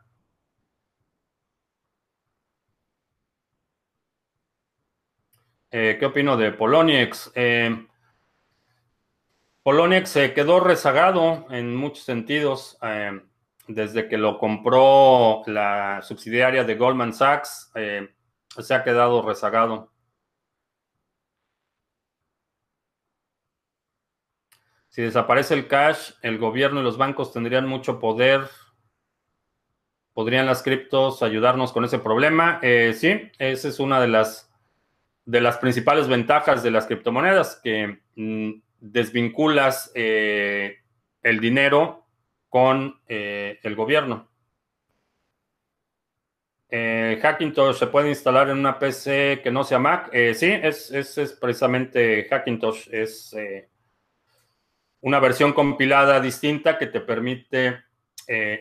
¿Qué 5.70 6.06
opino 6.06 6.36
de 6.36 6.52
Poloniex? 6.52 7.32
Poloniex 9.64 10.10
se 10.10 10.34
quedó 10.34 10.60
rezagado 10.60 11.46
en 11.50 11.74
muchos 11.74 12.04
sentidos. 12.04 12.76
Eh, 12.82 13.18
desde 13.66 14.08
que 14.08 14.18
lo 14.18 14.38
compró 14.38 15.42
la 15.46 16.02
subsidiaria 16.02 16.64
de 16.64 16.74
Goldman 16.74 17.14
Sachs, 17.14 17.72
se 18.58 18.74
ha 18.74 18.84
quedado 18.84 19.22
rezagado. 19.22 19.90
Si 24.90 25.00
desaparece 25.00 25.54
el 25.54 25.66
cash, 25.66 26.10
el 26.20 26.36
gobierno 26.36 26.80
y 26.80 26.84
los 26.84 26.98
bancos 26.98 27.32
tendrían 27.32 27.66
mucho 27.66 27.98
poder. 27.98 28.42
¿Podrían 30.12 30.44
las 30.44 30.62
criptos 30.62 31.22
ayudarnos 31.22 31.72
con 31.72 31.86
ese 31.86 31.98
problema? 31.98 32.60
sí, 32.60 33.32
esa 33.38 33.68
es 33.68 33.80
una 33.80 33.98
de 33.98 34.08
las 34.08 34.50
de 35.24 35.40
las 35.40 35.56
principales 35.56 36.06
ventajas 36.06 36.62
de 36.62 36.70
las 36.70 36.84
criptomonedas, 36.86 37.58
que 37.64 38.02
mm, 38.14 38.52
desvinculas 38.84 39.90
eh, 39.94 40.80
el 41.22 41.40
dinero 41.40 42.06
con 42.50 43.00
eh, 43.08 43.58
el 43.62 43.74
gobierno. 43.74 44.28
Eh, 46.68 47.18
Hackintosh 47.22 47.76
se 47.76 47.86
puede 47.86 48.10
instalar 48.10 48.50
en 48.50 48.58
una 48.58 48.78
PC 48.78 49.40
que 49.42 49.50
no 49.50 49.64
sea 49.64 49.78
Mac. 49.78 50.10
sí, 50.34 50.50
es, 50.50 50.90
es, 50.90 51.32
precisamente 51.40 52.26
Hackintosh. 52.28 52.88
Es 52.92 53.34
una 55.00 55.18
versión 55.20 55.52
compilada 55.52 56.20
distinta 56.20 56.76
que 56.76 56.86
te 56.86 57.00
permite 57.00 57.84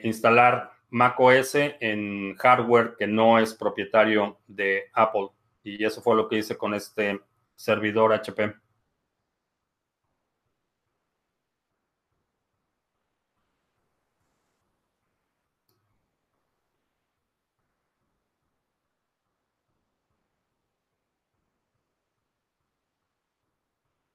instalar 0.04 0.72
Mac 0.90 1.20
OS 1.20 1.56
en 1.56 2.36
hardware 2.36 2.96
que 2.98 3.08
no 3.08 3.40
es 3.40 3.54
propietario 3.54 4.40
de 4.48 4.90
Apple. 4.94 5.30
Y 5.64 5.84
eso 5.84 6.02
fue 6.02 6.16
lo 6.16 6.28
que 6.28 6.38
hice 6.38 6.58
con 6.58 6.74
este 6.76 7.20
servidor 7.56 8.14
HP. 8.14 8.54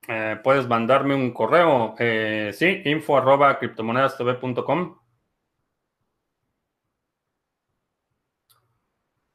Eh, 0.09 0.28
puedes 0.43 0.69
mandarme 0.69 1.15
un 1.15 1.33
correo, 1.33 1.95
eh, 1.99 2.53
sí, 2.55 2.83
info 2.85 3.17
arroba 3.17 3.59
criptomonedastv.com. 3.59 4.99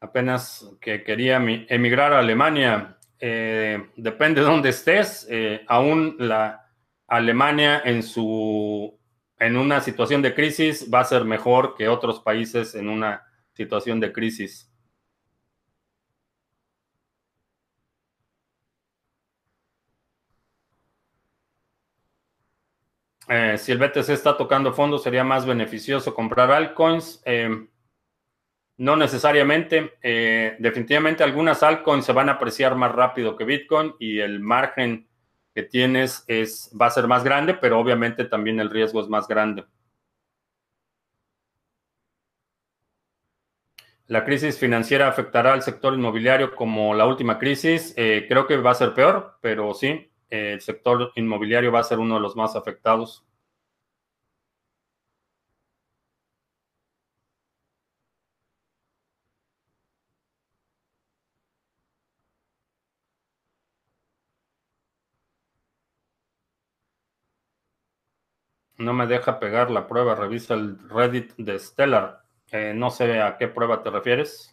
apenas 0.04 0.70
que 0.82 1.02
quería 1.02 1.38
emigrar 1.38 2.12
a 2.12 2.20
Alemania. 2.20 2.98
Eh, 3.20 3.90
depende 3.96 4.42
de 4.42 4.48
dónde 4.48 4.70
estés. 4.70 5.26
Eh, 5.30 5.64
aún 5.68 6.18
la 6.20 6.70
Alemania 7.08 7.82
en 7.86 8.04
su 8.04 9.00
en 9.40 9.58
una 9.58 9.80
situación 9.82 10.22
de 10.22 10.36
crisis 10.36 10.90
va 10.94 11.00
a 11.00 11.06
ser 11.06 11.24
mejor 11.26 11.76
que 11.76 11.88
otros 11.88 12.20
países 12.20 12.76
en 12.76 12.90
una 12.90 13.24
situación 13.54 14.00
de 14.00 14.12
crisis. 14.12 14.73
Eh, 23.30 23.58
si 23.58 23.72
el 23.72 23.78
BTC 23.78 24.10
está 24.10 24.36
tocando 24.38 24.74
fondo, 24.74 24.98
sería 24.98 25.24
más 25.24 25.46
beneficioso 25.46 26.14
comprar 26.14 26.52
altcoins. 26.52 27.22
No 28.78 28.96
necesariamente. 28.96 29.94
Eh, 30.02 30.56
definitivamente 30.60 31.24
algunas 31.24 31.64
altcoins 31.64 32.06
se 32.06 32.14
van 32.14 32.30
a 32.30 32.34
apreciar 32.34 32.76
más 32.76 32.92
rápido 32.92 33.36
que 33.38 33.46
Bitcoin 33.46 33.96
y 34.00 34.20
el 34.20 34.40
margen 34.40 35.08
que 35.54 35.64
tienes 35.64 36.24
es, 36.28 36.76
va 36.80 36.88
a 36.88 36.92
ser 36.92 37.08
más 37.08 37.24
grande, 37.24 37.54
pero 37.54 37.80
obviamente 37.80 38.26
también 38.26 38.60
el 38.60 38.72
riesgo 38.72 39.00
es 39.02 39.08
más 39.08 39.28
grande. 39.28 39.66
¿La 44.08 44.26
crisis 44.26 44.60
financiera 44.60 45.08
afectará 45.08 45.54
al 45.54 45.62
sector 45.62 45.94
inmobiliario 45.94 46.56
como 46.56 46.94
la 46.94 47.06
última 47.06 47.40
crisis? 47.40 47.94
Eh, 47.96 48.26
creo 48.28 48.48
que 48.48 48.58
va 48.58 48.72
a 48.72 48.76
ser 48.76 48.94
peor, 48.94 49.38
pero 49.42 49.74
sí, 49.74 50.12
el 50.34 50.62
sector 50.62 51.12
inmobiliario 51.16 51.72
va 51.72 51.80
a 51.80 51.84
ser 51.84 52.00
uno 52.00 52.16
de 52.16 52.22
los 52.22 52.36
más 52.36 52.56
afectados. 52.56 53.26
No 68.78 68.94
me 68.94 69.08
deja 69.08 69.40
pegar 69.40 69.72
la 69.72 69.88
prueba. 69.88 70.14
Revisa 70.14 70.54
el 70.54 70.78
Reddit 70.88 71.34
de 71.38 71.58
Stellar. 71.58 72.22
Eh, 72.52 72.74
no 72.76 72.92
sé 72.92 73.20
a 73.20 73.36
qué 73.40 73.48
prueba 73.48 73.82
te 73.82 73.90
refieres. 73.90 74.53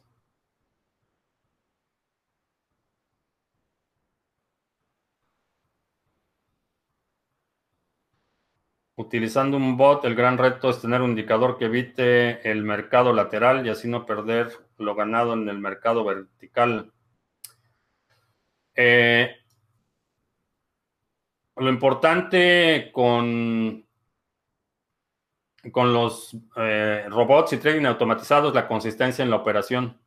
Utilizando 9.01 9.57
un 9.57 9.79
bot, 9.79 10.05
el 10.05 10.15
gran 10.15 10.37
reto 10.37 10.69
es 10.69 10.83
tener 10.83 11.01
un 11.01 11.13
indicador 11.13 11.57
que 11.57 11.65
evite 11.65 12.47
el 12.51 12.63
mercado 12.63 13.15
lateral 13.15 13.65
y 13.65 13.71
así 13.71 13.89
no 13.89 14.05
perder 14.05 14.51
lo 14.77 14.95
ganado 14.95 15.33
en 15.33 15.49
el 15.49 15.59
mercado 15.59 16.05
vertical. 16.05 16.93
Eh, 18.75 19.39
lo 21.57 21.71
importante 21.71 22.91
con, 22.93 23.87
con 25.73 25.95
los 25.95 26.37
eh, 26.57 27.07
robots 27.09 27.55
y 27.55 27.57
trading 27.57 27.87
automatizados 27.87 28.53
la 28.53 28.69
consistencia 28.69 29.23
en 29.23 29.31
la 29.31 29.37
operación. 29.37 29.99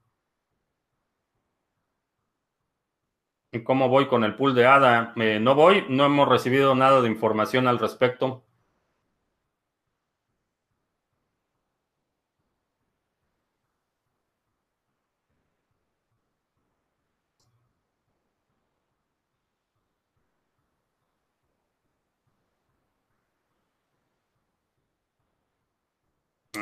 ¿Y 3.52 3.64
cómo 3.64 3.90
voy 3.90 4.08
con 4.08 4.24
el 4.24 4.36
pool 4.36 4.54
de 4.54 4.68
ADA? 4.68 5.14
Eh, 5.16 5.40
no 5.40 5.56
voy, 5.56 5.84
no 5.90 6.06
hemos 6.06 6.30
recibido 6.30 6.76
nada 6.76 7.02
de 7.02 7.10
información 7.10 7.68
al 7.68 7.80
respecto. 7.80 8.44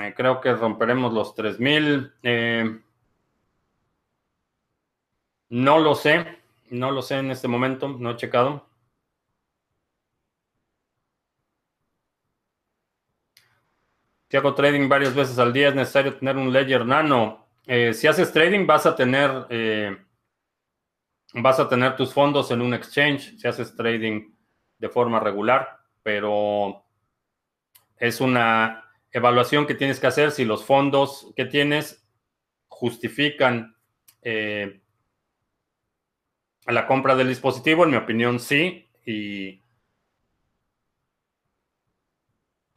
Eh, 0.02 0.14
creo 0.16 0.42
que 0.42 0.54
romperemos 0.54 1.14
los 1.14 1.36
3000. 1.36 2.14
Eh, 2.24 2.80
no 5.50 5.80
lo 5.80 5.96
sé, 5.96 6.40
no 6.70 6.92
lo 6.92 7.02
sé 7.02 7.20
en 7.20 7.32
este 7.32 7.48
momento, 7.48 7.88
no 7.90 8.12
he 8.12 8.16
checado. 8.16 8.68
Si 14.30 14.38
hago 14.38 14.56
trading 14.56 14.88
varias 14.88 15.14
veces 15.14 15.38
al 15.40 15.52
día, 15.52 15.70
es 15.70 15.76
necesario 15.76 16.16
tener 16.16 16.38
un 16.38 16.54
ledger 16.54 16.86
nano. 16.86 17.46
Eh, 17.68 17.94
si 17.94 18.08
haces 18.08 18.32
trading, 18.32 18.66
vas 18.66 18.86
a 18.86 18.96
tener 18.96 20.00
vas 21.34 21.60
a 21.60 21.70
tener 21.70 21.96
tus 21.96 22.14
fondos 22.14 22.52
en 22.52 22.62
un 22.62 22.74
exchange. 22.74 23.38
Si 23.38 23.48
haces 23.48 23.76
trading 23.76 24.34
de 24.78 24.90
forma 24.90 25.20
regular, 25.20 25.80
pero 26.04 26.84
es 27.98 28.20
una 28.20 28.91
evaluación 29.12 29.68
que 29.68 29.76
tienes 29.76 30.00
que 30.00 30.08
hacer 30.08 30.32
si 30.32 30.46
los 30.46 30.64
fondos 30.64 31.32
que 31.36 31.46
tienes 31.46 32.08
justifican 32.68 33.76
eh, 34.22 34.82
la 36.68 36.88
compra 36.88 37.16
del 37.16 37.28
dispositivo. 37.28 37.84
En 37.84 37.92
mi 37.92 37.98
opinión, 37.98 38.40
sí. 38.40 38.88
Y 39.06 39.62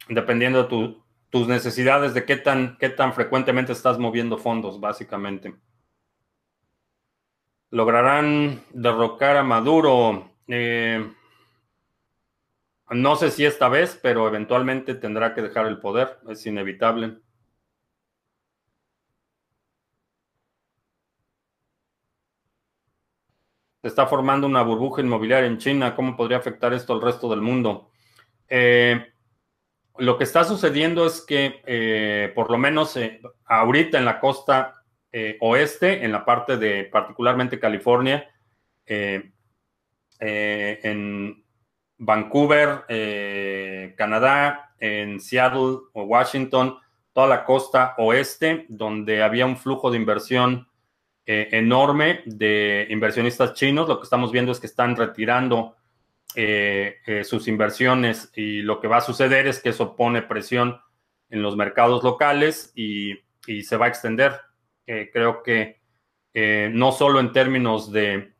dependiendo 0.09 0.63
de 0.63 0.95
tus 1.29 1.47
necesidades, 1.47 2.13
de 2.13 2.25
qué 2.25 2.37
tan, 2.37 2.77
qué 2.77 2.89
tan 2.89 3.13
frecuentemente 3.13 3.71
estás 3.71 3.97
moviendo 3.97 4.37
fondos, 4.37 4.79
básicamente. 4.79 5.55
¿Lograrán 7.71 8.63
derrocar 8.71 9.37
a 9.37 9.43
Maduro? 9.43 10.31
Eh, 10.47 11.11
no 12.91 13.15
sé 13.15 13.31
si 13.31 13.45
esta 13.45 13.67
vez, 13.69 13.99
pero 14.01 14.27
eventualmente 14.27 14.95
tendrá 14.95 15.33
que 15.33 15.41
dejar 15.41 15.65
el 15.67 15.79
poder, 15.79 16.19
es 16.29 16.45
inevitable. 16.45 17.17
Se 23.81 23.89
está 23.89 24.07
formando 24.07 24.47
una 24.47 24.63
burbuja 24.63 25.01
inmobiliaria 25.01 25.47
en 25.47 25.59
China. 25.59 25.95
¿Cómo 25.95 26.17
podría 26.17 26.37
afectar 26.37 26.73
esto 26.73 26.93
al 26.93 27.01
resto 27.01 27.29
del 27.29 27.41
mundo? 27.41 27.91
Eh, 28.47 29.13
lo 29.97 30.17
que 30.17 30.23
está 30.23 30.43
sucediendo 30.43 31.05
es 31.05 31.21
que, 31.21 31.61
eh, 31.65 32.31
por 32.33 32.49
lo 32.49 32.57
menos 32.57 32.97
eh, 32.97 33.21
ahorita 33.45 33.97
en 33.97 34.05
la 34.05 34.19
costa 34.19 34.81
oeste, 35.39 36.03
en 36.03 36.11
la 36.11 36.25
parte 36.25 36.57
de 36.57 36.83
particularmente 36.85 37.57
California, 37.57 38.29
en 38.85 39.33
Vancouver, 41.97 42.83
eh, 42.87 43.93
Canadá, 43.97 44.73
en 44.79 45.19
Seattle 45.19 45.77
o 45.93 46.03
Washington, 46.03 46.77
toda 47.13 47.27
la 47.27 47.45
costa 47.45 47.95
oeste, 47.97 48.65
donde 48.67 49.23
había 49.23 49.45
un 49.45 49.57
flujo 49.57 49.89
de 49.89 49.97
inversión 49.97 50.67
eh, 51.25 51.49
enorme 51.51 52.21
de 52.25 52.87
inversionistas 52.89 53.53
chinos. 53.53 53.87
Lo 53.87 53.99
que 53.99 54.03
estamos 54.03 54.31
viendo 54.31 54.51
es 54.51 54.59
que 54.59 54.67
están 54.67 54.95
retirando 54.95 55.77
eh, 56.35 56.97
sus 57.23 57.47
inversiones 57.47 58.29
y 58.35 58.61
lo 58.61 58.81
que 58.81 58.89
va 58.89 58.97
a 58.97 59.01
suceder 59.01 59.47
es 59.47 59.61
que 59.61 59.69
eso 59.69 59.95
pone 59.95 60.21
presión 60.21 60.81
en 61.29 61.41
los 61.41 61.55
mercados 61.55 62.03
locales 62.03 62.73
y, 62.75 63.13
y 63.47 63.63
se 63.63 63.77
va 63.77 63.85
a 63.85 63.89
extender. 63.89 64.33
creo 64.85 65.41
que 65.41 65.79
no 66.73 66.91
solo 66.91 67.21
en 67.21 67.31
términos 67.31 67.91
de 67.91 68.35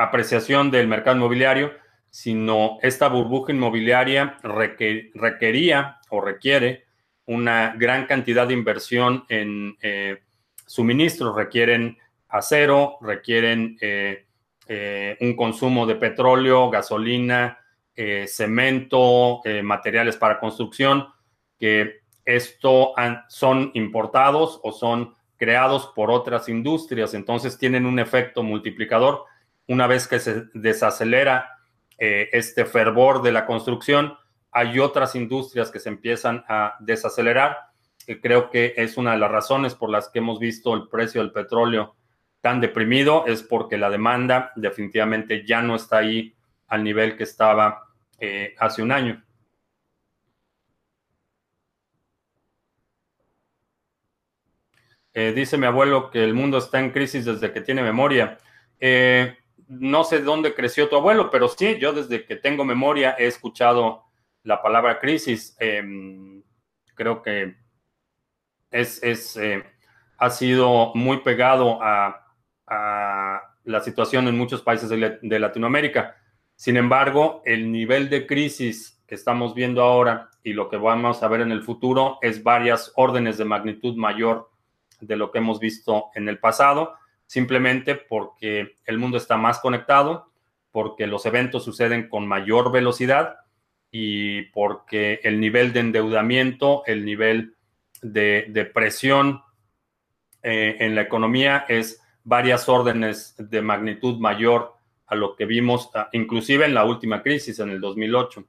apreciación 0.00 0.70
del 0.70 0.88
mercado 0.88 1.16
inmobiliario, 1.16 1.72
sino 2.08 2.78
esta 2.82 3.08
burbuja 3.08 3.52
inmobiliaria 3.52 4.38
requería 4.42 5.98
o 6.08 6.20
requiere 6.20 6.86
una 7.26 7.74
gran 7.76 8.06
cantidad 8.06 8.48
de 8.48 8.54
inversión 8.54 9.24
en 9.28 9.76
eh, 9.82 10.22
suministros, 10.66 11.36
requieren 11.36 11.98
acero, 12.28 12.96
requieren 13.02 13.76
eh, 13.80 14.26
eh, 14.66 15.18
un 15.20 15.36
consumo 15.36 15.86
de 15.86 15.96
petróleo, 15.96 16.70
gasolina, 16.70 17.58
cemento, 18.26 19.42
materiales 19.62 20.16
para 20.16 20.40
construcción, 20.40 21.06
que 21.58 22.00
esto 22.24 22.94
son 23.28 23.70
importados 23.74 24.58
o 24.62 24.72
son 24.72 25.14
creados 25.36 25.92
por 25.94 26.10
otras 26.10 26.48
industrias, 26.48 27.12
entonces 27.12 27.58
tienen 27.58 27.84
un 27.84 27.98
efecto 27.98 28.42
multiplicador 28.42 29.26
una 29.70 29.86
vez 29.86 30.08
que 30.08 30.18
se 30.18 30.46
desacelera 30.52 31.58
eh, 31.96 32.28
este 32.32 32.64
fervor 32.64 33.22
de 33.22 33.30
la 33.30 33.46
construcción, 33.46 34.18
hay 34.50 34.80
otras 34.80 35.14
industrias 35.14 35.70
que 35.70 35.78
se 35.78 35.88
empiezan 35.88 36.44
a 36.48 36.74
desacelerar. 36.80 37.56
Y 38.04 38.16
creo 38.16 38.50
que 38.50 38.74
es 38.76 38.96
una 38.96 39.12
de 39.12 39.18
las 39.18 39.30
razones 39.30 39.76
por 39.76 39.88
las 39.88 40.08
que 40.08 40.18
hemos 40.18 40.40
visto 40.40 40.74
el 40.74 40.88
precio 40.88 41.20
del 41.20 41.30
petróleo 41.30 41.94
tan 42.40 42.60
deprimido, 42.60 43.26
es 43.28 43.44
porque 43.44 43.78
la 43.78 43.90
demanda 43.90 44.50
definitivamente 44.56 45.46
ya 45.46 45.62
no 45.62 45.76
está 45.76 45.98
ahí 45.98 46.34
al 46.66 46.82
nivel 46.82 47.16
que 47.16 47.22
estaba 47.22 47.84
eh, 48.18 48.56
hace 48.58 48.82
un 48.82 48.90
año. 48.90 49.22
Eh, 55.14 55.32
dice 55.32 55.56
mi 55.56 55.66
abuelo 55.66 56.10
que 56.10 56.24
el 56.24 56.34
mundo 56.34 56.58
está 56.58 56.80
en 56.80 56.90
crisis 56.90 57.24
desde 57.24 57.52
que 57.52 57.60
tiene 57.60 57.82
memoria 57.82 58.36
no 59.70 60.02
sé 60.02 60.20
dónde 60.20 60.52
creció 60.52 60.88
tu 60.88 60.96
abuelo, 60.96 61.30
pero 61.30 61.48
sí, 61.48 61.78
yo 61.78 61.92
desde 61.92 62.24
que 62.24 62.34
tengo 62.34 62.64
memoria 62.64 63.14
he 63.16 63.26
escuchado 63.26 64.02
la 64.42 64.60
palabra 64.60 64.98
crisis. 64.98 65.56
Em, 65.60 66.42
creo 66.96 67.22
que 67.22 67.54
es, 68.72 69.36
eh, 69.36 69.64
ha 70.18 70.30
sido 70.30 70.92
muy 70.94 71.18
pegado 71.18 71.78
a, 71.80 72.16
la 73.64 73.80
situación 73.80 74.28
en 74.28 74.38
muchos 74.38 74.62
países 74.62 74.88
de, 74.88 75.38
Latinoamérica. 75.38 76.16
Sin 76.54 76.76
embargo, 76.76 77.42
el 77.44 77.70
nivel 77.70 78.08
de 78.08 78.26
crisis 78.26 79.02
que 79.06 79.16
estamos 79.16 79.54
viendo 79.54 79.82
ahora 79.82 80.30
y 80.44 80.52
lo 80.52 80.68
que 80.68 80.76
vamos 80.76 81.22
a 81.22 81.28
ver 81.28 81.40
en 81.40 81.50
el 81.50 81.62
futuro 81.62 82.18
es 82.22 82.42
varias 82.44 82.92
órdenes 82.94 83.38
de 83.38 83.44
magnitud 83.44 83.96
mayor 83.96 84.50
de 85.00 85.16
lo 85.16 85.30
que 85.30 85.38
hemos 85.38 85.58
visto 85.58 86.10
en 86.14 86.28
el 86.28 86.38
pasado 86.38 86.94
simplemente 87.30 87.94
porque 87.94 88.74
el 88.86 88.98
mundo 88.98 89.16
está 89.16 89.36
más 89.36 89.60
conectado, 89.60 90.32
porque 90.72 91.06
los 91.06 91.26
eventos 91.26 91.62
suceden 91.62 92.08
con 92.08 92.26
mayor 92.26 92.72
velocidad 92.72 93.36
y 93.92 94.42
porque 94.46 95.20
el 95.22 95.38
nivel 95.38 95.72
de 95.72 95.78
endeudamiento, 95.78 96.82
el 96.86 97.04
nivel 97.04 97.54
de, 98.02 98.68
presión 98.74 99.42
eh, 100.42 100.78
en 100.80 100.96
la 100.96 101.02
economía 101.02 101.66
es 101.68 102.02
varias 102.24 102.68
órdenes 102.68 103.36
de 103.38 103.62
magnitud 103.62 104.18
mayor 104.18 104.74
a 105.06 105.14
lo 105.14 105.36
que 105.36 105.46
vimos 105.46 105.88
ah, 105.94 106.08
inclusive 106.10 106.64
en 106.64 106.74
la 106.74 106.84
última 106.84 107.22
crisis 107.22 107.60
en 107.60 107.70
el 107.70 107.80
2008. 107.80 108.44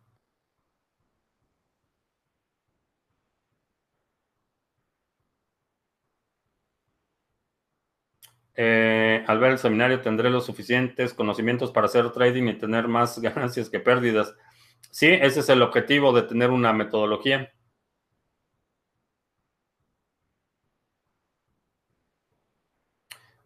Eh, 8.63 9.23
al 9.25 9.39
ver 9.39 9.53
el 9.53 9.57
seminario 9.57 10.01
tendré 10.01 10.29
los 10.29 10.45
suficientes 10.45 11.15
conocimientos 11.15 11.71
para 11.71 11.87
hacer 11.87 12.11
trading 12.11 12.43
y 12.47 12.53
tener 12.59 12.87
más 12.87 13.17
ganancias 13.21 13.71
que 13.71 13.79
pérdidas. 13.79 14.35
Sí, 14.91 15.07
ese 15.07 15.39
es 15.39 15.49
el 15.49 15.63
objetivo 15.63 16.13
de 16.13 16.21
tener 16.23 16.51
una 16.51 16.71
metodología. 16.71 17.51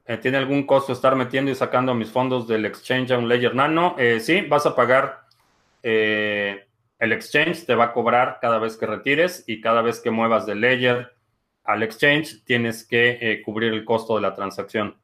Eh, 0.05 0.17
¿Tiene 0.17 0.37
algún 0.37 0.65
costo 0.65 0.91
estar 0.91 1.15
metiendo 1.15 1.49
y 1.49 1.55
sacando 1.55 1.93
mis 1.95 2.11
fondos 2.11 2.45
del 2.45 2.65
exchange 2.65 3.11
a 3.11 3.17
un 3.17 3.29
Ledger 3.29 3.55
Nano? 3.55 3.95
Eh, 3.97 4.19
sí, 4.19 4.41
vas 4.41 4.65
a 4.65 4.75
pagar 4.75 5.21
El 5.81 7.11
exchange 7.13 7.65
te 7.65 7.75
va 7.75 7.85
a 7.85 7.93
cobrar 7.93 8.39
cada 8.41 8.59
vez 8.59 8.75
que 8.75 8.85
retires 8.85 9.45
y 9.47 9.61
cada 9.61 9.81
vez 9.81 10.01
que 10.01 10.11
muevas 10.11 10.45
de 10.45 10.55
Ledger 10.55 11.13
al 11.63 11.83
exchange 11.83 12.43
tienes 12.43 12.85
que 12.85 13.41
cubrir 13.45 13.73
el 13.73 13.85
costo 13.85 14.15
de 14.15 14.21
la 14.21 14.35
transacción. 14.35 14.97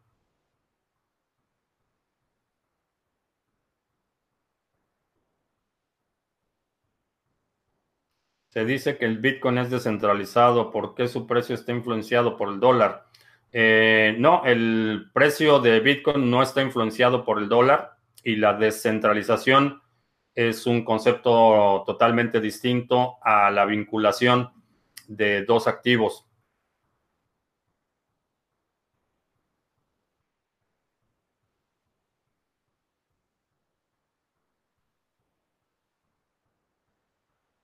Se 8.52 8.66
dice 8.66 8.98
que 8.98 9.06
el 9.06 9.20
Bitcoin 9.20 9.58
es 9.60 9.70
descentralizado. 9.70 10.72
¿Por 10.72 10.94
qué 10.94 11.08
su 11.08 11.26
precio 11.26 11.56
está 11.56 11.72
influenciado 11.72 12.36
por 12.36 12.50
el 12.50 12.60
dólar? 12.60 13.06
Eh, 13.54 14.16
no, 14.20 14.44
el 14.44 15.10
precio 15.14 15.62
de 15.62 15.80
Bitcoin 15.80 16.30
no 16.30 16.44
está 16.44 16.62
influenciado 16.62 17.24
por 17.24 17.40
el 17.40 17.48
dólar 17.48 17.98
y 18.26 18.36
la 18.36 18.54
descentralización 18.54 19.82
es 20.36 20.68
un 20.68 20.84
concepto 20.84 21.84
totalmente 21.86 22.42
distinto 22.42 23.18
a 23.22 23.52
la 23.52 23.64
vinculación 23.66 24.52
de 25.08 25.46
dos 25.46 25.68
activos. 25.68 26.28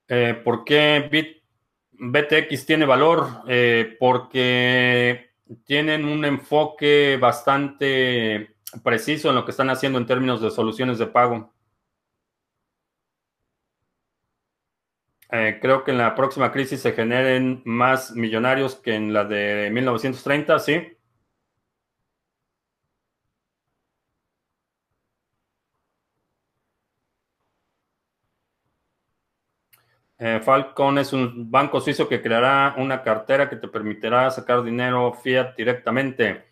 Eh, 0.08 0.40
¿Por 0.42 0.64
qué 0.64 1.34
BTX 1.92 2.66
tiene 2.66 2.86
valor? 2.86 3.42
Eh, 3.46 3.96
porque 4.00 5.30
tienen 5.64 6.04
un 6.04 6.24
enfoque 6.24 7.18
bastante 7.20 8.56
preciso 8.82 9.28
en 9.28 9.36
lo 9.36 9.44
que 9.44 9.50
están 9.50 9.70
haciendo 9.70 9.98
en 9.98 10.06
términos 10.06 10.40
de 10.40 10.50
soluciones 10.50 10.98
de 10.98 11.06
pago. 11.06 11.52
Eh, 15.30 15.58
creo 15.60 15.84
que 15.84 15.90
en 15.90 15.98
la 15.98 16.14
próxima 16.14 16.50
crisis 16.52 16.80
se 16.80 16.92
generen 16.92 17.60
más 17.66 18.12
millonarios 18.12 18.76
que 18.76 18.94
en 18.94 19.12
la 19.12 19.24
de 19.24 19.70
1930, 19.70 20.58
sí. 20.58 20.97
Eh, 30.20 30.40
Falcon 30.42 30.98
es 30.98 31.12
un 31.12 31.48
banco 31.48 31.80
suizo 31.80 32.08
que 32.08 32.20
creará 32.20 32.74
una 32.76 33.02
cartera 33.02 33.48
que 33.48 33.54
te 33.56 33.68
permitirá 33.68 34.30
sacar 34.30 34.64
dinero 34.64 35.12
fiat 35.12 35.56
directamente. 35.56 36.44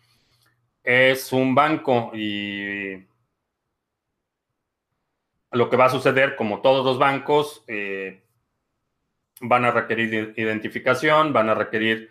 Es 0.83 1.33
un 1.33 1.53
banco 1.53 2.11
y 2.13 3.05
lo 5.51 5.69
que 5.69 5.75
va 5.75 5.85
a 5.85 5.89
suceder, 5.89 6.35
como 6.37 6.61
todos 6.61 6.85
los 6.85 6.97
bancos, 6.97 7.65
eh, 7.67 8.23
van 9.41 9.65
a 9.65 9.71
requerir 9.71 10.33
identificación, 10.37 11.33
van 11.33 11.49
a 11.49 11.55
requerir 11.55 12.09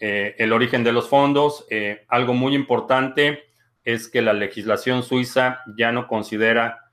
eh, 0.00 0.34
el 0.38 0.52
origen 0.52 0.82
de 0.84 0.92
los 0.92 1.08
fondos. 1.08 1.66
algo 2.08 2.34
muy 2.34 2.54
importante 2.54 3.44
es 3.84 4.08
que 4.08 4.22
la 4.22 4.32
legislación 4.32 5.02
suiza 5.04 5.62
ya 5.76 5.92
no 5.92 6.08
considera 6.08 6.90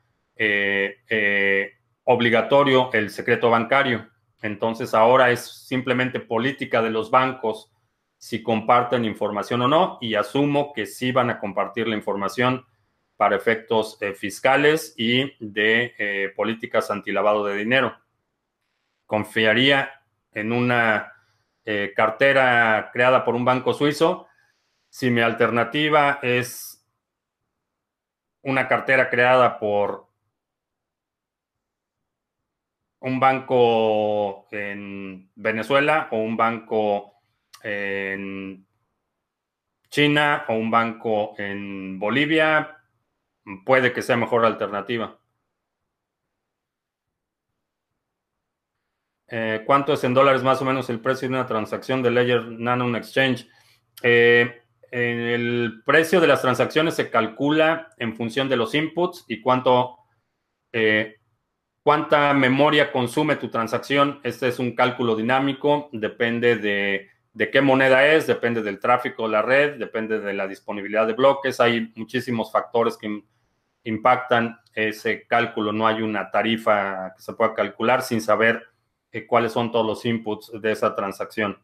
obligatorio 2.03 2.91
el 2.93 3.09
secreto 3.09 3.49
bancario. 3.49 4.09
Entonces 4.41 4.93
ahora 4.93 5.31
es 5.31 5.67
simplemente 5.67 6.19
política 6.19 6.81
de 6.81 6.89
los 6.89 7.09
bancos 7.09 7.71
si 8.17 8.41
comparten 8.41 9.05
información 9.05 9.61
o 9.63 9.67
no 9.67 9.97
y 10.01 10.15
asumo 10.15 10.73
que 10.73 10.85
sí 10.85 11.11
van 11.11 11.29
a 11.29 11.39
compartir 11.39 11.87
la 11.87 11.95
información 11.95 12.65
para 13.17 13.35
efectos 13.35 13.97
eh, 14.01 14.13
fiscales 14.13 14.93
y 14.97 15.33
de 15.39 15.93
eh, 15.97 16.33
políticas 16.35 16.89
antilavado 16.91 17.45
de 17.45 17.57
dinero. 17.57 17.95
Confiaría 19.05 19.91
en 20.31 20.51
una 20.51 21.13
eh, 21.65 21.93
cartera 21.95 22.89
creada 22.91 23.23
por 23.23 23.35
un 23.35 23.45
banco 23.45 23.73
suizo 23.73 24.27
si 24.89 25.09
mi 25.09 25.21
alternativa 25.21 26.19
es 26.21 26.85
una 28.41 28.67
cartera 28.67 29.09
creada 29.09 29.59
por 29.59 30.07
un 33.03 33.19
banco 33.19 34.47
en 34.51 35.29
Venezuela 35.35 36.07
o 36.11 36.17
un 36.19 36.37
banco 36.37 37.21
en 37.61 38.65
China 39.89 40.45
o 40.47 40.53
un 40.53 40.71
banco 40.71 41.35
en 41.37 41.99
Bolivia, 41.99 42.77
puede 43.65 43.91
que 43.91 44.01
sea 44.01 44.15
mejor 44.15 44.45
alternativa. 44.45 45.19
Eh, 49.27 49.63
¿Cuánto 49.65 49.93
es 49.93 50.03
en 50.05 50.13
dólares 50.13 50.41
más 50.41 50.61
o 50.61 50.65
menos 50.65 50.89
el 50.89 51.01
precio 51.01 51.27
de 51.27 51.35
una 51.35 51.45
transacción 51.45 52.01
de 52.03 52.11
Ledger 52.11 52.47
Nano 52.47 52.95
Exchange? 52.95 53.49
Eh, 54.01 54.61
el 54.91 55.81
precio 55.85 56.21
de 56.21 56.27
las 56.27 56.41
transacciones 56.41 56.93
se 56.93 57.09
calcula 57.09 57.89
en 57.97 58.15
función 58.15 58.47
de 58.47 58.55
los 58.55 58.73
inputs 58.75 59.25
y 59.27 59.41
cuánto 59.41 59.97
eh, 60.71 61.17
cuánta 61.83 62.33
memoria 62.33 62.91
consume 62.91 63.35
tu 63.35 63.49
transacción. 63.49 64.19
Este 64.23 64.47
es 64.47 64.57
un 64.57 64.73
cálculo 64.73 65.15
dinámico, 65.15 65.89
depende 65.91 66.55
de, 66.55 67.09
qué 67.51 67.61
moneda 67.61 68.07
es, 68.07 68.25
depende 68.25 68.61
del 68.61 68.79
tráfico 68.79 69.23
de 69.23 69.29
la 69.29 69.41
red, 69.41 69.77
depende 69.77 70.19
de 70.19 70.33
la 70.33 70.47
disponibilidad 70.47 71.05
de 71.05 71.13
bloques. 71.13 71.59
Hay 71.59 71.91
muchísimos 71.95 72.51
factores 72.51 72.97
que 72.97 73.23
impactan 73.83 74.59
ese 74.73 75.27
cálculo. 75.27 75.73
No 75.73 75.85
hay 75.85 76.01
una 76.01 76.31
tarifa 76.31 77.13
que 77.15 77.21
se 77.21 77.33
pueda 77.33 77.53
calcular 77.53 78.01
sin 78.01 78.21
saber 78.21 78.63
eh, 79.11 79.27
cuáles 79.27 79.51
son 79.51 79.71
todos 79.71 79.85
los 79.85 80.05
inputs 80.05 80.51
de 80.59 80.71
esa 80.71 80.95
transacción. 80.95 81.59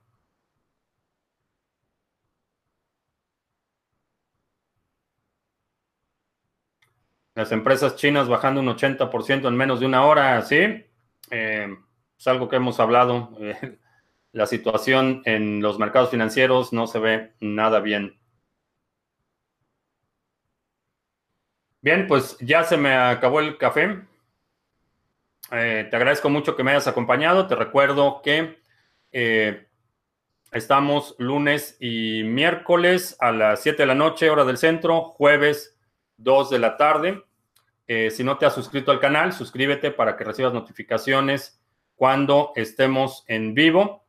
Las 7.39 7.53
empresas 7.53 7.95
chinas 7.95 8.27
bajando 8.27 8.59
un 8.59 8.67
80% 8.67 9.47
en 9.47 9.55
menos 9.55 9.79
de 9.79 9.85
una 9.85 10.03
hora, 10.03 10.41
sí. 10.41 10.83
Eh, 11.31 11.77
es 12.17 12.27
algo 12.27 12.49
que 12.49 12.57
hemos 12.57 12.81
hablado. 12.81 13.31
Eh, 13.39 13.77
la 14.33 14.45
situación 14.45 15.21
en 15.23 15.61
los 15.61 15.79
mercados 15.79 16.09
financieros 16.09 16.73
no 16.73 16.85
se 16.85 16.99
ve 16.99 17.31
nada 17.39 17.79
bien. 17.79 18.19
Bien, 21.79 22.07
pues 22.07 22.37
ya 22.41 22.65
se 22.65 22.75
me 22.75 22.93
acabó 22.93 23.39
el 23.39 23.57
café. 23.57 24.01
Eh, 25.53 25.87
te 25.89 25.95
agradezco 25.95 26.29
mucho 26.29 26.57
que 26.57 26.63
me 26.65 26.71
hayas 26.71 26.87
acompañado. 26.87 27.47
Te 27.47 27.55
recuerdo 27.55 28.21
que 28.21 28.59
estamos 30.51 31.15
lunes 31.19 31.77
y 31.79 32.23
miércoles 32.25 33.15
a 33.21 33.31
las 33.31 33.61
7 33.61 33.83
de 33.83 33.87
la 33.87 33.95
noche, 33.95 34.29
hora 34.29 34.43
del 34.43 34.57
centro, 34.57 35.03
jueves 35.03 35.79
2 36.17 36.49
de 36.49 36.59
la 36.59 36.75
tarde. 36.75 37.28
Eh, 37.91 38.11
si 38.11 38.23
no 38.23 38.37
te 38.37 38.45
has 38.45 38.53
suscrito 38.53 38.91
al 38.91 38.99
canal, 38.99 39.33
suscríbete 39.33 39.89
para 39.89 40.15
que 40.15 40.23
recibas 40.23 40.53
notificaciones 40.53 41.59
cuando 41.95 42.53
estemos 42.55 43.23
en 43.27 43.55
vivo. 43.55 44.05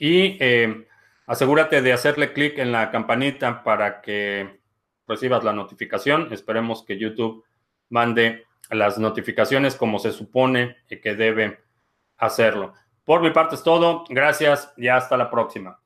Y 0.00 0.36
eh, 0.40 0.88
asegúrate 1.28 1.80
de 1.80 1.92
hacerle 1.92 2.32
clic 2.32 2.58
en 2.58 2.72
la 2.72 2.90
campanita 2.90 3.62
para 3.62 4.00
que 4.00 4.58
recibas 5.06 5.44
la 5.44 5.52
notificación. 5.52 6.32
Esperemos 6.32 6.84
que 6.84 6.98
YouTube 6.98 7.44
mande 7.88 8.46
las 8.68 8.98
notificaciones 8.98 9.76
como 9.76 10.00
se 10.00 10.10
supone 10.10 10.78
que 10.88 11.14
debe 11.14 11.60
hacerlo. 12.16 12.74
Por 13.04 13.22
mi 13.22 13.30
parte 13.30 13.54
es 13.54 13.62
todo. 13.62 14.02
Gracias 14.08 14.74
y 14.76 14.88
hasta 14.88 15.16
la 15.16 15.30
próxima. 15.30 15.78